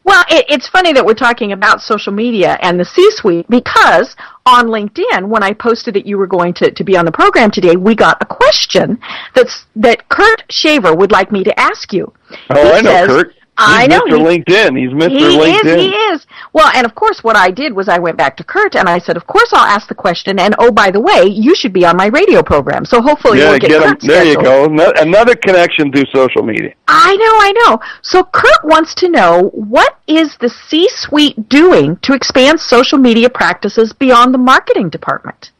Well, 0.03 0.23
it, 0.29 0.45
it's 0.49 0.67
funny 0.67 0.91
that 0.93 1.05
we're 1.05 1.13
talking 1.13 1.53
about 1.53 1.81
social 1.81 2.11
media 2.11 2.57
and 2.61 2.77
the 2.77 2.83
C-suite 2.83 3.49
because 3.49 4.15
on 4.45 4.67
LinkedIn, 4.67 5.27
when 5.27 5.43
I 5.43 5.53
posted 5.53 5.95
that 5.95 6.05
you 6.05 6.17
were 6.17 6.27
going 6.27 6.53
to, 6.55 6.71
to 6.71 6.83
be 6.83 6.97
on 6.97 7.05
the 7.05 7.11
program 7.11 7.49
today, 7.49 7.77
we 7.77 7.95
got 7.95 8.21
a 8.21 8.25
question 8.25 8.99
that's 9.33 9.65
that 9.77 10.09
Kurt 10.09 10.43
Shaver 10.49 10.93
would 10.93 11.11
like 11.11 11.31
me 11.31 11.43
to 11.45 11.57
ask 11.57 11.93
you. 11.93 12.11
Oh, 12.49 12.63
he 12.63 12.71
I 12.71 12.81
know 12.81 12.91
says, 12.91 13.07
Kurt. 13.07 13.35
I 13.57 13.87
know. 13.87 14.01
Mr. 14.01 14.17
LinkedIn. 14.17 14.79
He's 14.79 14.89
Mr. 14.89 15.09
He 15.09 15.37
LinkedIn. 15.37 15.65
is. 15.65 15.83
He 15.83 15.89
is. 15.89 16.27
Well, 16.53 16.71
and 16.73 16.85
of 16.85 16.95
course, 16.95 17.23
what 17.23 17.35
I 17.35 17.51
did 17.51 17.73
was 17.73 17.87
I 17.87 17.99
went 17.99 18.17
back 18.17 18.35
to 18.37 18.43
Kurt 18.43 18.75
and 18.75 18.89
I 18.89 18.97
said, 18.97 19.15
"Of 19.15 19.27
course, 19.27 19.49
I'll 19.53 19.65
ask 19.65 19.87
the 19.87 19.95
question." 19.95 20.39
And 20.39 20.55
oh, 20.57 20.71
by 20.71 20.89
the 20.89 20.99
way, 20.99 21.25
you 21.25 21.55
should 21.55 21.73
be 21.73 21.85
on 21.85 21.95
my 21.95 22.07
radio 22.07 22.41
program. 22.41 22.85
So 22.85 23.01
hopefully, 23.01 23.39
yeah, 23.39 23.51
we'll 23.51 23.59
get, 23.59 23.69
get 23.69 23.83
Kurt 23.83 24.03
him, 24.03 24.07
There 24.07 24.25
you 24.25 24.35
go. 24.35 24.65
Another 24.65 25.35
connection 25.35 25.91
through 25.91 26.05
social 26.13 26.43
media. 26.43 26.73
I 26.87 27.15
know. 27.15 27.23
I 27.25 27.51
know. 27.51 27.79
So 28.01 28.23
Kurt 28.23 28.63
wants 28.63 28.95
to 28.95 29.09
know 29.09 29.49
what 29.53 29.97
is 30.07 30.35
the 30.37 30.49
C-suite 30.49 31.47
doing 31.49 31.97
to 31.97 32.13
expand 32.13 32.59
social 32.59 32.97
media 32.97 33.29
practices 33.29 33.93
beyond 33.93 34.33
the 34.33 34.39
marketing 34.39 34.89
department. 34.89 35.51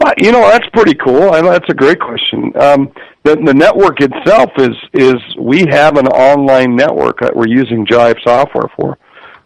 Well, 0.00 0.14
you 0.18 0.32
know 0.32 0.40
that's 0.40 0.68
pretty 0.72 0.94
cool. 0.94 1.30
I, 1.30 1.40
that's 1.42 1.68
a 1.68 1.74
great 1.74 2.00
question. 2.00 2.52
Um, 2.56 2.92
the, 3.24 3.36
the 3.36 3.54
network 3.54 4.00
itself 4.00 4.50
is 4.58 4.76
is 4.92 5.14
we 5.38 5.66
have 5.70 5.96
an 5.96 6.06
online 6.08 6.76
network 6.76 7.20
that 7.20 7.34
we're 7.34 7.48
using 7.48 7.86
Jive 7.86 8.22
software 8.22 8.70
for 8.76 8.98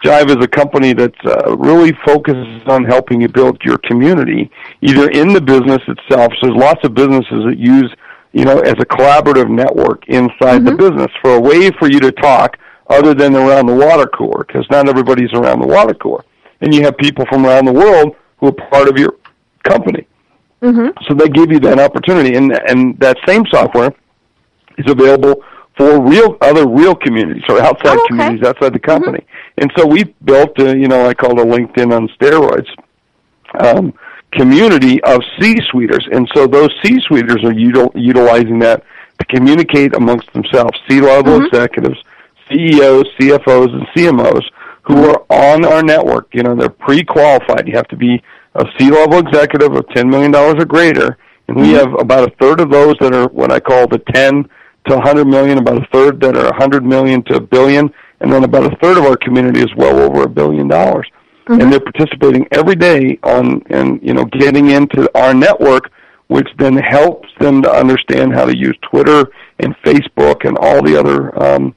Jive 0.05 0.31
is 0.31 0.45
a 0.45 0.49
company 0.49 0.93
that 0.93 1.15
uh, 1.25 1.57
really 1.57 1.93
focuses 2.07 2.63
on 2.67 2.85
helping 2.85 3.21
you 3.21 3.29
build 3.29 3.61
your 3.65 3.79
community, 3.79 4.51
either 4.81 5.11
in 5.11 5.33
the 5.33 5.41
business 5.41 5.83
itself. 5.89 6.33
So 6.41 6.47
there's 6.47 6.57
lots 6.57 6.85
of 6.85 6.95
businesses 6.95 7.45
that 7.47 7.57
use, 7.59 7.93
you 8.33 8.45
know, 8.45 8.61
as 8.61 8.75
a 8.75 8.87
collaborative 8.87 9.51
network 9.51 10.09
inside 10.09 10.65
the 10.65 10.77
business 10.77 11.11
for 11.21 11.35
a 11.35 11.41
way 11.41 11.71
for 11.73 11.91
you 11.91 11.99
to 11.99 12.13
talk 12.13 12.59
other 12.89 13.13
than 13.13 13.35
around 13.35 13.67
the 13.67 13.75
water 13.75 14.07
cooler, 14.07 14.45
because 14.45 14.65
not 14.71 14.89
everybody's 14.89 15.33
around 15.33 15.61
the 15.61 15.67
water 15.67 15.95
cooler. 15.95 16.25
And 16.61 16.73
you 16.73 16.83
have 16.83 16.97
people 16.97 17.25
from 17.29 17.45
around 17.45 17.65
the 17.65 17.73
world 17.73 18.15
who 18.39 18.49
are 18.49 18.53
part 18.53 18.89
of 18.89 18.99
your 18.99 19.17
company. 19.65 20.07
Mm-hmm. 20.63 21.05
So 21.07 21.15
they 21.15 21.29
give 21.29 21.53
you 21.53 21.61
that 21.61 21.79
opportunity, 21.79 22.35
and 22.37 22.53
and 22.69 22.99
that 22.99 23.17
same 23.27 23.45
software 23.51 23.95
is 24.77 24.91
available 24.91 25.45
for 25.77 26.01
real 26.01 26.37
other 26.41 26.67
real 26.67 26.95
communities 26.95 27.45
or 27.49 27.61
outside 27.61 27.97
Oh, 27.97 28.01
okay. 28.01 28.09
communities 28.09 28.47
outside 28.47 28.73
the 28.73 28.81
mm-hmm. 28.81 28.91
company. 28.91 29.27
And 29.59 29.73
so 29.77 29.87
we 29.87 30.05
built, 30.25 30.59
a, 30.59 30.77
you 30.77 30.89
know, 30.89 31.07
I 31.07 31.15
call 31.15 31.39
it 31.39 31.47
a 31.47 31.49
LinkedIn 31.49 31.95
on 31.95 32.09
steroids 32.09 32.69
um, 33.61 33.95
community 34.33 35.03
of 35.05 35.23
C-suiters, 35.41 36.07
and 36.13 36.29
so 36.35 36.47
those 36.47 36.71
C-suiters 36.83 37.43
are 37.45 37.53
util- 37.53 37.93
utilizing 37.95 38.59
that 38.59 38.83
to 39.19 39.25
communicate 39.27 39.95
amongst 39.95 40.33
themselves. 40.33 40.79
C-level 40.89 41.39
mm-hmm. 41.39 41.47
executives, 41.47 41.99
CEOs, 42.49 43.07
CFOs, 43.19 43.73
and 43.73 43.87
CMOs 43.97 44.45
who 44.83 45.05
are 45.05 45.25
on 45.31 45.65
our 45.65 45.83
network. 45.83 46.29
You 46.33 46.43
know, 46.43 46.55
they're 46.55 46.69
pre-qualified. 46.69 47.69
You 47.69 47.77
have 47.77 47.89
to 47.89 47.97
be 47.97 48.23
a 48.55 48.65
C-level 48.79 49.19
executive 49.19 49.75
of 49.75 49.89
ten 49.91 50.09
million 50.09 50.31
dollars 50.31 50.57
or 50.59 50.65
greater, 50.65 51.17
and 51.49 51.57
we 51.57 51.71
have 51.71 51.93
about 51.99 52.29
a 52.29 52.37
third 52.37 52.61
of 52.61 52.71
those 52.71 52.95
that 53.01 53.15
are 53.15 53.29
what 53.29 53.53
I 53.53 53.61
call 53.61 53.87
the 53.87 53.99
ten 53.99 54.49
to 54.89 54.97
100 54.97 55.27
million, 55.27 55.59
about 55.59 55.83
a 55.83 55.87
third 55.93 56.21
that 56.21 56.37
are 56.37 56.51
100 56.51 56.85
million 56.85 57.23
to 57.25 57.37
a 57.37 57.41
billion, 57.41 57.93
and 58.21 58.33
then 58.33 58.45
about 58.45 58.73
a 58.73 58.77
third 58.77 58.97
of 58.97 59.05
our 59.05 59.17
community 59.17 59.61
is 59.61 59.75
well 59.77 60.01
over 60.01 60.23
a 60.23 60.29
billion 60.29 60.69
dollars. 60.69 61.07
And 61.49 61.73
they're 61.73 61.81
participating 61.81 62.47
every 62.51 62.75
day 62.77 63.19
on 63.23 63.63
and 63.71 64.01
you 64.03 64.13
know 64.13 64.27
getting 64.27 64.69
into 64.71 65.11
our 65.19 65.33
network, 65.33 65.91
which 66.27 66.49
then 66.59 66.77
helps 66.77 67.29
them 67.41 67.63
to 67.63 67.71
understand 67.71 68.35
how 68.35 68.45
to 68.45 68.55
use 68.55 68.77
Twitter 68.83 69.31
and 69.59 69.75
Facebook 69.79 70.47
and 70.47 70.59
all 70.59 70.83
the 70.83 70.99
other 70.99 71.43
um, 71.43 71.75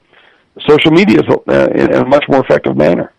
social 0.67 0.91
medias 0.91 1.23
uh, 1.47 1.69
in, 1.73 1.89
in 1.89 2.01
a 2.01 2.05
much 2.05 2.25
more 2.27 2.43
effective 2.43 2.75
manner. 2.75 3.13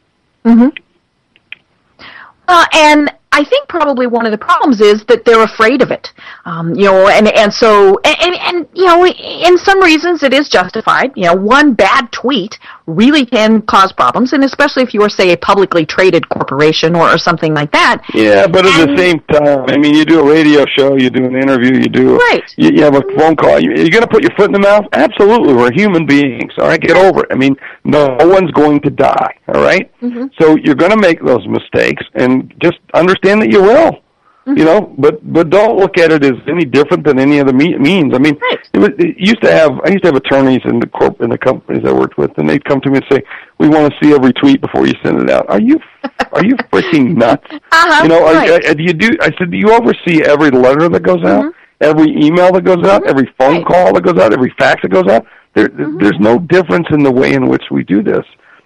Uh, 2.48 2.66
and 2.74 3.10
I 3.32 3.44
think 3.44 3.66
probably 3.68 4.06
one 4.06 4.26
of 4.26 4.32
the 4.32 4.38
problems 4.38 4.80
is 4.80 5.04
that 5.06 5.24
they're 5.24 5.42
afraid 5.42 5.80
of 5.80 5.90
it. 5.90 6.12
Um, 6.44 6.74
you 6.74 6.84
know, 6.84 7.08
and 7.08 7.28
and 7.28 7.52
so 7.52 7.98
and, 8.04 8.16
and 8.20 8.34
and 8.34 8.68
you 8.74 8.84
know, 8.84 9.06
in 9.06 9.56
some 9.56 9.80
reasons 9.80 10.22
it 10.22 10.34
is 10.34 10.48
justified. 10.48 11.12
You 11.16 11.26
know, 11.26 11.34
one 11.34 11.72
bad 11.72 12.12
tweet 12.12 12.58
really 12.86 13.24
can 13.24 13.62
cause 13.62 13.92
problems, 13.92 14.32
and 14.32 14.44
especially 14.44 14.82
if 14.82 14.92
you 14.94 15.02
are, 15.02 15.08
say, 15.08 15.32
a 15.32 15.36
publicly 15.36 15.86
traded 15.86 16.28
corporation 16.28 16.94
or, 16.96 17.10
or 17.12 17.18
something 17.18 17.54
like 17.54 17.70
that. 17.72 18.02
Yeah, 18.14 18.46
but 18.46 18.66
at 18.66 18.86
the 18.86 18.96
same 18.96 19.20
time, 19.32 19.64
I 19.68 19.76
mean, 19.78 19.94
you 19.94 20.04
do 20.04 20.20
a 20.20 20.28
radio 20.28 20.64
show, 20.76 20.96
you 20.96 21.10
do 21.10 21.24
an 21.24 21.36
interview, 21.36 21.74
you 21.74 21.88
do 21.88 22.16
Right. 22.16 22.42
you, 22.56 22.70
you 22.74 22.82
have 22.82 22.96
a 22.96 23.02
phone 23.16 23.36
call. 23.36 23.60
You, 23.60 23.70
you're 23.70 23.90
going 23.90 24.02
to 24.02 24.08
put 24.08 24.22
your 24.22 24.32
foot 24.36 24.46
in 24.46 24.52
the 24.52 24.58
mouth. 24.58 24.84
Absolutely, 24.92 25.54
we're 25.54 25.72
human 25.72 26.06
beings. 26.06 26.52
All 26.58 26.66
right, 26.66 26.80
get 26.80 26.96
over 26.96 27.20
it. 27.24 27.28
I 27.30 27.36
mean, 27.36 27.56
no 27.84 28.16
one's 28.20 28.50
going 28.52 28.80
to 28.80 28.90
die. 28.90 29.34
All 29.48 29.62
right? 29.62 29.90
Mm-hmm. 30.02 30.26
so 30.40 30.56
you're 30.56 30.74
going 30.74 30.90
to 30.90 30.96
make 30.96 31.24
those 31.24 31.46
mistakes, 31.46 32.04
and 32.14 32.52
just 32.60 32.78
understand 32.94 33.40
that 33.42 33.50
you 33.50 33.62
will. 33.62 34.02
Mm-hmm. 34.46 34.58
You 34.58 34.64
know, 34.64 34.92
but 34.98 35.32
but 35.32 35.50
don't 35.50 35.76
look 35.78 35.98
at 35.98 36.10
it 36.10 36.24
as 36.24 36.32
any 36.48 36.64
different 36.64 37.04
than 37.04 37.20
any 37.20 37.38
other 37.38 37.52
me- 37.52 37.78
means. 37.78 38.12
I 38.12 38.18
mean, 38.18 38.36
Right. 38.42 38.58
it, 38.72 38.78
was, 38.78 38.90
it 38.98 39.16
used 39.16 39.40
to 39.42 39.52
have 39.52 39.70
I 39.84 39.90
used 39.90 40.02
to 40.02 40.08
have 40.08 40.16
attorneys 40.16 40.60
in 40.64 40.80
the 40.80 40.88
corp 40.88 41.20
in 41.20 41.30
the 41.30 41.38
companies 41.38 41.84
I 41.86 41.92
worked 41.92 42.18
with, 42.18 42.36
and 42.38 42.50
they'd 42.50 42.64
come 42.64 42.80
to 42.80 42.90
me 42.90 42.96
and 42.96 43.06
say, 43.08 43.22
"We 43.58 43.68
want 43.68 43.92
to 43.92 43.98
see 44.04 44.12
every 44.12 44.32
tweet 44.32 44.60
before 44.60 44.84
you 44.84 44.94
send 45.04 45.20
it 45.22 45.30
out." 45.30 45.48
Are 45.48 45.60
you 45.60 45.78
are 46.32 46.44
you 46.44 46.56
freaking 46.72 47.14
nuts? 47.16 47.46
Uh-huh, 47.52 48.02
you 48.02 48.08
know, 48.08 48.26
are, 48.26 48.34
right. 48.34 48.66
are, 48.68 48.74
do 48.74 48.82
you 48.82 48.92
do? 48.92 49.10
I 49.20 49.30
said, 49.38 49.52
do 49.52 49.56
you 49.56 49.70
oversee 49.72 50.24
every 50.24 50.50
letter 50.50 50.88
that 50.88 51.04
goes 51.04 51.22
out, 51.24 51.54
every 51.80 52.10
email 52.10 52.50
that 52.52 52.64
goes 52.64 52.84
out, 52.84 53.06
every 53.06 53.32
phone 53.38 53.62
Mm-hmm. 53.62 53.72
Right. 53.72 53.84
call 53.84 53.92
that 53.94 54.02
goes 54.02 54.18
out, 54.18 54.32
every 54.32 54.52
fax 54.58 54.82
that 54.82 54.90
goes 54.90 55.06
out? 55.06 55.24
There, 55.54 55.68
there's 55.68 56.18
no 56.18 56.40
difference 56.40 56.88
in 56.90 57.04
the 57.04 57.12
way 57.12 57.34
in 57.34 57.46
which 57.46 57.62
we 57.70 57.84
do 57.84 58.02
this. 58.02 58.24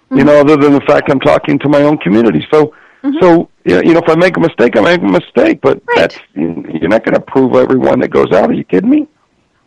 You 0.09 0.23
know, 0.23 0.39
other 0.39 0.55
than 0.57 0.71
the 0.71 0.81
fact 0.87 1.11
I'm 1.11 1.19
talking 1.19 1.59
to 1.59 1.69
my 1.69 1.81
own 1.83 1.97
community. 1.97 2.47
So, 2.51 2.73
Mm-hmm. 3.03 3.19
so 3.21 3.49
you 3.63 3.93
know, 3.93 3.99
if 3.99 4.09
I 4.09 4.15
make 4.15 4.37
a 4.37 4.39
mistake, 4.39 4.75
I 4.77 4.81
make 4.81 5.01
a 5.01 5.05
mistake. 5.05 5.61
But 5.61 5.81
Right. 5.87 5.97
that's 5.97 6.17
you're 6.35 6.89
not 6.89 7.03
going 7.03 7.15
to 7.15 7.21
prove 7.21 7.53
everyone 7.55 7.99
that 7.99 8.09
goes 8.09 8.31
out. 8.31 8.49
Are 8.49 8.53
you 8.53 8.63
kidding 8.63 8.89
me? 8.89 9.07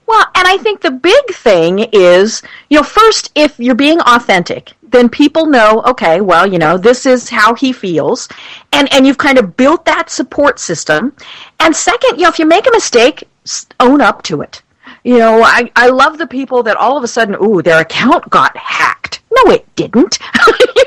Well, 0.07 0.27
and 0.35 0.49
I 0.49 0.57
think 0.57 0.81
the 0.81 0.91
big 0.91 1.25
thing 1.33 1.87
is, 1.93 2.43
you 2.69 2.79
know, 2.79 2.83
first, 2.83 3.31
if 3.37 3.61
you're 3.61 3.77
being 3.77 4.01
authentic, 4.01 4.73
then 4.83 5.09
people 5.09 5.47
know, 5.47 5.83
okay, 5.87 6.21
well, 6.21 6.45
you 6.53 6.59
know, 6.59 6.77
this 6.77 7.07
is 7.07 7.29
how 7.31 7.55
he 7.55 7.73
feels, 7.73 8.29
and 8.73 8.93
and 8.93 9.07
you've 9.07 9.19
kind 9.19 9.39
of 9.39 9.57
built 9.57 9.85
that 9.85 10.11
support 10.11 10.59
system. 10.59 11.13
And 11.61 11.77
second, 11.77 12.17
you 12.17 12.25
know, 12.25 12.29
if 12.31 12.39
you 12.41 12.47
make 12.47 12.67
a 12.67 12.73
mistake, 12.73 13.23
own 13.79 14.01
up 14.01 14.23
to 14.25 14.41
it. 14.43 14.63
You 15.05 15.19
know, 15.19 15.43
I 15.43 15.71
I 15.77 15.89
love 15.89 16.19
the 16.19 16.27
people 16.27 16.63
that 16.65 16.77
all 16.77 16.97
of 16.97 17.05
a 17.05 17.09
sudden, 17.09 17.37
ooh, 17.43 17.63
their 17.63 17.81
account 17.81 18.29
got 18.31 18.57
hacked. 18.57 19.23
No, 19.31 19.53
it 19.53 19.65
didn't. 19.77 20.19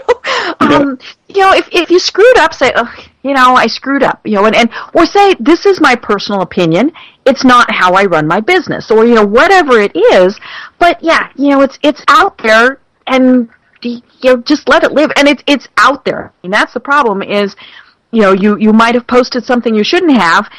um, 0.59 0.97
you 1.27 1.41
know, 1.41 1.53
if 1.53 1.67
if 1.71 1.89
you 1.89 1.99
screwed 1.99 2.37
up, 2.37 2.53
say, 2.53 2.71
oh, 2.75 2.91
you 3.23 3.33
know, 3.33 3.55
I 3.55 3.67
screwed 3.67 4.03
up, 4.03 4.21
you 4.25 4.35
know, 4.35 4.45
and, 4.45 4.55
and 4.55 4.69
or 4.93 5.05
say 5.05 5.35
this 5.39 5.65
is 5.65 5.79
my 5.81 5.95
personal 5.95 6.41
opinion. 6.41 6.91
It's 7.25 7.43
not 7.43 7.71
how 7.71 7.93
I 7.93 8.05
run 8.05 8.27
my 8.27 8.39
business, 8.41 8.91
or 8.91 9.05
you 9.05 9.15
know, 9.15 9.25
whatever 9.25 9.79
it 9.79 9.95
is. 9.95 10.39
But 10.79 11.01
yeah, 11.03 11.29
you 11.35 11.49
know, 11.49 11.61
it's 11.61 11.79
it's 11.83 12.03
out 12.07 12.37
there, 12.39 12.79
and 13.07 13.49
you 13.81 14.01
know, 14.23 14.37
just 14.37 14.67
let 14.67 14.83
it 14.83 14.91
live. 14.91 15.11
And 15.15 15.27
it's 15.27 15.43
it's 15.47 15.67
out 15.77 16.05
there, 16.05 16.33
and 16.43 16.51
that's 16.53 16.73
the 16.73 16.79
problem. 16.79 17.21
Is 17.21 17.55
you 18.11 18.21
know, 18.21 18.33
you 18.33 18.57
you 18.57 18.73
might 18.73 18.95
have 18.95 19.07
posted 19.07 19.43
something 19.45 19.73
you 19.73 19.83
shouldn't 19.83 20.17
have. 20.17 20.49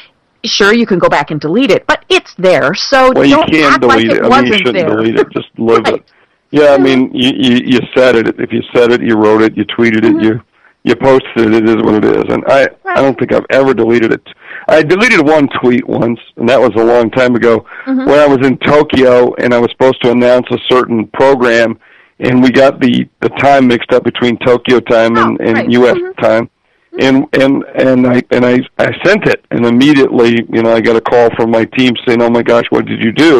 Sure, 0.43 0.71
you 0.73 0.85
can 0.85 0.99
go 0.99 1.09
back 1.09 1.31
and 1.31 1.41
delete 1.41 1.71
it, 1.71 1.87
but 1.87 2.05
it's 2.07 2.35
there. 2.37 2.75
So 2.75 3.11
Well, 3.13 3.25
you 3.25 3.35
don't 3.35 3.51
act 3.63 3.81
delete 3.81 4.09
like 4.09 4.17
it. 4.17 4.17
it 4.17 4.23
I 4.23 4.27
wasn't 4.27 4.49
mean, 4.49 4.51
you 4.53 4.57
shouldn't 4.59 4.87
there. 4.87 4.95
delete 4.95 5.15
it. 5.15 5.27
Just 5.31 5.47
live 5.57 5.83
Right. 5.85 5.95
it. 5.95 6.11
Yeah, 6.57 6.69
I 6.71 6.77
mean, 6.77 7.11
you, 7.13 7.31
you 7.45 7.55
you 7.73 7.79
said 7.95 8.15
it. 8.15 8.27
If 8.39 8.51
you 8.53 8.61
said 8.73 8.91
it, 8.93 9.01
you 9.01 9.15
wrote 9.23 9.41
it, 9.41 9.57
you 9.57 9.65
tweeted 9.65 10.03
Mm-hmm. 10.05 10.19
it, 10.19 10.23
you 10.25 10.41
you 10.87 10.95
posted 10.95 11.47
it. 11.47 11.53
It 11.53 11.67
is 11.67 11.77
what 11.85 11.95
it 12.01 12.05
is. 12.05 12.23
And 12.33 12.43
I 12.47 12.61
I 12.85 13.01
don't 13.01 13.17
think 13.19 13.33
I've 13.33 13.45
ever 13.49 13.73
deleted 13.73 14.11
it. 14.13 14.21
I 14.69 14.81
deleted 14.81 15.21
one 15.25 15.47
tweet 15.61 15.85
once, 15.87 16.19
and 16.37 16.47
that 16.49 16.59
was 16.65 16.71
a 16.75 16.83
long 16.93 17.09
time 17.11 17.35
ago 17.35 17.65
Mm-hmm. 17.85 18.05
when 18.09 18.19
I 18.19 18.27
was 18.33 18.41
in 18.47 18.57
Tokyo 18.59 19.33
and 19.41 19.53
I 19.53 19.59
was 19.59 19.69
supposed 19.71 20.01
to 20.03 20.11
announce 20.11 20.47
a 20.51 20.57
certain 20.69 21.07
program, 21.07 21.77
and 22.19 22.41
we 22.41 22.49
got 22.51 22.79
the 22.79 23.05
the 23.21 23.29
time 23.47 23.67
mixed 23.67 23.91
up 23.91 24.03
between 24.05 24.37
Tokyo 24.37 24.79
time 24.79 25.17
and, 25.17 25.37
Oh, 25.41 25.43
and 25.45 25.55
right. 25.57 25.69
U.S. 25.79 25.97
Mhm. 25.97 26.17
time. 26.21 26.49
And 26.97 27.15
and 27.43 27.53
and 27.75 28.07
I 28.07 28.17
and 28.31 28.45
I 28.45 28.55
I 28.77 28.89
sent 29.03 29.27
it, 29.33 29.43
and 29.51 29.65
immediately, 29.65 30.31
you 30.55 30.61
know, 30.63 30.71
I 30.71 30.79
got 30.79 30.95
a 30.95 31.01
call 31.01 31.27
from 31.35 31.51
my 31.51 31.65
team 31.77 31.91
saying, 32.07 32.21
"Oh 32.21 32.29
my 32.29 32.41
gosh, 32.51 32.67
what 32.69 32.85
did 32.85 33.03
you 33.03 33.11
do?" 33.11 33.33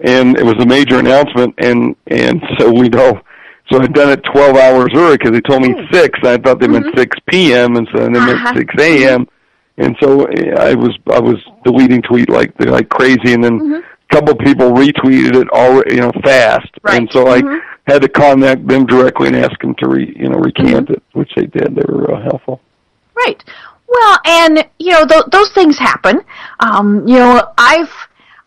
And 0.00 0.38
it 0.38 0.44
was 0.44 0.54
a 0.60 0.66
major 0.66 0.98
announcement, 0.98 1.54
and 1.58 1.94
and 2.06 2.42
so 2.58 2.70
we 2.72 2.88
know. 2.88 3.20
So 3.70 3.80
I'd 3.82 3.92
done 3.92 4.08
it 4.10 4.22
12 4.32 4.56
hours 4.56 4.88
early 4.94 5.18
because 5.18 5.32
they 5.32 5.42
told 5.42 5.60
me 5.60 5.74
six. 5.92 6.18
I 6.22 6.38
thought 6.38 6.58
they 6.58 6.68
meant 6.68 6.86
6 6.96 7.16
p.m. 7.28 7.76
and 7.76 7.86
so 7.92 7.98
they 8.04 8.08
meant 8.08 8.30
Uh-huh. 8.30 8.54
6 8.56 8.74
a.m. 8.82 9.28
And 9.76 9.94
so 10.00 10.26
I 10.58 10.74
was 10.74 10.96
I 11.12 11.20
was 11.20 11.36
deleting 11.64 12.00
tweet 12.02 12.30
like 12.30 12.52
like 12.60 12.88
crazy, 12.88 13.34
and 13.34 13.44
then 13.44 13.82
a 14.10 14.14
couple 14.14 14.32
of 14.32 14.38
people 14.38 14.70
retweeted 14.72 15.36
it 15.36 15.48
all 15.52 15.82
you 15.86 16.00
know 16.00 16.12
fast, 16.24 16.68
Right. 16.82 16.98
and 16.98 17.08
so 17.12 17.28
I 17.28 17.42
had 17.86 18.00
to 18.02 18.08
contact 18.08 18.66
them 18.66 18.86
directly 18.86 19.28
and 19.28 19.36
ask 19.36 19.60
them 19.60 19.74
to 19.80 19.88
re 19.88 20.12
you 20.18 20.28
know 20.30 20.38
recant 20.38 20.88
it, 20.90 21.02
which 21.12 21.30
they 21.36 21.46
did. 21.46 21.74
They 21.76 21.82
were 21.86 22.06
real 22.06 22.20
helpful. 22.22 22.60
Right. 23.14 23.44
Well, 23.86 24.18
and 24.24 24.66
you 24.78 24.92
know 24.92 25.04
th- 25.06 25.26
those 25.30 25.50
things 25.52 25.78
happen. 25.78 26.22
Um, 26.60 27.06
you 27.06 27.18
know, 27.18 27.52
I've 27.58 27.92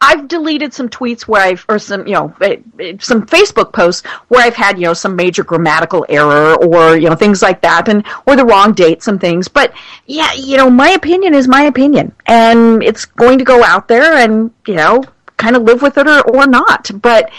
I've 0.02 0.28
deleted 0.28 0.74
some 0.74 0.90
tweets 0.90 1.22
where 1.22 1.42
I've 1.42 1.64
or 1.70 1.78
some 1.78 2.08
you 2.08 2.14
know 2.14 2.34
eh, 2.42 2.58
eh, 2.80 2.98
some 3.00 3.26
Facebook 3.26 3.72
posts 3.72 4.06
where 4.30 4.42
I've 4.42 4.56
had 4.56 4.80
you 4.80 4.86
know 4.86 4.94
some 4.94 5.16
major 5.16 5.44
grammatical 5.44 6.06
error 6.10 6.56
or 6.56 6.98
you 6.98 7.08
know 7.08 7.16
things 7.16 7.42
like 7.42 7.62
that, 7.62 7.88
and 7.88 8.04
or 8.26 8.36
the 8.36 8.46
wrong 8.46 8.74
dates 8.74 9.08
and 9.08 9.22
things. 9.22 9.48
But 9.48 9.74
yeah, 10.08 10.34
you 10.34 10.58
know, 10.58 10.70
my 10.70 10.90
opinion 10.90 11.36
is 11.36 11.48
my 11.48 11.64
opinion, 11.64 12.14
and 12.26 12.84
it's 12.84 13.06
going 13.06 13.38
to 13.38 13.44
go 13.44 13.64
out 13.64 13.88
there, 13.88 14.16
and 14.18 14.52
you 14.68 14.76
know, 14.76 15.04
kind 15.38 15.56
of 15.56 15.64
live 15.64 15.82
with 15.82 15.98
it 15.98 16.08
or 16.08 16.22
or 16.22 16.48
not. 16.48 16.90
But 17.02 17.32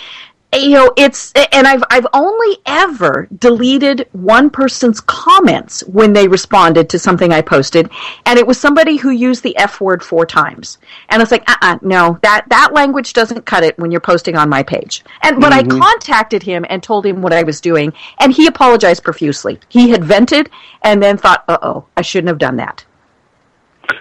you 0.52 0.70
know 0.70 0.92
it's 0.96 1.32
and 1.52 1.66
i've 1.66 1.82
i've 1.90 2.06
only 2.12 2.58
ever 2.66 3.26
deleted 3.38 4.06
one 4.12 4.50
person's 4.50 5.00
comments 5.00 5.82
when 5.84 6.12
they 6.12 6.28
responded 6.28 6.88
to 6.90 6.98
something 6.98 7.32
i 7.32 7.40
posted. 7.40 7.90
And 8.26 8.38
it 8.38 8.46
was 8.46 8.60
somebody 8.60 8.96
who 8.96 9.10
used 9.10 9.42
the 9.42 9.56
f 9.56 9.80
word 9.80 10.02
four 10.02 10.26
times. 10.26 10.78
And 11.08 11.22
it's 11.22 11.30
like 11.30 11.48
uh-uh 11.48 11.78
no 11.82 12.18
that 12.22 12.44
that 12.48 12.72
language 12.72 13.12
doesn't 13.12 13.46
cut 13.46 13.64
it 13.64 13.78
when 13.78 13.90
you're 13.90 14.00
posting 14.00 14.36
on 14.36 14.48
my 14.48 14.62
page. 14.62 15.04
And 15.22 15.40
but 15.40 15.52
i 15.52 15.62
contacted 15.62 16.42
him 16.42 16.66
and 16.68 16.82
told 16.82 17.06
him 17.06 17.22
what 17.22 17.32
i 17.32 17.42
was 17.42 17.60
doing. 17.60 17.92
And 18.20 18.32
he 18.32 18.46
apologized 18.46 19.04
profusely. 19.04 19.58
He 19.68 19.90
had 19.90 20.04
vented 20.04 20.50
and 20.82 21.02
then 21.02 21.16
thought 21.16 21.44
uh-oh 21.48 21.86
i 21.96 22.02
shouldn't 22.02 22.28
have 22.28 22.38
done 22.38 22.56
that. 22.56 22.84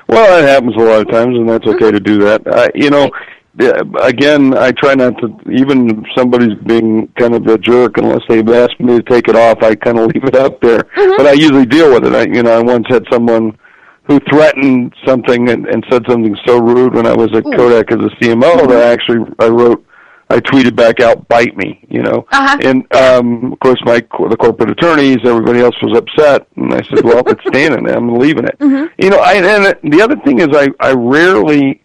Well, 0.08 0.42
that 0.42 0.48
happens 0.48 0.76
a 0.76 0.80
lot 0.80 1.02
of 1.02 1.10
times, 1.10 1.38
and 1.38 1.50
that's 1.50 1.66
okay 1.68 1.92
to 1.92 2.00
do 2.00 2.20
that. 2.20 2.46
Uh, 2.46 2.70
you 2.76 2.90
know, 2.90 3.10
yeah, 3.60 3.82
again, 4.02 4.58
I 4.58 4.72
try 4.72 4.96
not 4.96 5.14
to. 5.20 5.28
Even 5.52 5.90
if 5.90 6.06
somebody's 6.18 6.56
being 6.66 7.08
kind 7.20 7.36
of 7.36 7.46
a 7.48 7.58
jerk, 7.58 7.98
unless 7.98 8.22
they've 8.30 8.48
asked 8.48 8.80
me 8.80 8.98
to 8.98 9.04
take 9.04 9.28
it 9.28 9.36
off, 9.36 9.62
I 9.62 9.76
kind 9.76 10.00
of 10.00 10.06
leave 10.14 10.24
it 10.24 10.36
up 10.36 10.62
there. 10.62 10.80
Mm-hmm. 10.80 11.18
But 11.18 11.28
I 11.28 11.34
usually 11.34 11.66
deal 11.66 11.92
with 11.94 12.06
it. 12.06 12.14
I, 12.16 12.24
you 12.34 12.44
know, 12.44 12.52
I 12.58 12.62
once 12.62 12.86
had 12.90 13.04
someone 13.12 13.58
who 14.06 14.20
threatened 14.32 14.94
something 15.06 15.50
and, 15.50 15.68
and 15.68 15.86
said 15.92 16.04
something 16.10 16.36
so 16.46 16.60
rude 16.60 16.96
when 16.96 17.06
I 17.06 17.14
was 17.14 17.30
at 17.36 17.44
Kodak 17.44 17.92
as 17.92 18.00
a 18.00 18.10
CMO 18.24 18.68
that 18.68 18.84
I 18.84 18.92
actually 18.92 19.26
I 19.40 19.48
wrote. 19.50 19.86
I 20.30 20.40
tweeted 20.40 20.78
back 20.78 21.02
out, 21.02 21.28
"Bite 21.28 21.58
me," 21.58 21.86
you 21.90 22.02
know, 22.02 22.26
Uh-huh. 22.32 22.58
and 22.64 22.96
um, 22.96 23.52
of 23.52 23.60
course, 23.60 23.82
my 23.84 23.96
the 24.30 24.38
corporate 24.40 24.70
attorneys, 24.72 25.18
everybody 25.26 25.60
else 25.60 25.76
was 25.82 25.98
upset, 25.98 26.48
and 26.56 26.74
I 26.74 26.82
said, 26.84 27.04
"Well, 27.04 27.18
if 27.20 27.34
it's 27.34 27.42
standing 27.50 27.84
there, 27.84 27.98
I'm 27.98 28.16
leaving 28.18 28.46
it." 28.46 28.56
You 28.98 29.10
know, 29.10 29.18
I, 29.18 29.34
and 29.34 29.92
the 29.92 30.02
other 30.02 30.16
thing 30.24 30.40
is, 30.40 30.48
I 30.54 30.70
I 30.80 30.94
rarely 30.94 31.82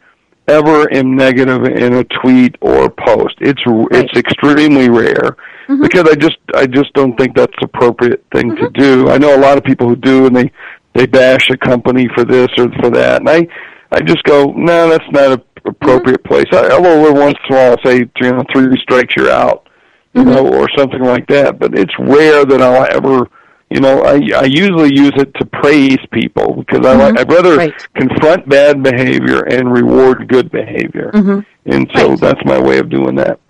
ever 0.48 0.92
am 0.92 1.16
negative 1.16 1.64
in 1.64 1.94
a 1.94 2.04
tweet 2.04 2.56
or 2.60 2.90
post. 2.90 3.34
It's 3.40 3.62
it's 3.66 4.18
extremely 4.18 4.88
rare 4.88 5.36
mm-hmm. 5.68 5.82
because 5.82 6.08
I 6.08 6.14
just 6.14 6.38
I 6.54 6.66
just 6.66 6.92
don't 6.94 7.16
think 7.16 7.36
that's 7.36 7.52
appropriate 7.62 8.24
thing 8.32 8.56
to 8.56 8.62
mm-hmm. 8.62 8.80
do. 8.80 9.08
I 9.08 9.18
know 9.18 9.36
a 9.36 9.40
lot 9.40 9.58
of 9.58 9.64
people 9.64 9.88
who 9.88 9.96
do, 9.96 10.26
and 10.26 10.36
they 10.36 10.50
they 10.94 11.06
bash 11.06 11.50
a 11.50 11.56
company 11.56 12.08
for 12.14 12.24
this 12.24 12.48
or 12.58 12.70
for 12.80 12.90
that, 12.90 13.20
and 13.20 13.28
I 13.28 13.46
I 13.92 14.00
just 14.00 14.22
go, 14.24 14.52
no, 14.56 14.88
that's 14.88 15.10
not 15.10 15.32
a 15.32 15.42
appropriate 15.66 16.22
mm-hmm. 16.22 16.34
place. 16.34 16.46
I, 16.52 16.76
every 16.76 17.12
once 17.12 17.36
in 17.48 17.54
a 17.54 17.58
while 17.58 17.70
I'll 17.72 17.84
say, 17.84 17.98
you 18.20 18.32
know, 18.32 18.44
three 18.54 18.76
strikes 18.82 19.14
you're 19.16 19.30
out, 19.30 19.68
you 20.14 20.24
know, 20.24 20.46
or 20.46 20.68
something 20.76 21.02
like 21.02 21.26
that. 21.28 21.58
But 21.58 21.76
it's 21.78 21.92
rare 21.98 22.44
that 22.44 22.62
I'll 22.62 22.86
ever. 22.96 23.28
You 23.70 23.80
know, 23.80 24.02
I 24.02 24.14
I 24.36 24.44
usually 24.44 24.94
use 24.94 25.12
it 25.16 25.34
to 25.34 25.44
praise 25.46 25.98
people 26.12 26.54
because 26.62 26.86
I 26.86 26.94
like 26.94 27.14
mm-hmm. 27.14 27.18
I'd 27.18 27.32
rather 27.32 27.56
Right. 27.56 27.74
confront 27.94 28.48
bad 28.48 28.82
behavior 28.82 29.40
and 29.42 29.72
reward 29.72 30.28
good 30.28 30.50
behavior. 30.52 31.10
Mm-hmm. 31.12 31.40
And 31.72 31.90
so 31.96 32.10
Right. 32.10 32.20
that's 32.20 32.44
my 32.44 32.60
way 32.60 32.78
of 32.78 32.88
doing 32.88 33.16
that. 33.16 33.40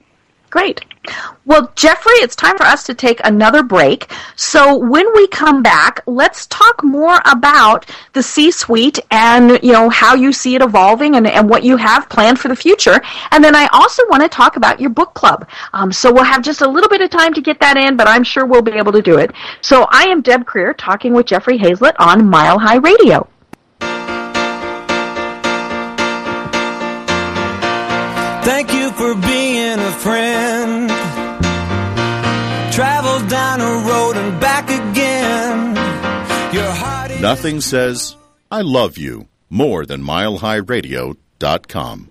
Great. 0.56 0.86
Well, 1.44 1.70
Jeffrey, 1.76 2.14
it's 2.14 2.34
time 2.34 2.56
for 2.56 2.64
us 2.64 2.82
to 2.84 2.94
take 2.94 3.20
another 3.22 3.62
break. 3.62 4.10
So 4.36 4.74
when 4.74 5.06
we 5.14 5.28
come 5.28 5.62
back, 5.62 6.00
let's 6.06 6.46
talk 6.46 6.82
more 6.82 7.20
about 7.26 7.84
the 8.14 8.22
C-suite 8.22 8.98
and 9.10 9.62
you 9.62 9.72
know 9.72 9.90
how 9.90 10.14
you 10.14 10.32
see 10.32 10.54
it 10.54 10.62
evolving 10.62 11.16
and, 11.16 11.26
and 11.26 11.46
what 11.46 11.62
you 11.62 11.76
have 11.76 12.08
planned 12.08 12.40
for 12.40 12.48
the 12.48 12.56
future. 12.56 13.02
And 13.32 13.44
then 13.44 13.54
I 13.54 13.66
also 13.70 14.02
want 14.08 14.22
to 14.22 14.30
talk 14.30 14.56
about 14.56 14.80
your 14.80 14.88
book 14.88 15.12
club. 15.12 15.46
Um, 15.74 15.92
so 15.92 16.10
we'll 16.10 16.24
have 16.24 16.42
just 16.42 16.62
a 16.62 16.66
little 16.66 16.88
bit 16.88 17.02
of 17.02 17.10
time 17.10 17.34
to 17.34 17.42
get 17.42 17.60
that 17.60 17.76
in, 17.76 17.98
but 17.98 18.08
I'm 18.08 18.24
sure 18.24 18.46
we'll 18.46 18.62
be 18.62 18.72
able 18.72 18.92
to 18.92 19.02
do 19.02 19.18
it. 19.18 19.32
So 19.60 19.86
I 19.90 20.04
am 20.04 20.22
Deb 20.22 20.46
Krier 20.46 20.74
talking 20.78 21.12
with 21.12 21.26
Jeffrey 21.26 21.58
Hayzlett 21.58 21.96
on 21.98 22.30
Mile 22.30 22.58
High 22.58 22.76
Radio. 22.76 23.28
Thank 28.46 28.72
you 28.72 28.90
for 28.92 29.14
being 29.16 29.78
a 29.78 29.92
friend. 30.06 30.88
Travel 32.72 33.28
down 33.28 33.60
a 33.60 33.88
road 33.88 34.16
and 34.16 34.40
back 34.40 34.70
again. 34.70 35.74
Your 36.54 36.70
heart 36.70 36.96
Nothing 37.20 37.60
says, 37.60 38.14
I 38.50 38.60
love 38.60 38.98
you 38.98 39.26
more 39.50 39.84
than 39.84 40.02
milehighradio.com. 40.02 42.10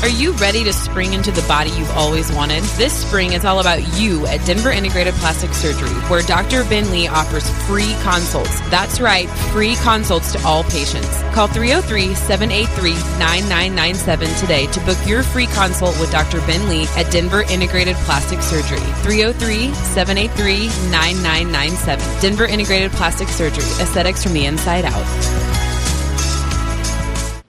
Are 0.00 0.08
you 0.08 0.30
ready 0.34 0.62
to 0.62 0.72
spring 0.72 1.12
into 1.12 1.32
the 1.32 1.42
body 1.48 1.70
you've 1.70 1.90
always 1.90 2.30
wanted? 2.30 2.62
This 2.78 2.92
spring 2.92 3.32
is 3.32 3.44
all 3.44 3.58
about 3.58 3.98
you 3.98 4.24
at 4.28 4.46
Denver 4.46 4.70
Integrated 4.70 5.12
Plastic 5.14 5.52
Surgery, 5.52 5.90
where 6.08 6.22
Dr. 6.22 6.62
Ben 6.64 6.88
Lee 6.92 7.08
offers 7.08 7.50
free 7.66 7.96
consults. 8.02 8.60
That's 8.70 9.00
right, 9.00 9.28
free 9.50 9.74
consults 9.76 10.30
to 10.32 10.46
all 10.46 10.62
patients. 10.62 11.08
Call 11.34 11.48
303 11.48 12.14
783 12.14 12.92
9997 13.18 14.28
today 14.36 14.66
to 14.68 14.80
book 14.82 14.98
your 15.04 15.24
free 15.24 15.46
consult 15.46 15.98
with 15.98 16.12
Dr. 16.12 16.38
Ben 16.42 16.68
Lee 16.68 16.86
at 16.96 17.10
Denver 17.10 17.42
Integrated 17.42 17.96
Plastic 18.06 18.40
Surgery. 18.40 18.78
303 19.02 19.74
783 19.74 20.68
9997. 20.92 22.20
Denver 22.20 22.46
Integrated 22.46 22.92
Plastic 22.92 23.26
Surgery, 23.26 23.64
aesthetics 23.82 24.22
from 24.22 24.32
the 24.32 24.46
inside 24.46 24.84
out. 24.84 25.67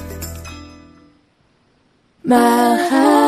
Mile 2.25 2.77
high. 2.89 3.22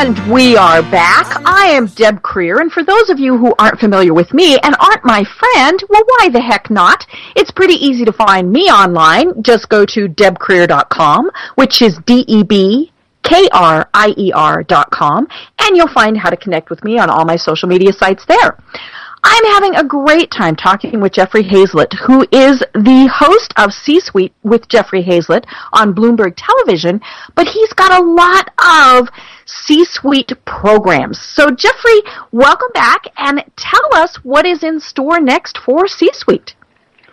And 0.00 0.16
we 0.32 0.56
are 0.56 0.80
back. 0.80 1.42
I 1.44 1.70
am 1.70 1.86
Deb 1.86 2.22
Krier, 2.22 2.60
and 2.60 2.70
for 2.70 2.84
those 2.84 3.10
of 3.10 3.18
you 3.18 3.36
who 3.36 3.52
aren't 3.58 3.80
familiar 3.80 4.14
with 4.14 4.32
me 4.32 4.56
and 4.60 4.76
aren't 4.78 5.04
my 5.04 5.24
friend, 5.24 5.82
well, 5.88 6.04
why 6.06 6.28
the 6.28 6.40
heck 6.40 6.70
not? 6.70 7.04
It's 7.34 7.50
pretty 7.50 7.74
easy 7.74 8.04
to 8.04 8.12
find 8.12 8.52
me 8.52 8.70
online. 8.70 9.42
Just 9.42 9.68
go 9.68 9.84
to 9.86 10.08
debkrier.com, 10.08 11.32
which 11.56 11.82
is 11.82 11.98
D-E-B 12.06 12.92
K-R-I-E-R 13.24 14.62
dot 14.62 14.90
com, 14.92 15.26
and 15.58 15.76
you'll 15.76 15.92
find 15.92 16.16
how 16.16 16.30
to 16.30 16.36
connect 16.36 16.70
with 16.70 16.84
me 16.84 17.00
on 17.00 17.10
all 17.10 17.24
my 17.24 17.34
social 17.34 17.68
media 17.68 17.92
sites 17.92 18.24
there. 18.26 18.56
I'm 19.24 19.44
having 19.44 19.74
a 19.76 19.84
great 19.84 20.30
time 20.30 20.54
talking 20.54 21.00
with 21.00 21.12
Jeffrey 21.12 21.42
Hayzlett, 21.42 21.92
who 21.94 22.22
is 22.30 22.60
the 22.74 23.10
host 23.12 23.52
of 23.56 23.72
C-Suite 23.72 24.32
with 24.42 24.68
Jeffrey 24.68 25.02
Hayzlett 25.02 25.44
on 25.72 25.94
Bloomberg 25.94 26.34
Television, 26.36 27.00
but 27.34 27.48
he's 27.48 27.72
got 27.72 28.00
a 28.00 28.04
lot 28.04 28.50
of 28.58 29.08
C-Suite 29.46 30.32
programs. 30.44 31.20
So 31.20 31.50
Jeffrey, 31.50 32.00
welcome 32.30 32.70
back 32.74 33.04
and 33.16 33.44
tell 33.56 33.88
us 33.94 34.16
what 34.22 34.46
is 34.46 34.62
in 34.62 34.78
store 34.78 35.20
next 35.20 35.58
for 35.58 35.88
C-Suite. 35.88 36.54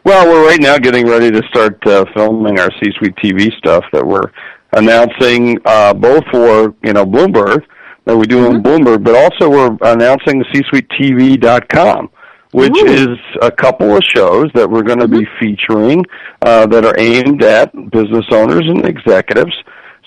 Well, 0.03 0.27
we're 0.27 0.45
right 0.45 0.61
now 0.61 0.77
getting 0.77 1.07
ready 1.07 1.31
to 1.31 1.41
start 1.49 1.85
uh, 1.87 2.05
filming 2.13 2.59
our 2.59 2.69
C-suite 2.83 3.15
TV 3.15 3.51
stuff 3.57 3.83
that 3.91 4.05
we're 4.05 4.31
announcing 4.73 5.57
uh, 5.65 5.93
both 5.93 6.23
for 6.31 6.75
you 6.83 6.93
know 6.93 7.05
Bloomberg 7.05 7.63
that 8.05 8.15
we 8.15 8.25
do 8.25 8.47
on 8.47 8.63
Bloomberg, 8.63 9.03
but 9.03 9.15
also 9.15 9.49
we're 9.49 9.77
announcing 9.81 10.43
CSuiteTV.com, 10.53 12.09
which 12.51 12.77
Ooh. 12.77 12.85
is 12.85 13.17
a 13.41 13.51
couple 13.51 13.95
of 13.95 14.03
shows 14.03 14.47
that 14.53 14.69
we're 14.69 14.83
going 14.83 14.99
to 14.99 15.07
be 15.07 15.27
featuring 15.39 16.03
uh, 16.41 16.65
that 16.67 16.85
are 16.85 16.97
aimed 16.99 17.43
at 17.43 17.73
business 17.91 18.25
owners 18.31 18.63
and 18.67 18.85
executives. 18.85 19.53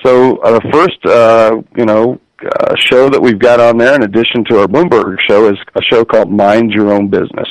So 0.04 0.36
uh, 0.38 0.58
the 0.58 0.70
first, 0.72 1.04
uh, 1.06 1.60
you 1.76 1.84
know, 1.84 2.20
uh, 2.40 2.74
show 2.76 3.08
that 3.10 3.20
we've 3.20 3.38
got 3.38 3.58
on 3.58 3.78
there, 3.78 3.96
in 3.96 4.04
addition 4.04 4.44
to 4.44 4.60
our 4.60 4.68
Bloomberg 4.68 5.16
show, 5.28 5.50
is 5.50 5.58
a 5.74 5.82
show 5.82 6.04
called 6.04 6.30
Mind 6.30 6.70
Your 6.70 6.92
Own 6.92 7.08
Business, 7.08 7.48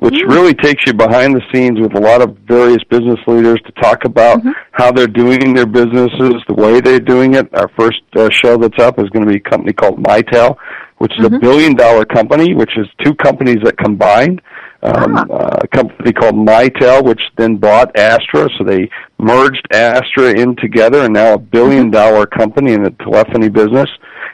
which 0.00 0.14
really 0.26 0.54
takes 0.54 0.86
you 0.86 0.94
behind 0.94 1.34
the 1.34 1.42
scenes 1.52 1.78
with 1.78 1.94
a 1.94 2.00
lot 2.00 2.22
of 2.22 2.36
various 2.48 2.82
business 2.84 3.18
leaders 3.26 3.60
to 3.66 3.72
talk 3.72 4.04
about 4.04 4.40
how 4.72 4.90
they're 4.90 5.06
doing 5.06 5.52
their 5.54 5.66
businesses, 5.66 6.34
the 6.48 6.54
way 6.54 6.80
they're 6.80 6.98
doing 6.98 7.34
it. 7.34 7.52
Our 7.54 7.68
first 7.78 8.00
uh, 8.16 8.30
show 8.30 8.56
that's 8.56 8.78
up 8.82 8.98
is 8.98 9.10
going 9.10 9.26
to 9.26 9.30
be 9.30 9.36
a 9.36 9.50
company 9.50 9.74
called 9.74 10.02
Mitel, 10.02 10.56
which 10.98 11.12
is 11.18 11.26
a 11.26 11.30
billion 11.30 11.74
dollar 11.74 12.06
company, 12.06 12.54
which 12.54 12.72
is 12.78 12.86
two 13.04 13.14
companies 13.14 13.58
that 13.64 13.76
combined. 13.76 14.40
Um, 14.82 15.14
uh, 15.14 15.58
a 15.60 15.68
company 15.68 16.10
called 16.10 16.34
Mitel, 16.34 17.04
which 17.04 17.20
then 17.36 17.56
bought 17.56 17.92
Aastra, 17.94 18.48
so 18.56 18.64
they 18.64 18.88
merged 19.18 19.66
Aastra 19.74 20.34
in 20.34 20.56
together, 20.56 21.02
and 21.04 21.12
now 21.12 21.34
a 21.34 21.38
billion 21.38 21.90
dollar 21.90 22.24
company 22.24 22.72
in 22.72 22.82
the 22.82 22.90
telephony 23.02 23.50
business. 23.50 23.90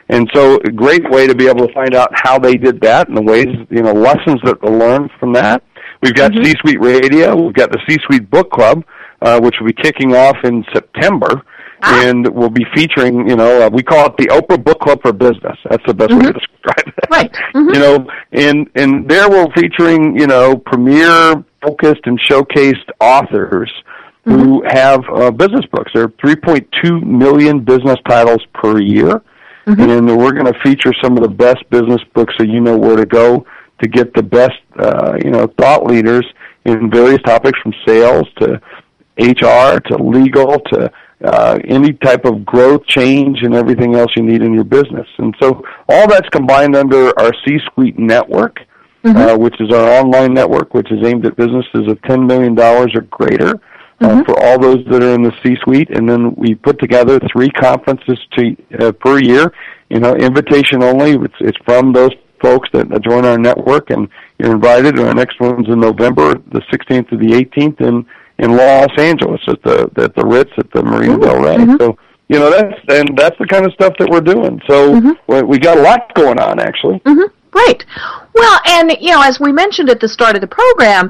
And 0.09 0.29
so, 0.33 0.55
a 0.57 0.71
great 0.71 1.09
way 1.09 1.27
to 1.27 1.35
be 1.35 1.47
able 1.47 1.67
to 1.67 1.73
find 1.73 1.93
out 1.93 2.09
how 2.13 2.39
they 2.39 2.55
did 2.55 2.79
that 2.81 3.09
and 3.09 3.17
the 3.17 3.21
ways, 3.21 3.47
you 3.69 3.81
know, 3.81 3.93
lessons 3.93 4.39
that 4.45 4.61
to 4.61 4.71
learn 4.71 5.09
from 5.19 5.33
that. 5.33 5.63
We've 6.01 6.13
got 6.13 6.31
C-Suite 6.33 6.79
Radio. 6.79 7.35
We've 7.35 7.53
got 7.53 7.71
the 7.71 7.79
C-Suite 7.87 8.29
Book 8.29 8.51
Club, 8.51 8.83
uh, 9.21 9.39
which 9.41 9.55
will 9.59 9.67
be 9.67 9.73
kicking 9.73 10.15
off 10.15 10.37
in 10.43 10.63
September. 10.73 11.43
And 11.83 12.27
we'll 12.33 12.49
be 12.49 12.65
featuring, 12.73 13.29
you 13.29 13.35
know, 13.35 13.61
uh, 13.61 13.69
we 13.69 13.83
call 13.83 14.07
it 14.07 14.17
the 14.17 14.27
Oprah 14.27 14.63
Book 14.63 14.79
Club 14.79 14.99
for 15.01 15.13
Business. 15.13 15.57
That's 15.69 15.83
the 15.85 15.93
best 15.93 16.11
way 16.11 16.23
to 16.23 16.33
describe 16.33 16.87
it. 16.87 17.09
Right. 17.09 17.35
You 17.53 17.79
know, 17.79 18.07
and 18.31 18.69
and 18.75 19.07
there 19.07 19.29
we're 19.29 19.47
featuring, 19.55 20.17
you 20.19 20.25
know, 20.25 20.57
premier 20.57 21.43
focused 21.61 22.01
and 22.05 22.19
showcased 22.19 22.89
authors 22.99 23.71
who 24.25 24.61
have 24.67 25.03
uh, 25.15 25.31
business 25.31 25.65
books. 25.71 25.91
There 25.93 26.03
are 26.03 26.09
3.2 26.09 27.01
million 27.03 27.63
business 27.63 27.97
titles 28.07 28.45
per 28.53 28.81
year, 28.81 29.21
and 29.67 30.07
we're 30.17 30.31
going 30.31 30.51
to 30.51 30.59
feature 30.63 30.93
some 31.03 31.17
of 31.17 31.23
the 31.23 31.29
best 31.29 31.69
business 31.69 32.01
books 32.13 32.33
so 32.37 32.43
you 32.43 32.61
know 32.61 32.77
where 32.77 32.95
to 32.95 33.05
go 33.05 33.45
to 33.81 33.87
get 33.87 34.13
the 34.13 34.23
best, 34.23 34.59
uh, 34.79 35.17
you 35.23 35.29
know, 35.29 35.47
thought 35.59 35.85
leaders 35.85 36.25
in 36.65 36.89
various 36.89 37.21
topics 37.23 37.59
from 37.61 37.73
sales 37.85 38.27
to 38.39 38.59
HR 39.19 39.79
to 39.79 39.97
legal 39.97 40.59
to 40.71 40.91
uh, 41.23 41.59
any 41.65 41.93
type 41.93 42.25
of 42.25 42.45
growth, 42.45 42.85
change, 42.85 43.39
and 43.41 43.53
everything 43.53 43.95
else 43.95 44.11
you 44.15 44.23
need 44.23 44.41
in 44.41 44.53
your 44.53 44.63
business. 44.63 45.07
And 45.17 45.35
so 45.41 45.63
all 45.89 46.07
that's 46.07 46.29
combined 46.29 46.75
under 46.75 47.17
our 47.19 47.31
C-Suite 47.45 47.97
network, 47.97 48.59
uh, 49.03 49.37
which 49.37 49.59
is 49.59 49.71
our 49.71 49.99
online 49.99 50.33
network, 50.33 50.73
which 50.73 50.91
is 50.91 51.05
aimed 51.05 51.25
at 51.25 51.35
businesses 51.35 51.87
of 51.87 51.99
$10 52.01 52.27
million 52.27 52.57
or 52.59 52.87
greater. 53.09 53.59
Uh, 53.99 54.23
for 54.25 54.39
all 54.43 54.59
those 54.59 54.85
that 54.85 55.01
are 55.01 55.15
in 55.15 55.23
the 55.23 55.33
C-suite, 55.41 55.89
and 55.89 56.07
then 56.07 56.35
we 56.35 56.53
put 56.53 56.79
together 56.79 57.19
three 57.33 57.49
conferences 57.49 58.19
to, 58.37 58.55
uh, 58.79 58.91
per 58.91 59.19
year. 59.19 59.51
You 59.89 59.99
know, 59.99 60.13
invitation 60.13 60.83
only. 60.83 61.13
It's, 61.13 61.33
it's 61.39 61.57
from 61.65 61.93
those 61.93 62.11
folks 62.39 62.69
that 62.73 62.91
uh, 62.91 62.99
join 62.99 63.25
our 63.25 63.39
network, 63.39 63.89
and 63.89 64.07
you're 64.37 64.51
invited. 64.51 64.99
And 64.99 65.07
our 65.07 65.15
next 65.15 65.39
one's 65.39 65.67
in 65.67 65.79
November, 65.79 66.35
the 66.51 66.61
16th 66.71 67.09
to 67.09 67.17
the 67.17 67.31
18th, 67.31 67.81
in 67.81 68.05
in 68.39 68.55
Los 68.55 68.91
Angeles 68.97 69.41
at 69.47 69.61
the 69.63 69.89
at 69.97 70.15
the 70.15 70.25
Ritz 70.25 70.51
at 70.57 70.71
the 70.71 70.83
Marina 70.83 71.17
Del 71.17 71.41
Rey. 71.41 71.57
So 71.79 71.97
you 72.29 72.39
know 72.39 72.51
that's 72.51 72.79
and 72.89 73.17
that's 73.17 73.37
the 73.39 73.47
kind 73.47 73.65
of 73.65 73.73
stuff 73.73 73.93
that 73.99 74.09
we're 74.09 74.21
doing. 74.21 74.61
So 74.67 75.15
we, 75.27 75.41
we 75.41 75.57
got 75.57 75.77
a 75.77 75.81
lot 75.81 76.13
going 76.13 76.39
on 76.39 76.59
actually. 76.59 77.01
Great. 77.49 77.85
Well, 78.33 78.59
and 78.67 78.91
you 79.01 79.11
know, 79.11 79.21
as 79.21 79.39
we 79.39 79.51
mentioned 79.51 79.89
at 79.89 79.99
the 79.99 80.07
start 80.07 80.35
of 80.35 80.41
the 80.41 80.47
program, 80.47 81.09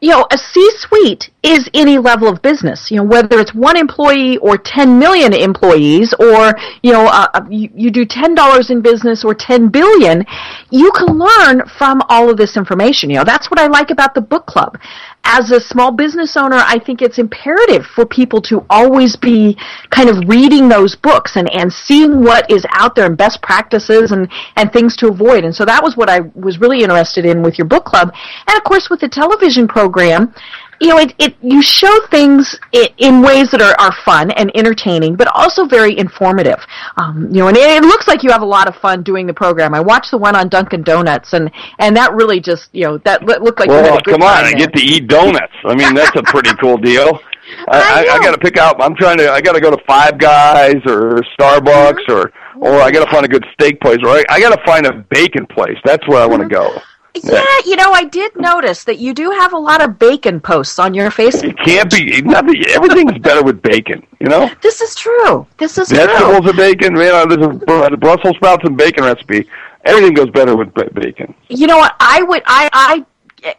you 0.00 0.10
know, 0.10 0.26
a 0.30 0.38
C-suite 0.38 1.30
is 1.42 1.68
any 1.74 1.98
level 1.98 2.28
of 2.28 2.40
business. 2.40 2.90
You 2.90 2.98
know, 2.98 3.04
whether 3.04 3.40
it's 3.40 3.52
one 3.52 3.76
employee 3.76 4.38
or 4.38 4.56
10 4.56 4.98
million 4.98 5.32
employees, 5.32 6.14
or 6.20 6.54
you 6.82 6.92
know, 6.92 7.06
uh, 7.06 7.26
uh, 7.34 7.40
you, 7.50 7.68
you 7.74 7.90
do 7.90 8.04
ten 8.04 8.34
dollars 8.34 8.70
in 8.70 8.80
business 8.80 9.24
or 9.24 9.34
10 9.34 9.68
billion, 9.68 10.24
you 10.70 10.92
can 10.92 11.18
learn 11.18 11.66
from 11.78 12.00
all 12.08 12.30
of 12.30 12.36
this 12.36 12.56
information. 12.56 13.10
You 13.10 13.16
know, 13.16 13.24
that's 13.24 13.50
what 13.50 13.58
I 13.58 13.66
like 13.66 13.90
about 13.90 14.14
the 14.14 14.20
book 14.20 14.46
club. 14.46 14.78
As 15.24 15.50
a 15.50 15.60
small 15.60 15.92
business 15.92 16.36
owner, 16.36 16.56
I 16.56 16.78
think 16.78 17.02
it's 17.02 17.18
imperative 17.18 17.84
for 17.84 18.06
people 18.06 18.40
to 18.42 18.64
always 18.70 19.14
be 19.14 19.58
kind 19.90 20.08
of 20.08 20.26
reading 20.26 20.68
those 20.68 20.96
books 20.96 21.36
and, 21.36 21.50
and 21.52 21.70
seeing 21.70 22.22
what 22.22 22.50
is 22.50 22.64
out 22.70 22.94
there 22.94 23.04
and 23.06 23.16
best 23.16 23.42
practices 23.42 24.10
and, 24.10 24.30
and 24.56 24.72
things 24.72 24.96
to 24.96 25.08
avoid. 25.08 25.44
And 25.44 25.54
so 25.54 25.66
that 25.66 25.82
was 25.82 25.96
what 25.96 26.08
I 26.08 26.20
was 26.34 26.58
really 26.58 26.82
interested 26.82 27.26
in 27.26 27.42
with 27.42 27.58
your 27.58 27.66
book 27.66 27.84
club. 27.84 28.14
And 28.46 28.56
of 28.56 28.64
course 28.64 28.88
with 28.88 29.00
the 29.00 29.08
television 29.08 29.68
program, 29.68 30.34
you 30.80 30.88
know, 30.88 30.98
it, 30.98 31.14
it 31.18 31.34
you 31.42 31.62
show 31.62 31.90
things 32.10 32.58
in, 32.72 32.86
in 32.98 33.22
ways 33.22 33.50
that 33.50 33.60
are, 33.60 33.74
are 33.80 33.92
fun 34.04 34.30
and 34.32 34.50
entertaining, 34.56 35.16
but 35.16 35.28
also 35.34 35.66
very 35.66 35.98
informative. 35.98 36.58
Um, 36.96 37.28
you 37.32 37.40
know, 37.40 37.48
and 37.48 37.56
it, 37.56 37.68
it 37.68 37.82
looks 37.84 38.06
like 38.08 38.22
you 38.22 38.30
have 38.30 38.42
a 38.42 38.46
lot 38.46 38.68
of 38.68 38.76
fun 38.76 39.02
doing 39.02 39.26
the 39.26 39.34
program. 39.34 39.74
I 39.74 39.80
watched 39.80 40.10
the 40.10 40.18
one 40.18 40.36
on 40.36 40.48
Dunkin' 40.48 40.82
Donuts, 40.82 41.32
and 41.32 41.50
and 41.78 41.96
that 41.96 42.12
really 42.14 42.40
just 42.40 42.68
you 42.72 42.84
know 42.84 42.98
that 42.98 43.22
lo- 43.24 43.38
looked 43.40 43.60
like 43.60 43.68
you 43.68 43.74
had 43.74 43.84
Well, 43.84 43.98
a 43.98 44.02
good 44.02 44.12
come 44.12 44.22
on, 44.22 44.44
I 44.44 44.52
get 44.52 44.72
to 44.74 44.82
eat 44.82 45.08
donuts. 45.08 45.54
I 45.64 45.74
mean, 45.74 45.94
that's 45.94 46.16
a 46.16 46.22
pretty 46.22 46.50
cool 46.60 46.76
deal. 46.78 47.18
I, 47.68 48.06
I, 48.10 48.14
I 48.14 48.16
know. 48.18 48.22
got 48.24 48.32
to 48.32 48.38
pick 48.38 48.58
out. 48.58 48.80
I'm 48.82 48.94
trying 48.94 49.18
to. 49.18 49.30
I 49.30 49.40
got 49.40 49.52
to 49.54 49.60
go 49.60 49.70
to 49.70 49.82
Five 49.86 50.18
Guys 50.18 50.76
or 50.86 51.22
Starbucks 51.38 52.04
Mm-hmm. 52.08 52.12
or 52.12 52.32
or 52.60 52.80
I 52.82 52.90
got 52.90 53.04
to 53.04 53.10
find 53.10 53.24
a 53.24 53.28
good 53.28 53.44
steak 53.52 53.80
place 53.80 53.98
or 54.02 54.10
I, 54.10 54.24
I 54.28 54.40
got 54.40 54.50
to 54.54 54.62
find 54.66 54.84
a 54.86 54.92
bacon 55.10 55.46
place. 55.46 55.76
That's 55.84 56.06
where 56.08 56.20
I 56.20 56.26
want 56.26 56.42
to 56.42 56.48
go. 56.48 56.76
Yeah, 57.14 57.42
you 57.66 57.76
know, 57.76 57.92
I 57.92 58.04
did 58.04 58.36
notice 58.36 58.84
that 58.84 58.98
you 58.98 59.12
do 59.12 59.30
have 59.30 59.52
a 59.52 59.58
lot 59.58 59.82
of 59.82 59.98
bacon 59.98 60.40
posts 60.40 60.78
on 60.78 60.94
your 60.94 61.10
Facebook. 61.10 61.50
It 61.50 61.58
can't 61.58 61.90
be 61.90 62.22
nothing. 62.22 62.62
Everything's 62.68 63.18
better 63.22 63.42
with 63.42 63.60
bacon. 63.62 64.06
You 64.20 64.28
know, 64.28 64.50
This 64.62 64.80
is 64.80 64.94
true. 64.94 65.46
This 65.58 65.78
is 65.78 65.88
true. 65.88 65.98
vegetables 65.98 66.46
and 66.46 66.56
bacon. 66.56 66.94
Man, 66.94 67.14
uh, 67.14 67.26
there's 67.26 67.46
a, 67.90 67.92
a 67.92 67.96
Brussels 67.96 68.36
sprouts 68.36 68.64
and 68.64 68.76
bacon 68.76 69.04
recipe. 69.04 69.48
Everything 69.84 70.14
goes 70.14 70.30
better 70.30 70.54
with 70.56 70.72
ba- 70.74 70.90
bacon. 70.92 71.34
You 71.48 71.66
know 71.66 71.78
what? 71.78 71.94
I 71.98 72.22
would. 72.22 72.42
I. 72.46 72.68
I. 72.72 73.04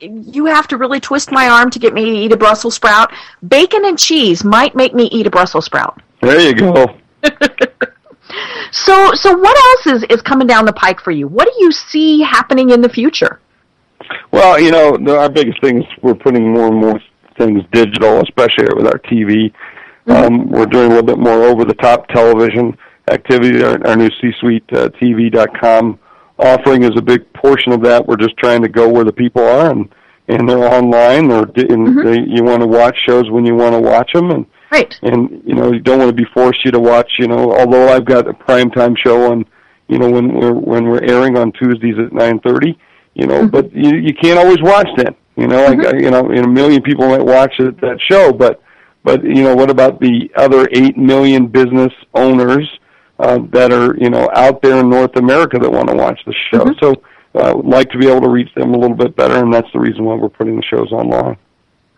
You 0.01 0.45
have 0.45 0.67
to 0.67 0.77
really 0.77 0.99
twist 0.99 1.31
my 1.31 1.47
arm 1.47 1.69
to 1.71 1.79
get 1.79 1.93
me 1.93 2.03
to 2.05 2.11
eat 2.11 2.31
a 2.33 2.37
Brussels 2.37 2.75
sprout. 2.75 3.11
Bacon 3.47 3.85
and 3.85 3.97
cheese 3.97 4.43
might 4.43 4.75
make 4.75 4.93
me 4.93 5.05
eat 5.05 5.25
a 5.25 5.29
Brussels 5.29 5.65
sprout. 5.65 6.01
There 6.21 6.39
you 6.41 6.53
go. 6.53 6.95
So, 8.71 9.11
so 9.13 9.35
what 9.35 9.57
else 9.57 10.01
is 10.01 10.03
is 10.09 10.21
coming 10.21 10.47
down 10.47 10.65
the 10.65 10.73
pike 10.73 10.99
for 10.99 11.11
you? 11.11 11.27
What 11.27 11.45
do 11.45 11.63
you 11.63 11.71
see 11.71 12.21
happening 12.21 12.69
in 12.69 12.81
the 12.81 12.89
future? 12.89 13.39
Well, 14.31 14.59
you 14.59 14.71
know, 14.71 14.97
the, 14.97 15.17
our 15.17 15.29
biggest 15.29 15.61
thing 15.61 15.79
is 15.79 15.85
we're 16.01 16.15
putting 16.15 16.53
more 16.53 16.67
and 16.67 16.77
more 16.77 16.99
things 17.37 17.63
digital, 17.71 18.21
especially 18.21 18.67
with 18.75 18.85
our 18.85 18.99
TV. 18.99 19.51
Um, 20.07 20.49
we're 20.49 20.65
doing 20.65 20.87
a 20.87 20.95
little 20.95 21.03
bit 21.03 21.19
more 21.19 21.43
over-the-top 21.43 22.07
television 22.07 22.75
activity. 23.11 23.63
Our, 23.63 23.87
our 23.87 23.95
new 23.95 24.09
C-Suite 24.21 24.63
uh, 24.73 24.89
TV.com 25.01 25.99
offering 26.39 26.83
is 26.83 26.91
a 26.97 27.01
big 27.01 27.31
portion 27.33 27.71
of 27.73 27.81
that. 27.83 28.05
We're 28.05 28.17
just 28.17 28.37
trying 28.37 28.61
to 28.63 28.69
go 28.69 28.87
where 28.87 29.03
the 29.03 29.13
people 29.13 29.43
are, 29.43 29.69
and 29.71 29.93
and 30.27 30.47
they're 30.47 30.63
online, 30.63 31.31
or 31.31 31.45
di- 31.45 31.67
and 31.69 32.05
they, 32.05 32.19
you 32.27 32.43
want 32.43 32.61
to 32.61 32.67
watch 32.67 32.95
shows 33.07 33.29
when 33.29 33.45
you 33.45 33.55
want 33.55 33.73
to 33.73 33.79
watch 33.79 34.11
them, 34.13 34.31
and 34.31 34.45
Right. 34.71 34.97
and 35.01 35.41
you 35.45 35.55
know 35.55 35.71
you 35.71 35.79
don't 35.79 35.99
want 35.99 36.09
to 36.09 36.15
be 36.15 36.29
forced 36.31 36.63
you 36.63 36.71
to 36.71 36.79
watch 36.79 37.11
you 37.17 37.27
know 37.27 37.53
although 37.57 37.89
I've 37.89 38.05
got 38.05 38.27
a 38.27 38.33
prime 38.33 38.69
time 38.69 38.95
show 38.95 39.31
on 39.31 39.45
you 39.87 39.97
know 39.97 40.09
when 40.09 40.33
we're 40.33 40.53
when 40.53 40.85
we're 40.85 41.03
airing 41.03 41.37
on 41.37 41.51
Tuesdays 41.53 41.95
at 41.97 42.13
nine 42.13 42.39
thirty 42.39 42.77
you 43.15 43.25
know 43.25 43.47
but 43.47 43.73
you 43.73 43.95
you 43.95 44.13
can't 44.13 44.37
always 44.37 44.61
watch 44.61 44.87
that 44.97 45.15
you 45.35 45.47
know 45.47 45.65
like 45.65 45.79
I 45.85 45.97
you 45.97 46.11
know 46.11 46.29
and 46.29 46.45
a 46.45 46.47
million 46.47 46.81
people 46.83 47.07
might 47.07 47.25
watch 47.25 47.53
it, 47.59 47.81
that 47.81 47.99
show 48.09 48.31
but 48.31 48.61
but 49.03 49.23
you 49.23 49.43
know 49.43 49.55
what 49.55 49.69
about 49.71 49.99
the 49.99 50.29
other 50.35 50.67
eight 50.71 50.97
million 50.97 51.47
business 51.47 51.91
owners 52.13 52.69
uh, 53.17 53.39
that 53.51 53.73
are 53.73 53.95
you 53.97 54.09
know 54.09 54.29
out 54.35 54.61
there 54.61 54.79
in 54.79 54.89
North 54.89 55.15
America 55.15 55.57
that 55.57 55.71
want 55.71 55.89
to 55.89 55.95
watch 55.95 56.19
the 56.25 56.35
show 56.51 56.65
so 56.79 56.93
uh, 57.35 57.53
would 57.55 57.65
like 57.65 57.89
to 57.89 57.97
be 57.97 58.07
able 58.07 58.21
to 58.21 58.29
reach 58.29 58.53
them 58.55 58.73
a 58.73 58.77
little 58.77 58.95
bit 58.95 59.15
better 59.15 59.43
and 59.43 59.53
that's 59.53 59.71
the 59.73 59.79
reason 59.79 60.03
why 60.03 60.15
we're 60.15 60.29
putting 60.29 60.55
the 60.55 60.63
shows 60.63 60.91
online. 60.91 61.37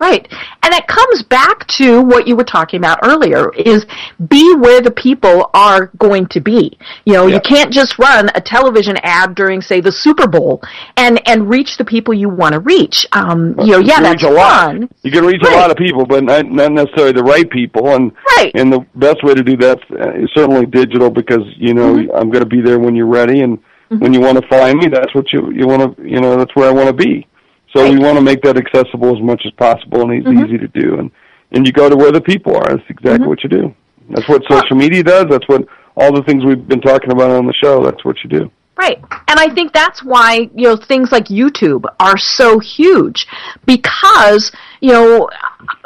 Right. 0.02 0.28
And 0.64 0.74
it 0.74 0.88
comes 0.88 1.22
back 1.22 1.68
to 1.80 2.02
what 2.02 2.28
you 2.28 2.36
were 2.36 2.44
talking 2.44 2.80
about 2.80 2.98
earlier 3.04 3.54
is 3.54 3.86
be 4.30 4.56
where 4.56 4.82
the 4.82 4.90
people 4.90 5.52
are 5.54 5.92
going 6.00 6.26
to 6.30 6.40
be. 6.42 6.78
You 7.06 7.14
know, 7.14 7.28
Yeah. 7.28 7.36
you 7.36 7.42
can't 7.42 7.72
just 7.72 8.00
run 8.00 8.30
a 8.34 8.42
television 8.42 8.98
ad 9.04 9.36
during 9.36 9.62
say 9.62 9.80
the 9.80 9.92
Super 9.92 10.28
Bowl 10.28 10.62
and 10.98 11.22
and 11.30 11.48
reach 11.48 11.78
the 11.78 11.86
people 11.86 12.14
you 12.16 12.30
want 12.30 12.54
to 12.54 12.60
reach. 12.60 13.06
Um, 13.14 13.56
you 13.60 13.74
know, 13.74 13.78
You 13.80 13.86
yeah, 13.86 13.94
can 13.96 14.04
that's 14.04 14.24
reach 14.24 14.32
a 14.32 14.34
lot. 14.34 14.66
fun. 14.66 14.90
You 15.04 15.12
can 15.12 15.24
reach 15.26 15.42
Right. 15.44 15.54
a 15.54 15.58
lot 15.58 15.70
of 15.72 15.78
people, 15.78 16.06
but 16.08 16.24
not, 16.24 16.46
not 16.48 16.72
necessarily 16.72 17.12
the 17.14 17.24
right 17.24 17.48
people. 17.50 17.90
And 17.96 18.12
Right. 18.38 18.52
and 18.56 18.74
the 18.74 18.84
best 18.96 19.24
way 19.24 19.36
to 19.36 19.44
do 19.44 19.56
that 19.58 19.78
is 20.16 20.30
certainly 20.34 20.66
digital 20.66 21.12
because 21.12 21.44
you 21.58 21.74
know 21.76 21.94
Mm-hmm. 21.94 22.16
I'm 22.16 22.30
going 22.32 22.44
to 22.44 22.50
be 22.58 22.62
there 22.62 22.80
when 22.80 22.96
you're 22.96 23.06
ready, 23.22 23.42
and 23.42 23.60
when 24.00 24.14
you 24.14 24.22
want 24.22 24.40
to 24.42 24.48
find 24.48 24.80
me, 24.80 24.88
that's 24.88 25.14
what 25.14 25.32
you 25.34 25.52
you 25.54 25.68
want 25.68 25.82
to 25.98 26.10
you 26.10 26.20
know 26.22 26.38
that's 26.38 26.56
where 26.56 26.68
I 26.68 26.72
want 26.72 26.88
to 26.88 26.94
be. 26.94 27.28
So 27.74 27.90
we 27.90 28.00
want 28.00 28.18
to 28.18 28.22
make 28.22 28.42
that 28.44 28.58
accessible 28.58 29.16
as 29.16 29.22
much 29.24 29.44
as 29.46 29.52
possible, 29.54 30.02
and 30.02 30.12
it's 30.14 30.28
Mm-hmm. 30.28 30.46
easy 30.46 30.58
to 30.58 30.68
do. 30.68 31.00
And 31.00 31.12
and 31.54 31.66
you 31.68 31.74
go 31.74 31.90
to 31.90 31.96
where 31.98 32.12
the 32.12 32.22
people 32.22 32.56
are. 32.56 32.64
That's 32.76 32.90
exactly 32.90 33.20
Mm-hmm. 33.20 33.28
what 33.28 33.44
you 33.44 33.50
do. 33.50 33.76
That's 34.10 34.28
what 34.28 34.42
social 34.50 34.76
media 34.78 35.04
does. 35.04 35.26
That's 35.30 35.48
what 35.48 35.66
all 35.96 36.14
the 36.14 36.24
things 36.24 36.44
we've 36.46 36.68
been 36.68 36.82
talking 36.82 37.12
about 37.12 37.32
on 37.32 37.46
the 37.46 37.54
show. 37.54 37.84
That's 37.84 38.04
what 38.06 38.18
you 38.24 38.30
do. 38.30 38.52
Right. 38.78 38.98
And 39.28 39.40
I 39.40 39.54
think 39.54 39.74
that's 39.74 40.04
why, 40.04 40.50
you 40.56 40.64
know, 40.68 40.76
things 40.76 41.12
like 41.12 41.26
YouTube 41.26 41.84
are 42.00 42.18
so 42.18 42.58
huge 42.58 43.28
because, 43.66 44.52
you 44.80 44.92
know, 44.92 45.30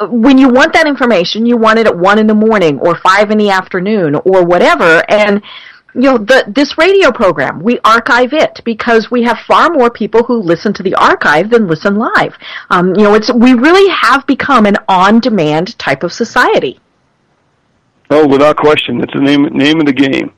when 0.08 0.38
you 0.38 0.48
want 0.48 0.72
that 0.72 0.86
information, 0.86 1.44
you 1.46 1.56
want 1.58 1.78
it 1.78 1.86
at 1.86 1.98
one 1.98 2.18
in 2.18 2.26
the 2.26 2.34
morning 2.34 2.78
or 2.80 2.96
five 2.96 3.30
in 3.30 3.38
the 3.38 3.50
afternoon 3.50 4.14
or 4.14 4.44
whatever. 4.46 5.02
And, 5.10 5.42
you 5.96 6.02
know, 6.02 6.18
the, 6.18 6.44
this 6.46 6.76
radio 6.76 7.10
program, 7.10 7.62
we 7.62 7.80
archive 7.82 8.34
it 8.34 8.60
because 8.64 9.10
we 9.10 9.22
have 9.22 9.38
far 9.46 9.70
more 9.70 9.90
people 9.90 10.22
who 10.22 10.36
listen 10.36 10.74
to 10.74 10.82
the 10.82 10.94
archive 10.94 11.48
than 11.48 11.66
listen 11.66 11.96
live. 11.96 12.36
Um, 12.68 12.94
you 12.94 13.04
know, 13.04 13.14
it's, 13.14 13.32
we 13.32 13.54
really 13.54 13.90
have 13.90 14.26
become 14.26 14.66
an 14.66 14.76
on-demand 14.88 15.78
type 15.78 16.02
of 16.02 16.12
society. 16.12 16.78
Oh, 18.10 18.26
without 18.28 18.56
question, 18.56 19.00
it's 19.00 19.12
the 19.14 19.20
name 19.20 19.44
name 19.44 19.80
of 19.80 19.86
the 19.86 19.92
game. 19.92 20.32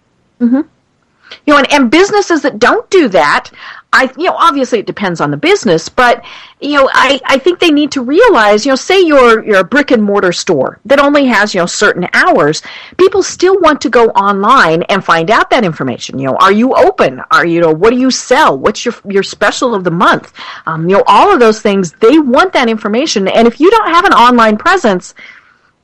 You 1.46 1.52
know, 1.52 1.58
and, 1.58 1.72
and 1.72 1.90
businesses 1.90 2.42
that 2.42 2.58
don't 2.58 2.88
do 2.90 3.08
that, 3.08 3.50
I, 3.90 4.12
you 4.18 4.24
know, 4.24 4.34
obviously 4.34 4.80
it 4.80 4.86
depends 4.86 5.18
on 5.18 5.30
the 5.30 5.38
business, 5.38 5.88
but, 5.88 6.22
you 6.60 6.74
know, 6.74 6.90
I, 6.92 7.20
I 7.24 7.38
think 7.38 7.58
they 7.58 7.70
need 7.70 7.90
to 7.92 8.02
realize, 8.02 8.66
you 8.66 8.72
know, 8.72 8.76
say 8.76 9.00
you're, 9.00 9.42
you're 9.42 9.60
a 9.60 9.64
brick 9.64 9.90
and 9.92 10.02
mortar 10.02 10.30
store 10.32 10.78
that 10.84 10.98
only 10.98 11.24
has, 11.26 11.54
you 11.54 11.60
know, 11.60 11.66
certain 11.66 12.06
hours. 12.12 12.60
People 12.98 13.22
still 13.22 13.58
want 13.60 13.80
to 13.80 13.88
go 13.88 14.08
online 14.10 14.82
and 14.84 15.02
find 15.02 15.30
out 15.30 15.48
that 15.50 15.64
information. 15.64 16.18
You 16.18 16.28
know, 16.28 16.36
are 16.36 16.52
you 16.52 16.74
open? 16.74 17.22
Are 17.30 17.46
you, 17.46 17.60
know, 17.60 17.72
what 17.72 17.90
do 17.90 17.98
you 17.98 18.10
sell? 18.10 18.58
What's 18.58 18.84
your, 18.84 18.94
your 19.08 19.22
special 19.22 19.74
of 19.74 19.84
the 19.84 19.90
month? 19.90 20.34
Um, 20.66 20.86
you 20.86 20.96
know, 20.96 21.04
all 21.06 21.32
of 21.32 21.40
those 21.40 21.62
things, 21.62 21.92
they 21.92 22.18
want 22.18 22.52
that 22.52 22.68
information. 22.68 23.26
And 23.26 23.48
if 23.48 23.58
you 23.58 23.70
don't 23.70 23.88
have 23.88 24.04
an 24.04 24.12
online 24.12 24.58
presence, 24.58 25.14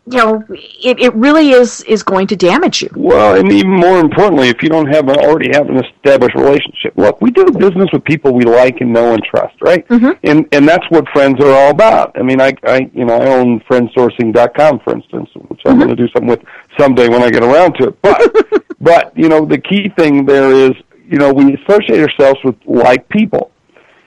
you 0.06 0.18
know, 0.18 0.44
it, 0.50 1.00
it 1.00 1.14
really 1.14 1.50
is 1.50 1.82
is 1.84 2.02
going 2.02 2.26
to 2.26 2.36
damage 2.36 2.82
you. 2.82 2.90
Well, 2.94 3.36
and 3.38 3.50
even 3.50 3.70
more 3.70 4.00
importantly, 4.00 4.48
if 4.48 4.62
you 4.62 4.68
don't 4.68 4.86
have 4.92 5.08
an, 5.08 5.16
already 5.16 5.48
have 5.54 5.68
an 5.70 5.82
established 5.82 6.34
relationship. 6.34 6.92
Look, 6.96 7.22
we 7.22 7.30
do 7.30 7.44
business 7.46 7.88
with 7.90 8.04
people 8.04 8.34
we 8.34 8.44
like 8.44 8.80
and 8.82 8.92
know 8.92 9.14
and 9.14 9.24
trust, 9.24 9.54
right? 9.62 9.86
Mm-hmm. 9.88 10.10
And 10.24 10.46
and 10.52 10.68
that's 10.68 10.84
what 10.90 11.08
friends 11.08 11.42
are 11.42 11.50
all 11.50 11.70
about. 11.70 12.18
I 12.18 12.22
mean, 12.22 12.40
I 12.40 12.52
I 12.64 12.90
you 12.92 13.06
know 13.06 13.14
I 13.14 13.26
own 13.28 13.60
friendsourcing.com, 13.60 14.80
for 14.80 14.94
instance, 14.94 15.30
which 15.48 15.60
I'm 15.64 15.74
Mm-hmm. 15.74 15.78
going 15.80 15.96
to 15.96 15.96
do 15.96 16.08
something 16.12 16.28
with 16.28 16.42
someday 16.78 17.08
when 17.08 17.22
I 17.22 17.30
get 17.30 17.42
around 17.42 17.72
to 17.80 17.88
it. 17.88 18.02
But 18.02 18.64
but 18.80 19.16
you 19.16 19.28
know 19.30 19.44
the 19.46 19.58
key 19.58 19.88
thing 19.96 20.26
there 20.26 20.52
is 20.52 20.72
you 21.08 21.16
know 21.18 21.32
we 21.32 21.54
associate 21.54 22.00
ourselves 22.00 22.38
with 22.44 22.56
like 22.66 23.08
people. 23.08 23.50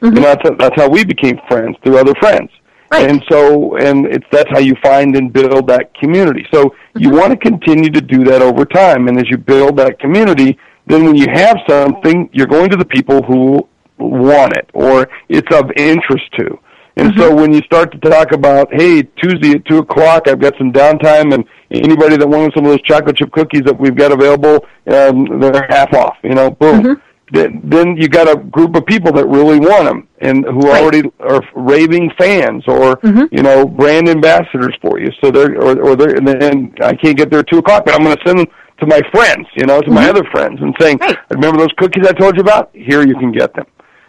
Mm-hmm. 0.01 0.15
Know 0.15 0.21
that's 0.21 0.49
that's 0.59 0.75
how 0.75 0.89
we 0.89 1.03
became 1.03 1.39
friends 1.47 1.75
through 1.83 1.97
other 1.97 2.13
friends. 2.19 2.51
Right. 2.91 3.09
And 3.09 3.23
so, 3.29 3.75
and 3.77 4.05
it's 4.05 4.25
that's 4.31 4.49
how 4.49 4.59
you 4.59 4.75
find 4.81 5.15
and 5.15 5.31
build 5.31 5.67
that 5.67 5.93
community. 5.93 6.47
So 6.53 6.73
you 6.95 7.09
mm-hmm. 7.09 7.17
want 7.17 7.31
to 7.31 7.37
continue 7.37 7.89
to 7.89 8.01
do 8.01 8.23
that 8.25 8.41
over 8.41 8.65
time. 8.65 9.07
And 9.07 9.17
as 9.17 9.29
you 9.29 9.37
build 9.37 9.77
that 9.77 9.99
community, 9.99 10.57
then 10.85 11.03
when 11.03 11.15
you 11.15 11.27
have 11.33 11.57
something, 11.67 12.29
you're 12.31 12.47
going 12.47 12.69
to 12.69 12.77
the 12.77 12.85
people 12.85 13.21
who 13.23 13.67
want 13.97 14.55
it 14.55 14.69
or 14.73 15.09
it's 15.27 15.53
of 15.53 15.69
interest 15.75 16.25
to. 16.37 16.57
And 16.95 17.13
so 17.15 17.29
mm-hmm. 17.29 17.41
when 17.41 17.53
you 17.53 17.61
start 17.61 17.91
to 17.91 17.99
talk 17.99 18.31
about, 18.31 18.69
hey, 18.73 19.03
Tuesday 19.03 19.51
at 19.51 19.65
two 19.65 19.77
o'clock, 19.77 20.27
I've 20.27 20.39
got 20.39 20.57
some 20.57 20.71
downtime, 20.71 21.31
and 21.31 21.45
anybody 21.69 22.17
that 22.17 22.27
wants 22.27 22.55
some 22.55 22.65
of 22.65 22.71
those 22.71 22.81
chocolate 22.81 23.17
chip 23.17 23.31
cookies 23.31 23.61
that 23.65 23.79
we've 23.79 23.95
got 23.95 24.11
available, 24.11 24.65
um, 24.87 25.39
they're 25.39 25.67
half 25.69 25.93
off. 25.93 26.17
You 26.23 26.33
know, 26.33 26.49
boom 26.49 26.81
mm-hmm. 26.81 27.06
Then, 27.31 27.61
then 27.63 27.97
you 27.97 28.07
got 28.07 28.29
a 28.29 28.37
group 28.37 28.75
of 28.75 28.85
people 28.85 29.11
that 29.13 29.27
really 29.27 29.59
want 29.59 29.85
them 29.85 30.07
and 30.19 30.45
who 30.45 30.61
Right. 30.61 30.81
already 30.81 31.11
are 31.19 31.41
raving 31.55 32.11
fans 32.17 32.63
or 32.67 32.97
mm-hmm. 32.97 33.25
you 33.31 33.43
know 33.43 33.65
brand 33.65 34.07
ambassadors 34.07 34.75
for 34.81 34.99
you. 34.99 35.11
So 35.21 35.31
they're 35.31 35.55
or, 35.61 35.79
or 35.81 35.95
they're 35.95 36.15
and 36.15 36.27
then 36.27 36.73
I 36.81 36.93
can't 36.93 37.17
get 37.17 37.29
there 37.29 37.39
at 37.39 37.47
two 37.47 37.59
o'clock, 37.59 37.85
but 37.85 37.93
I'm 37.93 38.03
going 38.03 38.15
to 38.15 38.23
send 38.25 38.39
them 38.39 38.47
to 38.79 38.85
my 38.85 39.01
friends, 39.11 39.47
you 39.55 39.65
know, 39.65 39.81
to 39.81 39.91
my 39.91 40.01
mm-hmm. 40.01 40.09
other 40.09 40.23
friends, 40.31 40.61
and 40.61 40.73
saying, 40.79 40.99
Right. 40.99 41.17
"Remember 41.29 41.57
those 41.57 41.73
cookies 41.77 42.07
I 42.07 42.13
told 42.13 42.35
you 42.35 42.41
about? 42.41 42.69
Here 42.73 43.05
you 43.05 43.15
can 43.15 43.31
get 43.31 43.53
them." 43.53 43.65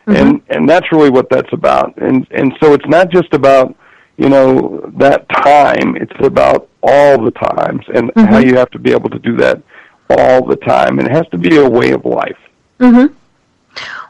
Mm-hmm. 0.06 0.16
And 0.16 0.42
and 0.48 0.68
that's 0.68 0.90
really 0.92 1.10
what 1.10 1.28
that's 1.28 1.52
about. 1.52 1.96
And 1.96 2.26
and 2.30 2.54
so 2.62 2.72
it's 2.72 2.86
not 2.86 3.10
just 3.10 3.34
about 3.34 3.74
you 4.16 4.28
know 4.28 4.90
that 4.96 5.28
time; 5.28 5.96
it's 5.96 6.24
about 6.24 6.68
all 6.82 7.22
the 7.22 7.32
times 7.32 7.84
and 7.92 8.12
how 8.14 8.38
you 8.38 8.54
have 8.56 8.70
to 8.70 8.78
be 8.78 8.92
able 8.92 9.10
to 9.10 9.18
do 9.18 9.36
that 9.38 9.60
all 10.10 10.46
the 10.46 10.56
time. 10.56 10.98
And 10.98 11.08
it 11.08 11.12
has 11.12 11.26
to 11.32 11.38
be 11.38 11.56
a 11.56 11.68
way 11.68 11.90
of 11.90 12.04
life. 12.04 12.38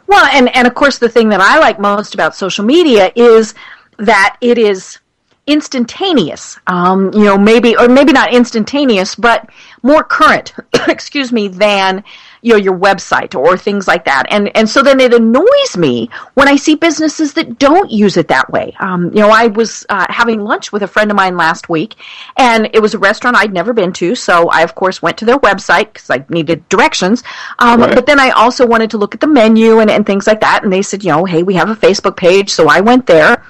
Well, 0.07 0.25
and, 0.33 0.55
and 0.57 0.67
of 0.67 0.75
course, 0.75 0.99
the 0.99 1.09
thing 1.09 1.29
that 1.29 1.41
I 1.41 1.59
like 1.59 1.79
most 1.79 2.15
about 2.15 2.35
social 2.35 2.65
media 2.65 3.13
is 3.15 3.55
that 3.99 4.37
it 4.41 4.57
is 4.57 4.99
instantaneous. 5.47 6.59
Um, 6.67 7.13
you 7.13 7.25
know, 7.25 7.37
maybe 7.37 7.77
or 7.77 7.89
maybe 7.89 8.13
not 8.13 8.33
instantaneous, 8.33 9.15
but 9.15 9.49
more 9.83 10.05
current. 10.05 10.55
excuse 10.89 11.33
me, 11.33 11.49
than 11.49 12.05
you 12.43 12.53
know 12.53 12.59
your 12.59 12.79
website 12.79 13.35
or 13.35 13.57
things 13.57 13.89
like 13.89 14.05
that. 14.05 14.25
And 14.31 14.55
and 14.57 14.69
so 14.69 14.83
then 14.83 15.01
it 15.01 15.15
annoys 15.15 15.77
me 15.77 16.11
when 16.35 16.49
I 16.49 16.57
see 16.57 16.75
businesses 16.75 17.35
that 17.35 17.59
don't 17.59 17.91
use 17.91 18.17
it 18.17 18.29
that 18.29 18.51
way. 18.51 18.75
Um, 18.81 19.07
you 19.07 19.21
know, 19.21 19.31
I 19.31 19.49
was 19.49 19.87
uh, 19.89 20.07
having 20.09 20.41
lunch 20.41 20.73
with 20.73 20.83
a 20.83 20.89
friend 20.89 21.11
of 21.11 21.17
mine 21.17 21.37
last 21.37 21.69
week, 21.69 21.95
and 22.37 22.69
it 22.73 22.81
was 22.81 22.95
a 22.95 22.99
restaurant 22.99 23.37
I'd 23.37 23.53
never 23.53 23.73
been 23.73 23.93
to. 23.95 24.15
So 24.15 24.49
I 24.49 24.63
of 24.63 24.75
course 24.75 25.03
went 25.03 25.19
to 25.19 25.25
their 25.25 25.39
website 25.39 25.93
because 25.93 26.11
I 26.11 26.25
needed 26.29 26.69
directions. 26.69 27.23
Um, 27.59 27.79
Right. 27.79 27.95
But 27.95 28.07
then 28.07 28.21
I 28.21 28.31
also 28.31 28.67
wanted 28.67 28.91
to 28.91 28.99
look 28.99 29.15
at 29.15 29.21
the 29.21 29.27
menu 29.27 29.79
and, 29.79 29.91
and 29.91 30.05
things 30.05 30.27
like 30.27 30.41
that. 30.41 30.63
And 30.65 30.73
they 30.73 30.83
said, 30.83 31.05
you 31.05 31.11
know, 31.11 31.25
hey, 31.25 31.43
we 31.43 31.55
have 31.55 31.71
a 31.71 31.77
Facebook 31.77 32.17
page. 32.17 32.51
So 32.51 32.69
I 32.69 32.81
went 32.81 33.07
there. 33.07 33.43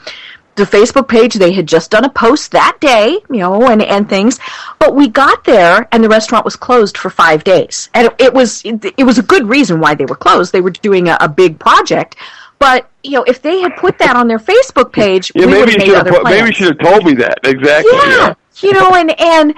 The 0.59 0.65
Facebook 0.65 1.09
page, 1.09 1.35
they 1.35 1.53
had 1.53 1.67
just 1.67 1.91
done 1.91 2.05
a 2.05 2.11
post 2.11 2.53
that 2.53 2.77
day, 2.81 3.19
you 3.31 3.39
know, 3.39 3.69
and, 3.69 3.83
and 3.83 4.09
things. 4.09 4.39
But 4.79 4.95
we 4.95 5.09
got 5.09 5.45
there 5.45 5.89
and 5.93 6.05
the 6.05 6.09
restaurant 6.09 6.45
was 6.45 6.57
closed 6.57 6.99
for 6.99 7.11
five 7.11 7.45
days. 7.45 7.89
And 7.95 8.11
it, 8.19 8.35
was, 8.35 8.63
it, 8.65 9.05
was 9.05 9.19
a 9.19 9.23
good 9.23 9.49
reason 9.49 9.81
why 9.81 9.95
they 9.95 10.05
were 10.05 10.17
closed. 10.17 10.53
They 10.53 10.61
were 10.61 10.71
doing 10.71 11.09
a, 11.09 11.17
a 11.21 11.29
big 11.29 11.59
project. 11.59 12.17
But, 12.59 12.91
you 13.05 13.13
know, 13.13 13.23
if 13.25 13.41
they 13.41 13.61
had 13.61 13.77
put 13.77 13.99
that 13.99 14.17
on 14.17 14.27
their 14.27 14.39
Facebook 14.39 14.93
page, 14.93 15.31
Yeah, 15.35 15.47
we 15.47 15.59
would 15.59 15.69
maybe 15.69 15.73
have 15.73 15.81
you 15.81 15.87
should 15.87 15.97
have 15.97 16.07
other 16.07 16.13
put, 16.13 16.25
maybe 16.25 16.47
you 16.49 16.53
should 16.53 16.69
have 16.69 16.93
told 16.93 17.05
me 17.05 17.15
that 17.15 17.39
exactly. 17.45 17.93
yeah, 17.93 18.35
you 18.61 18.73
know, 18.73 18.95
and 18.95 19.21
and 19.21 19.55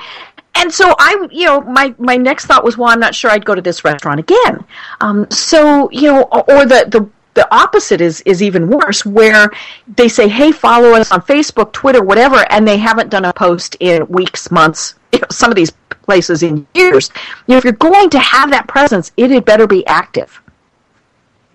and 0.54 0.72
so 0.72 0.94
I, 0.98 1.28
you 1.30 1.46
know, 1.46 1.60
my 1.62 1.94
my 1.98 2.16
next 2.16 2.46
thought 2.46 2.64
was, 2.64 2.76
well, 2.76 2.90
I'm 2.90 3.00
not 3.00 3.14
sure 3.14 3.30
I'd 3.30 3.44
go 3.44 3.54
to 3.54 3.62
this 3.62 3.84
restaurant 3.84 4.20
again. 4.20 4.64
Um, 5.00 5.26
so 5.30 5.90
you 5.90 6.12
know, 6.12 6.22
or 6.24 6.40
or 6.50 6.66
the 6.66 6.86
the 6.88 7.08
the 7.40 7.54
opposite 7.54 8.02
is 8.02 8.20
is 8.22 8.42
even 8.42 8.68
worse, 8.68 9.06
where 9.06 9.50
they 9.96 10.08
say, 10.08 10.28
hey, 10.28 10.52
follow 10.52 10.90
us 10.90 11.10
on 11.10 11.22
Facebook, 11.22 11.72
Twitter, 11.72 12.02
whatever, 12.02 12.44
and 12.50 12.68
they 12.68 12.76
haven't 12.76 13.08
done 13.08 13.24
a 13.24 13.32
post 13.32 13.78
in 13.80 14.06
weeks, 14.08 14.50
months. 14.50 14.96
You 15.12 15.20
know, 15.20 15.26
some 15.30 15.50
of 15.50 15.56
these 15.56 15.72
places 16.02 16.42
in 16.42 16.66
years. 16.74 17.10
You 17.46 17.54
know, 17.54 17.56
if 17.56 17.64
you're 17.64 17.72
going 17.72 18.10
to 18.10 18.18
have 18.18 18.50
that 18.50 18.68
presence, 18.68 19.10
it 19.16 19.30
had 19.30 19.44
better 19.46 19.66
be 19.66 19.86
active. 19.86 20.42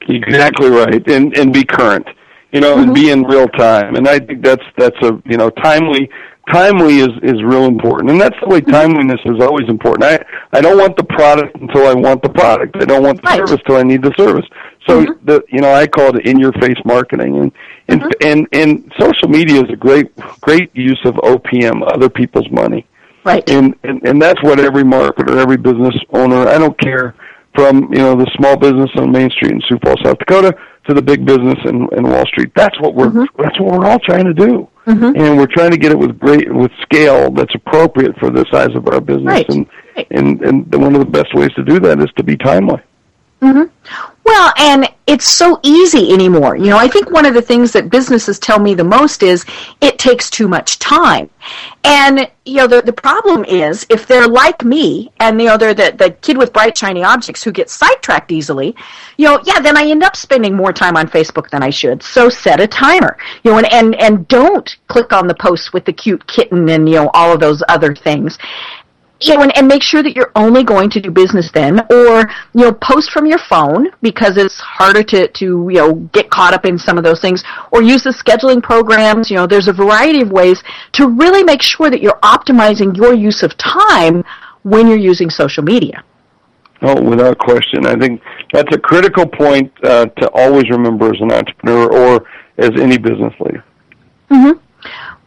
Exactly 0.09 0.69
right, 0.69 1.07
and 1.07 1.37
and 1.37 1.53
be 1.53 1.63
current, 1.63 2.07
you 2.51 2.61
know, 2.61 2.79
and 2.79 2.93
be 2.93 3.03
mm-hmm. 3.03 3.23
in 3.25 3.31
real 3.33 3.47
time. 3.49 3.95
And 3.95 4.07
I 4.07 4.17
think 4.17 4.43
that's 4.43 4.65
that's 4.77 4.99
a 5.03 5.21
you 5.25 5.37
know 5.37 5.51
timely. 5.51 6.09
Timely 6.51 6.99
is 6.99 7.09
is 7.23 7.41
real 7.43 7.65
important, 7.65 8.11
and 8.11 8.21
that's 8.21 8.35
the 8.41 8.47
way 8.47 8.61
timeliness 8.61 9.19
is 9.25 9.41
always 9.41 9.67
important. 9.67 10.03
I 10.03 10.23
I 10.57 10.61
don't 10.61 10.77
want 10.77 10.95
the 10.97 11.03
product 11.03 11.55
until 11.59 11.87
I 11.87 11.93
want 11.93 12.21
the 12.21 12.29
product. 12.29 12.75
I 12.79 12.85
don't 12.85 13.03
want 13.03 13.21
the 13.21 13.27
Right. 13.27 13.37
service 13.37 13.61
till 13.65 13.77
I 13.77 13.83
need 13.83 14.03
the 14.03 14.13
service. 14.17 14.45
So 14.87 15.03
mm-hmm. 15.03 15.25
the 15.25 15.43
you 15.49 15.61
know 15.61 15.73
I 15.73 15.87
call 15.87 16.15
it 16.15 16.25
in 16.25 16.39
your 16.39 16.53
face 16.53 16.77
marketing, 16.85 17.37
and 17.37 17.51
and 17.87 18.01
mm-hmm. 18.01 18.27
and 18.27 18.47
and 18.51 18.93
social 18.99 19.27
media 19.27 19.63
is 19.63 19.69
a 19.71 19.75
great 19.75 20.15
great 20.41 20.69
use 20.75 21.01
of 21.05 21.15
OPM, 21.15 21.81
other 21.93 22.09
people's 22.09 22.49
money 22.51 22.85
Right. 23.25 23.49
and, 23.49 23.73
and 23.83 24.05
and 24.07 24.21
that's 24.21 24.41
what 24.43 24.59
every 24.59 24.83
marketer, 24.83 25.37
every 25.37 25.57
business 25.57 25.95
owner, 26.13 26.47
I 26.47 26.59
don't 26.59 26.77
care 26.79 27.15
from 27.55 27.91
you 27.91 27.97
know 27.97 28.15
the 28.15 28.29
small 28.37 28.55
business 28.55 28.91
on 28.97 29.11
Main 29.11 29.31
Street 29.31 29.51
in 29.51 29.61
Sioux 29.61 29.79
Falls, 29.83 29.99
South 30.03 30.19
Dakota, 30.19 30.55
to 30.87 30.93
the 30.93 31.01
big 31.01 31.25
business 31.25 31.57
in, 31.65 31.89
in 31.97 32.03
Wall 32.07 32.25
Street. 32.27 32.51
That's 32.55 32.79
what 32.79 32.93
we're 32.93 33.07
mm-hmm. 33.07 33.41
that's 33.41 33.59
what 33.59 33.79
we're 33.79 33.87
all 33.87 33.97
trying 33.97 34.25
to 34.25 34.33
do, 34.33 34.69
Mm-hmm. 34.85 35.15
and 35.19 35.37
we're 35.37 35.47
trying 35.47 35.71
to 35.71 35.77
get 35.77 35.91
it 35.91 35.97
with 35.97 36.19
great 36.19 36.53
with 36.53 36.71
scale 36.83 37.31
that's 37.31 37.53
appropriate 37.55 38.15
for 38.19 38.29
the 38.29 38.45
size 38.51 38.75
of 38.75 38.87
our 38.87 39.01
business. 39.01 39.25
Right. 39.25 39.49
And 39.49 39.67
Right. 39.97 40.07
and 40.11 40.41
and 40.41 40.75
one 40.75 40.93
of 40.93 40.99
the 40.99 41.05
best 41.05 41.33
ways 41.33 41.51
to 41.55 41.63
do 41.63 41.79
that 41.79 41.99
is 41.99 42.09
to 42.17 42.23
be 42.23 42.35
timely. 42.35 42.81
Mm-hmm. 43.45 44.11
Well, 44.23 44.53
and 44.57 44.89
it's 45.05 45.27
so 45.27 45.59
easy 45.61 46.11
anymore. 46.11 46.55
You 46.57 46.71
know, 46.71 46.79
I 46.79 46.87
think 46.87 47.11
one 47.11 47.27
of 47.27 47.35
the 47.35 47.43
things 47.43 47.71
that 47.73 47.91
businesses 47.91 48.39
tell 48.39 48.57
me 48.57 48.73
the 48.73 48.83
most 48.83 49.21
is 49.21 49.45
it 49.81 49.99
takes 49.99 50.31
too 50.31 50.47
much 50.47 50.79
time. 50.79 51.29
And, 51.83 52.27
you 52.43 52.55
know, 52.55 52.65
the, 52.65 52.81
the 52.81 52.91
problem 52.91 53.45
is 53.45 53.85
if 53.91 54.07
they're 54.07 54.27
like 54.27 54.65
me 54.65 55.11
and, 55.19 55.39
you 55.39 55.47
know, 55.47 55.57
they're 55.57 55.75
the, 55.75 55.93
the 55.95 56.09
kid 56.09 56.39
with 56.39 56.53
bright, 56.53 56.75
shiny 56.75 57.03
objects 57.03 57.43
who 57.43 57.51
gets 57.51 57.71
sidetracked 57.73 58.31
easily, 58.31 58.75
you 59.17 59.25
know, 59.27 59.39
yeah, 59.45 59.59
then 59.59 59.77
I 59.77 59.85
end 59.85 60.01
up 60.01 60.15
spending 60.15 60.55
more 60.55 60.73
time 60.73 60.97
on 60.97 61.07
Facebook 61.07 61.51
than 61.51 61.61
I 61.61 61.69
should. 61.69 62.01
So 62.01 62.27
set 62.27 62.59
a 62.59 62.65
timer, 62.65 63.19
you 63.43 63.51
know, 63.51 63.59
and, 63.59 63.71
and, 63.71 63.95
and 64.01 64.27
don't 64.27 64.75
click 64.87 65.13
on 65.13 65.27
the 65.27 65.35
posts 65.35 65.71
with 65.71 65.85
the 65.85 65.93
cute 65.93 66.25
kitten 66.25 66.67
and, 66.69 66.89
you 66.89 66.95
know, 66.95 67.11
all 67.13 67.31
of 67.31 67.39
those 67.39 67.61
other 67.69 67.93
things 67.93 68.39
you 69.21 69.33
know, 69.33 69.41
and, 69.41 69.57
and 69.57 69.67
make 69.67 69.81
sure 69.81 70.03
that 70.03 70.15
you're 70.15 70.31
only 70.35 70.63
going 70.63 70.89
to 70.89 70.99
do 70.99 71.09
business 71.09 71.49
then, 71.53 71.79
or 71.89 72.29
you 72.53 72.61
know, 72.61 72.73
post 72.73 73.11
from 73.11 73.25
your 73.25 73.37
phone 73.37 73.87
because 74.01 74.37
it's 74.37 74.59
harder 74.59 75.03
to 75.03 75.27
to 75.29 75.45
you 75.45 75.77
know 75.77 75.93
get 76.11 76.29
caught 76.29 76.53
up 76.53 76.65
in 76.65 76.77
some 76.77 76.97
of 76.97 77.03
those 77.03 77.21
things, 77.21 77.43
or 77.71 77.81
use 77.81 78.03
the 78.03 78.09
scheduling 78.09 78.61
programs. 78.61 79.29
You 79.29 79.37
know, 79.37 79.47
there's 79.47 79.67
a 79.67 79.73
variety 79.73 80.21
of 80.21 80.31
ways 80.31 80.61
to 80.93 81.07
really 81.07 81.43
make 81.43 81.61
sure 81.61 81.89
that 81.89 82.01
you're 82.01 82.19
optimizing 82.23 82.95
your 82.95 83.13
use 83.13 83.41
of 83.41 83.55
time 83.57 84.23
when 84.63 84.87
you're 84.87 84.97
using 84.97 85.29
social 85.29 85.63
media. 85.63 86.03
Oh, 86.81 87.01
without 87.01 87.37
question. 87.37 87.85
I 87.85 87.95
think 87.95 88.21
that's 88.51 88.75
a 88.75 88.79
critical 88.79 89.25
point 89.25 89.71
uh, 89.83 90.07
to 90.07 90.29
always 90.33 90.69
remember 90.69 91.13
as 91.13 91.21
an 91.21 91.31
entrepreneur 91.31 91.91
or 91.91 92.27
as 92.57 92.71
any 92.79 92.97
business 92.97 93.33
leader. 93.39 93.63
Hmm. 94.29 94.51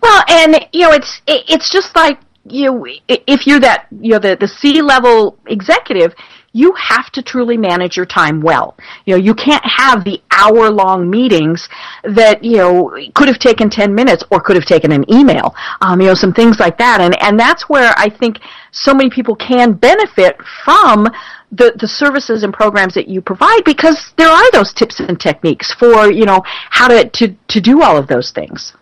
Well, 0.03 0.25
and 0.29 0.67
you 0.73 0.83
know, 0.83 0.93
it's 0.93 1.21
it, 1.27 1.45
it's 1.49 1.73
just 1.73 1.97
like 1.97 2.19
you 2.51 2.85
if 3.09 3.47
you're 3.47 3.61
that 3.61 3.87
you 4.01 4.13
know 4.13 4.19
the 4.19 4.37
the 4.39 4.49
C 4.49 4.83
level 4.83 5.39
executive, 5.47 6.15
you 6.53 6.73
have 6.75 7.11
to 7.13 7.23
truly 7.23 7.57
manage 7.57 7.97
your 7.97 8.07
time 8.07 8.41
well. 8.41 8.77
You 9.05 9.15
know, 9.15 9.23
you 9.23 9.35
can't 9.35 9.65
have 9.65 10.05
the 10.05 10.21
hour 10.31 10.71
long 10.71 11.09
meetings 11.09 11.69
that 12.05 12.43
you 12.43 12.57
know 12.57 12.97
could 13.15 13.29
have 13.29 13.39
taken 13.39 13.71
ten 13.71 13.95
minutes 13.95 14.25
or 14.31 14.41
could 14.41 14.57
have 14.57 14.67
taken 14.67 14.93
an 14.93 15.05
email. 15.13 15.55
Um, 15.81 16.01
you 16.01 16.09
know, 16.09 16.15
some 16.15 16.33
things 16.33 16.59
like 16.59 16.79
that, 16.79 17.01
and 17.01 17.21
and 17.23 17.39
that's 17.39 17.69
where 17.69 17.95
I 17.97 18.09
think 18.09 18.39
so 18.73 18.95
many 18.95 19.11
people 19.11 19.37
can 19.37 19.73
benefit 19.73 20.37
from 20.65 21.07
the, 21.51 21.75
the 21.79 21.89
services 21.89 22.43
and 22.43 22.53
programs 22.53 22.95
that 22.95 23.09
you 23.09 23.21
provide 23.21 23.65
because 23.65 24.13
there 24.17 24.29
are 24.29 24.51
those 24.53 24.73
tips 24.73 25.01
and 25.01 25.19
techniques 25.19 25.73
for, 25.75 26.11
you 26.11 26.27
know, 26.27 26.43
how 26.71 26.89
to, 26.89 27.09
to, 27.09 27.35
to 27.49 27.61
do 27.61 27.83
all 27.83 27.97
of 27.97 28.07
those 28.07 28.31
things. 28.31 28.75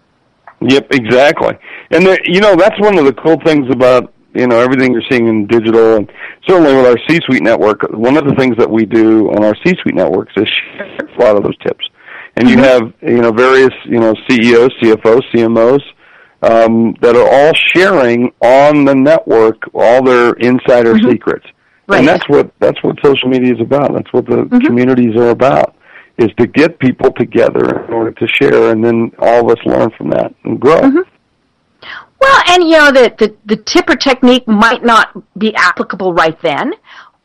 Yep, 0.61 0.89
exactly. 0.93 1.59
And 1.91 2.07
there, 2.07 2.19
you 2.25 2.41
know, 2.41 2.57
that's 2.57 2.79
one 2.81 2.99
of 2.99 3.05
the 3.05 3.13
cool 3.13 3.39
things 3.45 3.71
about 3.71 4.13
you 4.35 4.47
know 4.47 4.59
everything 4.59 4.93
you're 4.93 5.03
seeing 5.11 5.29
in 5.29 5.47
digital, 5.47 5.97
and 5.97 6.11
certainly 6.47 6.75
with 6.75 6.87
our 6.87 6.99
C-suite 7.09 7.43
network. 7.43 7.83
One 7.91 8.17
of 8.17 8.27
the 8.27 8.35
things 8.35 8.57
that 8.59 8.71
we 8.71 8.85
do 8.85 9.31
on 9.31 9.45
our 9.45 9.55
C-suite 9.65 9.95
networks 9.95 10.33
is 10.37 10.49
share 10.77 11.07
a 11.07 11.21
lot 11.21 11.37
of 11.37 11.43
those 11.43 11.57
tips. 11.59 11.89
And 12.37 12.49
you 12.51 12.59
have 12.59 12.93
you 13.03 13.23
know 13.23 13.33
various 13.33 13.73
you 13.85 13.99
know 13.99 14.15
CEOs, 14.29 14.71
CFOs, 14.83 15.23
CMOs 15.33 15.83
um, 16.43 16.95
that 17.01 17.17
are 17.17 17.29
all 17.29 17.53
sharing 17.75 18.33
on 18.41 18.85
the 18.85 18.95
network 18.95 19.63
all 19.75 20.03
their 20.03 20.33
insider 20.35 20.95
mm-hmm. 20.95 21.11
secrets. 21.11 21.47
Right. 21.87 22.01
And 22.01 22.09
that's 22.09 22.29
what 22.29 22.51
that's 22.59 22.83
what 22.83 22.97
social 23.05 23.29
media 23.29 23.55
is 23.55 23.61
about. 23.61 23.95
That's 23.95 24.13
what 24.13 24.27
the 24.27 24.37
mm-hmm. 24.37 24.59
communities 24.59 25.17
are 25.17 25.31
about 25.31 25.76
is 26.19 26.31
to 26.39 26.47
get 26.47 26.79
people 26.79 27.13
together 27.13 27.85
in 27.85 27.93
order 27.93 28.13
to 28.13 28.27
share, 28.27 28.73
and 28.73 28.85
then 28.85 29.13
all 29.19 29.45
of 29.51 29.59
us 29.59 29.65
learn 29.67 29.91
from 29.91 30.11
that 30.11 30.35
and 30.45 30.61
grow. 30.61 30.81
Mm-hmm. 30.81 31.11
Well, 32.21 32.43
and 32.49 32.65
you 32.65 32.77
know 32.79 32.91
that 32.93 33.19
the, 33.19 33.37
the 33.45 33.57
tipper 33.57 33.97
technique 33.97 34.49
might 34.49 34.83
not 34.83 35.09
be 35.39 35.55
applicable 35.55 36.15
right 36.15 36.41
then, 36.41 36.73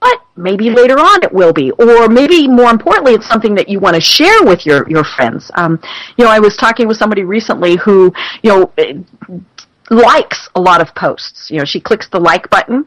but 0.02 0.20
maybe 0.36 0.70
later 0.70 1.00
on 1.00 1.24
it 1.24 1.32
will 1.32 1.54
be, 1.54 1.72
or 1.72 2.10
maybe 2.10 2.48
more 2.48 2.70
importantly, 2.70 3.14
it's 3.14 3.28
something 3.28 3.56
that 3.56 3.70
you 3.70 3.80
want 3.80 3.96
to 3.96 4.02
share 4.02 4.44
with 4.44 4.66
your 4.66 4.90
your 4.90 5.04
friends. 5.04 5.50
Um, 5.56 5.80
you 6.18 6.26
know, 6.26 6.32
I 6.32 6.40
was 6.40 6.58
talking 6.58 6.88
with 6.88 6.98
somebody 6.98 7.24
recently 7.24 7.78
who 7.78 8.12
you 8.44 8.50
know 8.50 8.74
likes 9.90 10.50
a 10.56 10.62
lot 10.62 10.82
of 10.82 10.94
posts. 10.96 11.50
You 11.50 11.60
know, 11.60 11.66
she 11.66 11.80
clicks 11.80 12.10
the 12.10 12.20
like 12.20 12.50
button, 12.50 12.86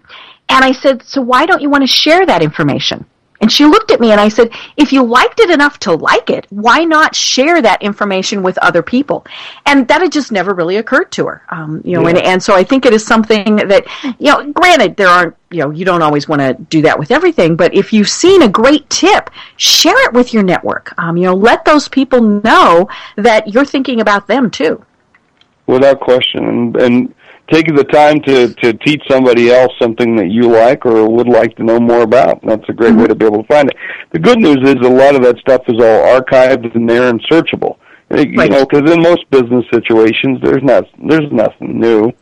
and 0.48 0.64
I 0.64 0.72
said, 0.72 1.02
so 1.02 1.22
why 1.22 1.46
don't 1.46 1.62
you 1.62 1.70
want 1.70 1.82
to 1.82 1.88
share 1.88 2.26
that 2.26 2.42
information? 2.42 3.06
And 3.44 3.52
she 3.52 3.66
looked 3.66 3.90
at 3.90 4.00
me 4.00 4.10
and 4.10 4.18
I 4.18 4.30
said, 4.30 4.52
if 4.78 4.90
you 4.90 5.02
liked 5.02 5.38
it 5.38 5.50
enough 5.50 5.78
to 5.80 5.92
like 5.92 6.30
it, 6.30 6.46
why 6.48 6.82
not 6.82 7.14
share 7.14 7.60
that 7.60 7.82
information 7.82 8.42
with 8.42 8.56
other 8.56 8.82
people? 8.82 9.26
And 9.66 9.86
that 9.88 10.00
had 10.00 10.12
just 10.12 10.32
never 10.32 10.54
really 10.54 10.78
occurred 10.78 11.12
to 11.12 11.26
her. 11.26 11.42
Um, 11.50 11.82
you 11.84 11.92
know, 11.92 12.04
yeah. 12.04 12.08
and, 12.08 12.18
and 12.20 12.42
so 12.42 12.54
I 12.54 12.64
think 12.64 12.86
it 12.86 12.94
is 12.94 13.06
something 13.06 13.56
that, 13.56 13.84
you 14.18 14.32
know, 14.32 14.50
granted, 14.50 14.96
there 14.96 15.08
aren't, 15.08 15.36
you 15.50 15.58
know, 15.58 15.68
you 15.68 15.84
don't 15.84 16.00
always 16.00 16.26
want 16.26 16.40
to 16.40 16.54
do 16.54 16.80
that 16.80 16.98
with 16.98 17.10
everything, 17.10 17.54
but 17.54 17.74
if 17.74 17.92
you've 17.92 18.08
seen 18.08 18.40
a 18.40 18.48
great 18.48 18.88
tip, 18.88 19.28
share 19.58 20.02
it 20.06 20.14
with 20.14 20.32
your 20.32 20.42
network. 20.42 20.94
Um, 20.96 21.18
you 21.18 21.24
know, 21.24 21.34
let 21.34 21.66
those 21.66 21.86
people 21.86 22.22
know 22.22 22.88
that 23.16 23.52
you're 23.52 23.66
thinking 23.66 24.00
about 24.00 24.26
them 24.26 24.50
too. 24.50 24.82
Without 25.66 26.00
question. 26.00 26.48
And, 26.48 26.76
and 26.76 27.14
taking 27.50 27.74
the 27.74 27.84
time 27.84 28.20
to 28.22 28.54
to 28.54 28.72
teach 28.72 29.02
somebody 29.10 29.50
else 29.50 29.72
something 29.80 30.16
that 30.16 30.30
you 30.30 30.50
like 30.50 30.86
or 30.86 31.08
would 31.08 31.28
like 31.28 31.56
to 31.56 31.64
know 31.64 31.78
more 31.78 32.02
about. 32.02 32.40
That's 32.44 32.68
a 32.68 32.72
great 32.72 32.94
way 32.94 33.06
to 33.06 33.14
be 33.14 33.26
able 33.26 33.42
to 33.42 33.48
find 33.48 33.68
it. 33.68 33.76
The 34.12 34.18
good 34.18 34.38
news 34.38 34.58
is 34.62 34.76
a 34.76 34.90
lot 34.90 35.14
of 35.14 35.22
that 35.22 35.38
stuff 35.38 35.62
is 35.68 35.80
all 35.80 36.20
archived 36.20 36.74
and 36.74 36.88
there 36.88 37.08
and 37.08 37.22
searchable. 37.26 37.78
Right. 38.10 38.28
You 38.28 38.48
know, 38.48 38.66
because 38.66 38.90
in 38.90 39.02
most 39.02 39.28
business 39.30 39.64
situations, 39.72 40.40
there's 40.42 40.62
not 40.62 40.84
there's 41.08 41.30
nothing 41.32 41.80
new. 41.80 42.12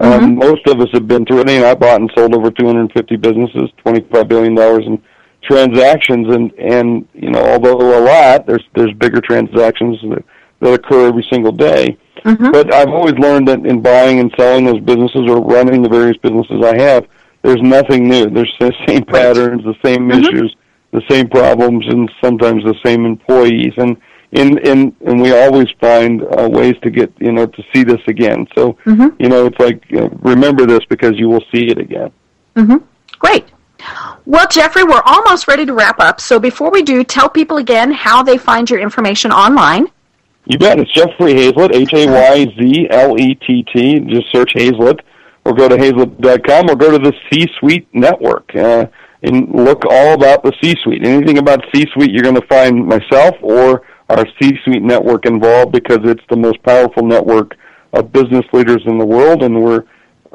Um, 0.00 0.20
mm-hmm. 0.20 0.38
Most 0.38 0.66
of 0.68 0.80
us 0.80 0.88
have 0.92 1.08
been 1.08 1.24
through 1.26 1.40
it. 1.40 1.50
You 1.50 1.60
know, 1.60 1.70
I 1.70 1.74
bought 1.74 2.00
and 2.00 2.10
sold 2.16 2.34
over 2.34 2.50
250 2.50 3.16
businesses, 3.16 3.70
25 3.78 4.28
billion 4.28 4.54
dollars 4.54 4.84
in 4.86 5.02
transactions, 5.42 6.28
and 6.28 6.52
and 6.52 7.08
you 7.14 7.30
know, 7.30 7.44
although 7.44 7.98
a 7.98 8.02
lot, 8.02 8.46
there's 8.46 8.64
there's 8.74 8.92
bigger 8.94 9.20
transactions 9.20 9.98
that, 10.02 10.24
that 10.60 10.72
occur 10.74 11.08
every 11.08 11.26
single 11.30 11.52
day. 11.52 11.96
Mm-hmm. 12.24 12.50
But 12.50 12.72
I've 12.72 12.88
always 12.88 13.14
learned 13.14 13.48
that 13.48 13.64
in 13.64 13.80
buying 13.80 14.20
and 14.20 14.32
selling 14.36 14.64
those 14.64 14.80
businesses 14.80 15.28
or 15.28 15.40
running 15.40 15.82
the 15.82 15.88
various 15.88 16.16
businesses 16.18 16.62
I 16.64 16.78
have, 16.78 17.06
there's 17.42 17.62
nothing 17.62 18.08
new. 18.08 18.28
There's 18.30 18.54
the 18.58 18.72
same 18.88 19.04
patterns, 19.04 19.64
the 19.64 19.76
same 19.84 20.08
mm-hmm. 20.08 20.24
issues, 20.24 20.56
the 20.92 21.02
same 21.08 21.28
problems, 21.28 21.86
and 21.88 22.10
sometimes 22.22 22.64
the 22.64 22.74
same 22.84 23.04
employees. 23.04 23.74
And 23.76 23.96
in 24.32 24.58
in 24.58 24.94
and 25.06 25.20
we 25.20 25.32
always 25.32 25.68
find 25.80 26.22
uh, 26.22 26.48
ways 26.50 26.74
to 26.82 26.90
get 26.90 27.12
you 27.18 27.32
know 27.32 27.46
to 27.46 27.62
see 27.72 27.82
this 27.82 28.00
again. 28.06 28.46
So 28.54 28.74
mm-hmm. 28.84 29.08
you 29.18 29.28
know 29.28 29.46
it's 29.46 29.58
like 29.58 29.84
you 29.90 30.00
know, 30.00 30.18
remember 30.22 30.66
this 30.66 30.84
because 30.88 31.18
you 31.18 31.28
will 31.28 31.44
see 31.52 31.68
it 31.68 31.78
again. 31.78 32.12
Mm-hmm. 32.56 32.84
Great. 33.18 33.46
Well, 34.26 34.46
Jeffrey, 34.48 34.84
we're 34.84 35.02
almost 35.06 35.48
ready 35.48 35.64
to 35.64 35.72
wrap 35.72 36.00
up. 36.00 36.20
So 36.20 36.38
before 36.38 36.70
we 36.70 36.82
do, 36.82 37.04
tell 37.04 37.28
people 37.28 37.56
again 37.58 37.92
how 37.92 38.22
they 38.22 38.36
find 38.36 38.68
your 38.68 38.80
information 38.80 39.32
online. 39.32 39.86
You 40.48 40.56
bet. 40.56 40.80
It's 40.80 40.90
Jeffrey 40.92 41.34
Hayzlett, 41.34 41.74
H 41.74 41.92
A 41.92 42.06
Y 42.06 42.46
Z 42.58 42.88
L 42.88 43.20
E 43.20 43.34
T 43.34 43.62
T. 43.64 44.00
Just 44.00 44.32
search 44.32 44.54
Hayzlett 44.54 45.00
or 45.44 45.52
go 45.52 45.68
to 45.68 45.76
hayzlett.com 45.76 46.70
or 46.70 46.74
go 46.74 46.90
to 46.90 46.98
the 46.98 47.12
C 47.28 47.46
Suite 47.60 47.86
Network 47.92 48.56
uh, 48.56 48.86
and 49.22 49.54
look 49.54 49.84
all 49.84 50.14
about 50.14 50.42
the 50.42 50.54
C 50.62 50.74
Suite. 50.82 51.06
Anything 51.06 51.36
about 51.36 51.62
C 51.74 51.84
Suite, 51.92 52.10
you're 52.10 52.22
going 52.22 52.34
to 52.34 52.46
find 52.46 52.86
myself 52.86 53.36
or 53.42 53.82
our 54.08 54.24
C 54.40 54.52
Suite 54.64 54.82
Network 54.82 55.26
involved 55.26 55.72
because 55.72 55.98
it's 56.04 56.24
the 56.30 56.36
most 56.36 56.62
powerful 56.62 57.04
network 57.04 57.54
of 57.92 58.10
business 58.10 58.46
leaders 58.54 58.80
in 58.86 58.96
the 58.96 59.04
world, 59.04 59.42
and 59.42 59.62
we're 59.62 59.84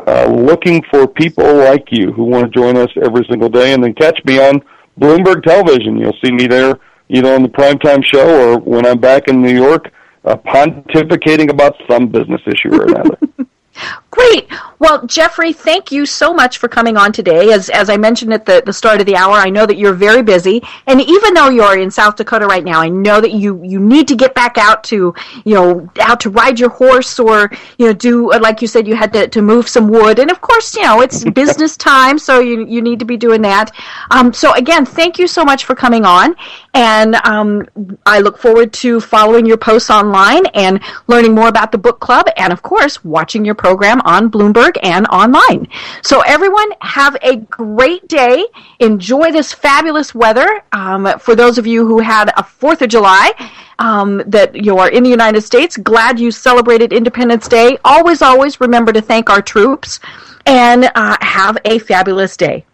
uh, 0.05 0.27
looking 0.27 0.83
for 0.91 1.07
people 1.07 1.55
like 1.55 1.87
you 1.89 2.11
who 2.11 2.25
want 2.25 2.43
to 2.45 2.59
join 2.59 2.77
us 2.77 2.89
every 3.03 3.25
single 3.31 3.49
day. 3.49 3.73
And 3.73 3.83
then 3.83 3.95
catch 3.95 4.23
me 4.25 4.37
on 4.39 4.61
Bloomberg 4.99 5.41
Television. 5.41 5.97
You'll 5.97 6.17
see 6.23 6.31
me 6.31 6.45
there 6.45 6.77
either 7.09 7.33
on 7.33 7.41
the 7.41 7.49
primetime 7.49 8.05
show 8.05 8.51
or 8.51 8.59
when 8.59 8.85
I'm 8.85 8.99
back 8.99 9.27
in 9.27 9.41
New 9.41 9.55
York 9.55 9.89
uh, 10.25 10.35
pontificating 10.37 11.49
about 11.49 11.75
some 11.89 12.07
business 12.07 12.41
issue 12.45 12.73
or 12.73 12.85
another. 12.85 13.17
Great. 14.13 14.47
Well, 14.77 15.07
Jeffrey, 15.07 15.53
thank 15.53 15.91
you 15.91 16.05
so 16.05 16.35
much 16.35 16.59
for 16.59 16.67
coming 16.67 16.97
on 16.97 17.11
today. 17.11 17.51
As, 17.51 17.69
as 17.69 17.89
I 17.89 17.97
mentioned 17.97 18.31
at 18.31 18.45
the, 18.45 18.61
the 18.63 18.71
start 18.71 18.99
of 18.99 19.07
the 19.07 19.15
hour, 19.15 19.33
I 19.33 19.49
know 19.49 19.65
that 19.65 19.77
you're 19.77 19.93
very 19.93 20.21
busy. 20.21 20.61
And 20.85 21.01
even 21.01 21.33
though 21.33 21.49
you're 21.49 21.79
in 21.79 21.89
South 21.89 22.15
Dakota 22.17 22.45
right 22.45 22.63
now, 22.63 22.79
I 22.79 22.89
know 22.89 23.19
that 23.19 23.31
you, 23.31 23.59
you 23.63 23.79
need 23.79 24.07
to 24.09 24.15
get 24.15 24.35
back 24.35 24.59
out 24.59 24.83
to, 24.85 25.15
you 25.45 25.55
know, 25.55 25.89
out 25.99 26.19
to 26.19 26.29
ride 26.29 26.59
your 26.59 26.69
horse 26.69 27.17
or, 27.17 27.49
you 27.79 27.87
know, 27.87 27.93
do, 27.93 28.29
like 28.33 28.61
you 28.61 28.67
said, 28.67 28.87
you 28.87 28.95
had 28.95 29.11
to, 29.13 29.27
to 29.29 29.41
move 29.41 29.67
some 29.67 29.87
wood. 29.87 30.19
And 30.19 30.29
of 30.29 30.41
course, 30.41 30.75
you 30.75 30.83
know, 30.83 31.01
it's 31.01 31.23
business 31.31 31.75
time, 31.75 32.19
so 32.19 32.39
you, 32.39 32.67
you 32.67 32.83
need 32.83 32.99
to 32.99 33.05
be 33.05 33.17
doing 33.17 33.41
that. 33.41 33.71
Um, 34.11 34.31
so 34.31 34.53
again, 34.53 34.85
thank 34.85 35.17
you 35.17 35.25
so 35.25 35.43
much 35.43 35.65
for 35.65 35.73
coming 35.73 36.05
on. 36.05 36.35
And 36.75 37.15
um, 37.25 37.67
I 38.05 38.19
look 38.19 38.37
forward 38.37 38.73
to 38.73 38.99
following 38.99 39.47
your 39.47 39.57
posts 39.57 39.89
online 39.89 40.45
and 40.53 40.81
learning 41.07 41.33
more 41.33 41.47
about 41.47 41.71
the 41.71 41.79
book 41.79 41.99
club 41.99 42.27
and, 42.37 42.53
of 42.53 42.61
course, 42.61 43.03
watching 43.03 43.43
your 43.43 43.55
program 43.55 44.01
on 44.03 44.29
Bloomberg 44.29 44.77
and 44.83 45.07
online. 45.07 45.67
So, 46.01 46.21
everyone, 46.21 46.69
have 46.81 47.17
a 47.21 47.37
great 47.37 48.07
day. 48.07 48.45
Enjoy 48.79 49.31
this 49.31 49.53
fabulous 49.53 50.13
weather. 50.13 50.63
Um, 50.71 51.19
for 51.19 51.35
those 51.35 51.57
of 51.57 51.67
you 51.67 51.85
who 51.87 51.99
had 51.99 52.29
a 52.29 52.43
4th 52.43 52.81
of 52.81 52.89
July, 52.89 53.31
um, 53.79 54.21
that 54.27 54.55
you 54.55 54.77
are 54.77 54.89
in 54.89 55.03
the 55.03 55.09
United 55.09 55.41
States, 55.41 55.77
glad 55.77 56.19
you 56.19 56.31
celebrated 56.31 56.93
Independence 56.93 57.47
Day. 57.47 57.77
Always, 57.83 58.21
always 58.21 58.61
remember 58.61 58.93
to 58.93 59.01
thank 59.01 59.29
our 59.29 59.41
troops 59.41 59.99
and 60.45 60.89
uh, 60.95 61.17
have 61.21 61.57
a 61.65 61.79
fabulous 61.79 62.37
day. 62.37 62.65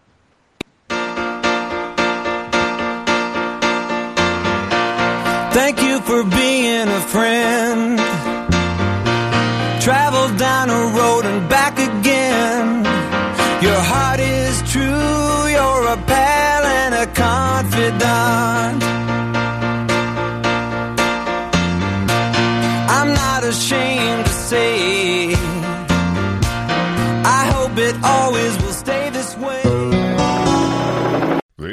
Thank 5.51 5.82
you 5.82 5.99
for 6.01 6.23
being 6.23 6.88
a 6.88 7.01
friend 7.01 8.09
down 10.38 10.69
a 10.69 10.82
road 10.97 11.25
and 11.25 11.49
back 11.49 11.77
again. 11.80 12.84
Your 13.61 13.82
heart 13.91 14.19
is 14.19 14.61
true, 14.71 15.47
you're 15.55 15.86
a 15.88 15.97
pal 16.05 16.63
and 16.65 16.95
a 16.95 17.07
confidant. 17.13 18.88